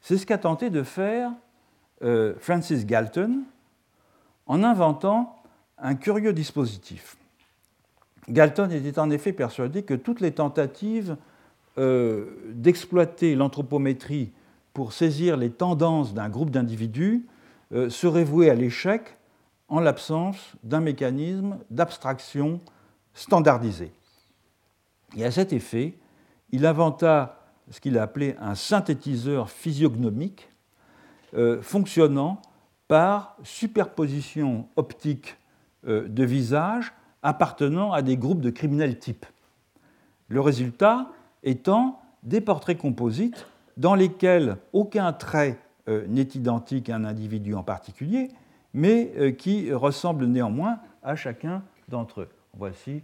C'est 0.00 0.18
ce 0.18 0.26
qu'a 0.26 0.38
tenté 0.38 0.70
de 0.70 0.82
faire 0.82 1.32
euh, 2.02 2.34
Francis 2.38 2.86
Galton 2.86 3.42
en 4.46 4.62
inventant 4.62 5.36
un 5.78 5.94
curieux 5.94 6.32
dispositif. 6.32 7.16
Galton 8.28 8.70
était 8.70 8.98
en 8.98 9.10
effet 9.10 9.32
persuadé 9.32 9.82
que 9.82 9.94
toutes 9.94 10.20
les 10.20 10.32
tentatives 10.32 11.16
euh, 11.78 12.26
d'exploiter 12.50 13.34
l'anthropométrie 13.34 14.32
pour 14.74 14.92
saisir 14.92 15.36
les 15.36 15.50
tendances 15.50 16.14
d'un 16.14 16.28
groupe 16.28 16.50
d'individus 16.50 17.26
seraient 17.90 18.24
vouées 18.24 18.48
à 18.48 18.54
l'échec 18.54 19.17
en 19.68 19.80
l'absence 19.80 20.54
d'un 20.62 20.80
mécanisme 20.80 21.58
d'abstraction 21.70 22.60
standardisé. 23.14 23.92
Et 25.16 25.24
à 25.24 25.30
cet 25.30 25.52
effet, 25.52 25.98
il 26.50 26.66
inventa 26.66 27.38
ce 27.70 27.80
qu'il 27.80 27.98
a 27.98 28.02
appelé 28.02 28.36
un 28.40 28.54
synthétiseur 28.54 29.50
physiognomique 29.50 30.48
euh, 31.34 31.60
fonctionnant 31.60 32.40
par 32.86 33.36
superposition 33.42 34.68
optique 34.76 35.36
euh, 35.86 36.08
de 36.08 36.24
visages 36.24 36.92
appartenant 37.22 37.92
à 37.92 38.00
des 38.00 38.16
groupes 38.16 38.40
de 38.40 38.50
criminels 38.50 38.98
types. 38.98 39.26
Le 40.28 40.40
résultat 40.40 41.10
étant 41.42 42.00
des 42.22 42.40
portraits 42.40 42.78
composites 42.78 43.46
dans 43.76 43.94
lesquels 43.94 44.56
aucun 44.72 45.12
trait 45.12 45.58
euh, 45.88 46.06
n'est 46.08 46.22
identique 46.34 46.90
à 46.90 46.96
un 46.96 47.04
individu 47.04 47.54
en 47.54 47.62
particulier, 47.62 48.28
mais 48.78 49.34
qui 49.36 49.72
ressemblent 49.72 50.26
néanmoins 50.26 50.78
à 51.02 51.16
chacun 51.16 51.62
d'entre 51.88 52.22
eux. 52.22 52.28
Voici 52.56 53.02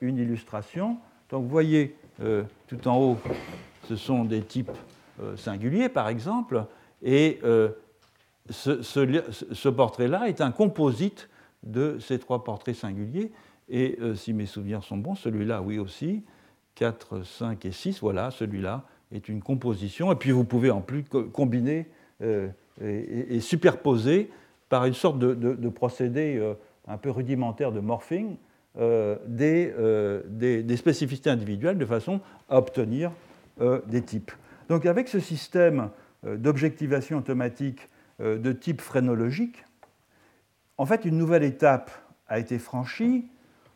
une 0.00 0.18
illustration. 0.18 0.98
Donc 1.30 1.44
vous 1.44 1.48
voyez 1.48 1.96
tout 2.66 2.88
en 2.88 2.98
haut, 2.98 3.18
ce 3.88 3.96
sont 3.96 4.24
des 4.24 4.42
types 4.42 4.72
singuliers 5.36 5.88
par 5.88 6.08
exemple, 6.08 6.66
et 7.02 7.38
euh, 7.44 7.70
ce, 8.50 9.68
portrait-là 9.68 10.28
est 10.28 10.40
un 10.40 10.50
composite 10.50 11.28
de 11.62 11.98
ces 11.98 12.18
trois 12.18 12.44
portraits 12.44 12.74
singuliers. 12.74 13.32
Et 13.68 13.98
euh, 14.00 14.14
si 14.14 14.32
mes 14.32 14.46
souvenirs 14.46 14.84
sont 14.84 14.96
bons, 14.96 15.14
celui-là, 15.14 15.62
oui 15.62 15.78
aussi, 15.78 16.22
4, 16.76 17.22
5 17.24 17.64
et 17.64 17.72
6, 17.72 18.00
voilà, 18.00 18.30
celui-là 18.30 18.84
est 19.12 19.28
une 19.28 19.42
composition. 19.42 20.12
Et 20.12 20.16
puis 20.16 20.30
vous 20.30 20.44
pouvez 20.44 20.70
en 20.70 20.80
plus 20.80 21.04
combiner 21.32 21.86
euh, 22.22 22.48
et, 22.80 23.40
superposer 23.40 24.30
par 24.68 24.84
une 24.84 24.94
sorte 24.94 25.18
de, 25.18 25.68
procédé 25.68 26.42
un 26.88 26.96
peu 26.96 27.10
rudimentaire 27.10 27.72
de 27.72 27.80
morphing 27.80 28.36
des, 28.76 29.72
des, 30.28 30.76
spécificités 30.76 31.30
individuelles 31.30 31.78
de 31.78 31.86
façon 31.86 32.20
à 32.48 32.58
obtenir 32.58 33.12
des 33.86 34.02
types. 34.02 34.32
Donc 34.68 34.86
avec 34.86 35.08
ce 35.08 35.20
système 35.20 35.90
euh, 36.24 36.36
d'objectivation 36.36 37.18
automatique 37.18 37.88
euh, 38.20 38.38
de 38.38 38.52
type 38.52 38.80
phrénologique, 38.80 39.64
en 40.78 40.86
fait, 40.86 41.04
une 41.04 41.16
nouvelle 41.16 41.42
étape 41.42 41.90
a 42.28 42.38
été 42.38 42.58
franchie 42.58 43.26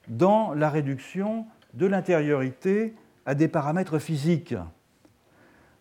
dans 0.08 0.52
la 0.52 0.68
réduction 0.68 1.46
de 1.74 1.86
l'intériorité 1.86 2.94
à 3.24 3.34
des 3.34 3.48
paramètres 3.48 3.98
physiques. 3.98 4.54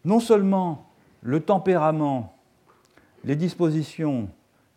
Non 0.05 0.19
seulement 0.19 0.89
le 1.21 1.41
tempérament, 1.41 2.37
les 3.25 3.35
dispositions, 3.35 4.29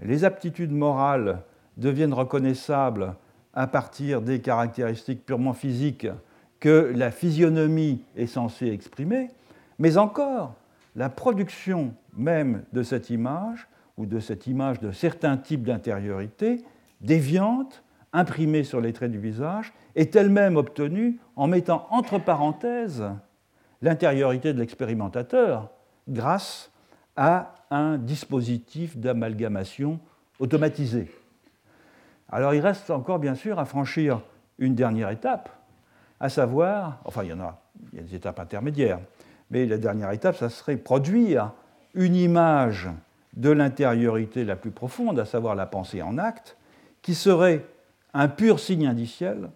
les 0.04 0.24
aptitudes 0.24 0.72
morales 0.72 1.42
deviennent 1.76 2.14
reconnaissables 2.14 3.14
à 3.54 3.66
partir 3.66 4.22
des 4.22 4.40
caractéristiques 4.40 5.24
purement 5.24 5.52
physiques 5.52 6.08
que 6.60 6.92
la 6.94 7.10
physionomie 7.10 8.04
est 8.16 8.26
censée 8.26 8.68
exprimer, 8.68 9.30
mais 9.78 9.96
encore 9.96 10.54
la 10.96 11.08
production 11.08 11.94
même 12.16 12.62
de 12.72 12.82
cette 12.82 13.10
image, 13.10 13.66
ou 13.96 14.06
de 14.06 14.20
cette 14.20 14.46
image 14.46 14.80
de 14.80 14.90
certains 14.90 15.36
types 15.36 15.64
d'intériorité, 15.64 16.64
déviante, 17.00 17.82
imprimée 18.12 18.64
sur 18.64 18.80
les 18.80 18.92
traits 18.92 19.10
du 19.12 19.18
visage, 19.18 19.72
est 19.94 20.16
elle-même 20.16 20.56
obtenue 20.56 21.18
en 21.36 21.46
mettant 21.46 21.86
entre 21.90 22.18
parenthèses 22.18 23.04
l'intériorité 23.80 24.52
de 24.52 24.58
l'expérimentateur 24.58 25.70
grâce 26.08 26.71
à 27.16 27.54
un 27.70 27.98
dispositif 27.98 28.96
d'amalgamation 28.96 30.00
automatisé. 30.38 31.10
Alors 32.28 32.54
il 32.54 32.60
reste 32.60 32.90
encore 32.90 33.18
bien 33.18 33.34
sûr 33.34 33.58
à 33.58 33.64
franchir 33.64 34.22
une 34.58 34.74
dernière 34.74 35.10
étape, 35.10 35.50
à 36.20 36.28
savoir, 36.28 37.00
enfin 37.04 37.24
il 37.24 37.30
y 37.30 37.32
en 37.32 37.40
a, 37.40 37.60
il 37.92 37.98
y 37.98 38.02
a 38.02 38.04
des 38.04 38.14
étapes 38.14 38.40
intermédiaires, 38.40 39.00
mais 39.50 39.66
la 39.66 39.78
dernière 39.78 40.10
étape, 40.12 40.36
ça 40.36 40.48
serait 40.48 40.76
produire 40.76 41.52
une 41.94 42.16
image 42.16 42.88
de 43.34 43.50
l'intériorité 43.50 44.44
la 44.44 44.56
plus 44.56 44.70
profonde, 44.70 45.18
à 45.18 45.24
savoir 45.24 45.54
la 45.54 45.66
pensée 45.66 46.00
en 46.02 46.18
acte, 46.18 46.56
qui 47.02 47.14
serait 47.14 47.66
un 48.14 48.28
pur 48.28 48.60
signe 48.60 48.86
indiciel 48.86 49.50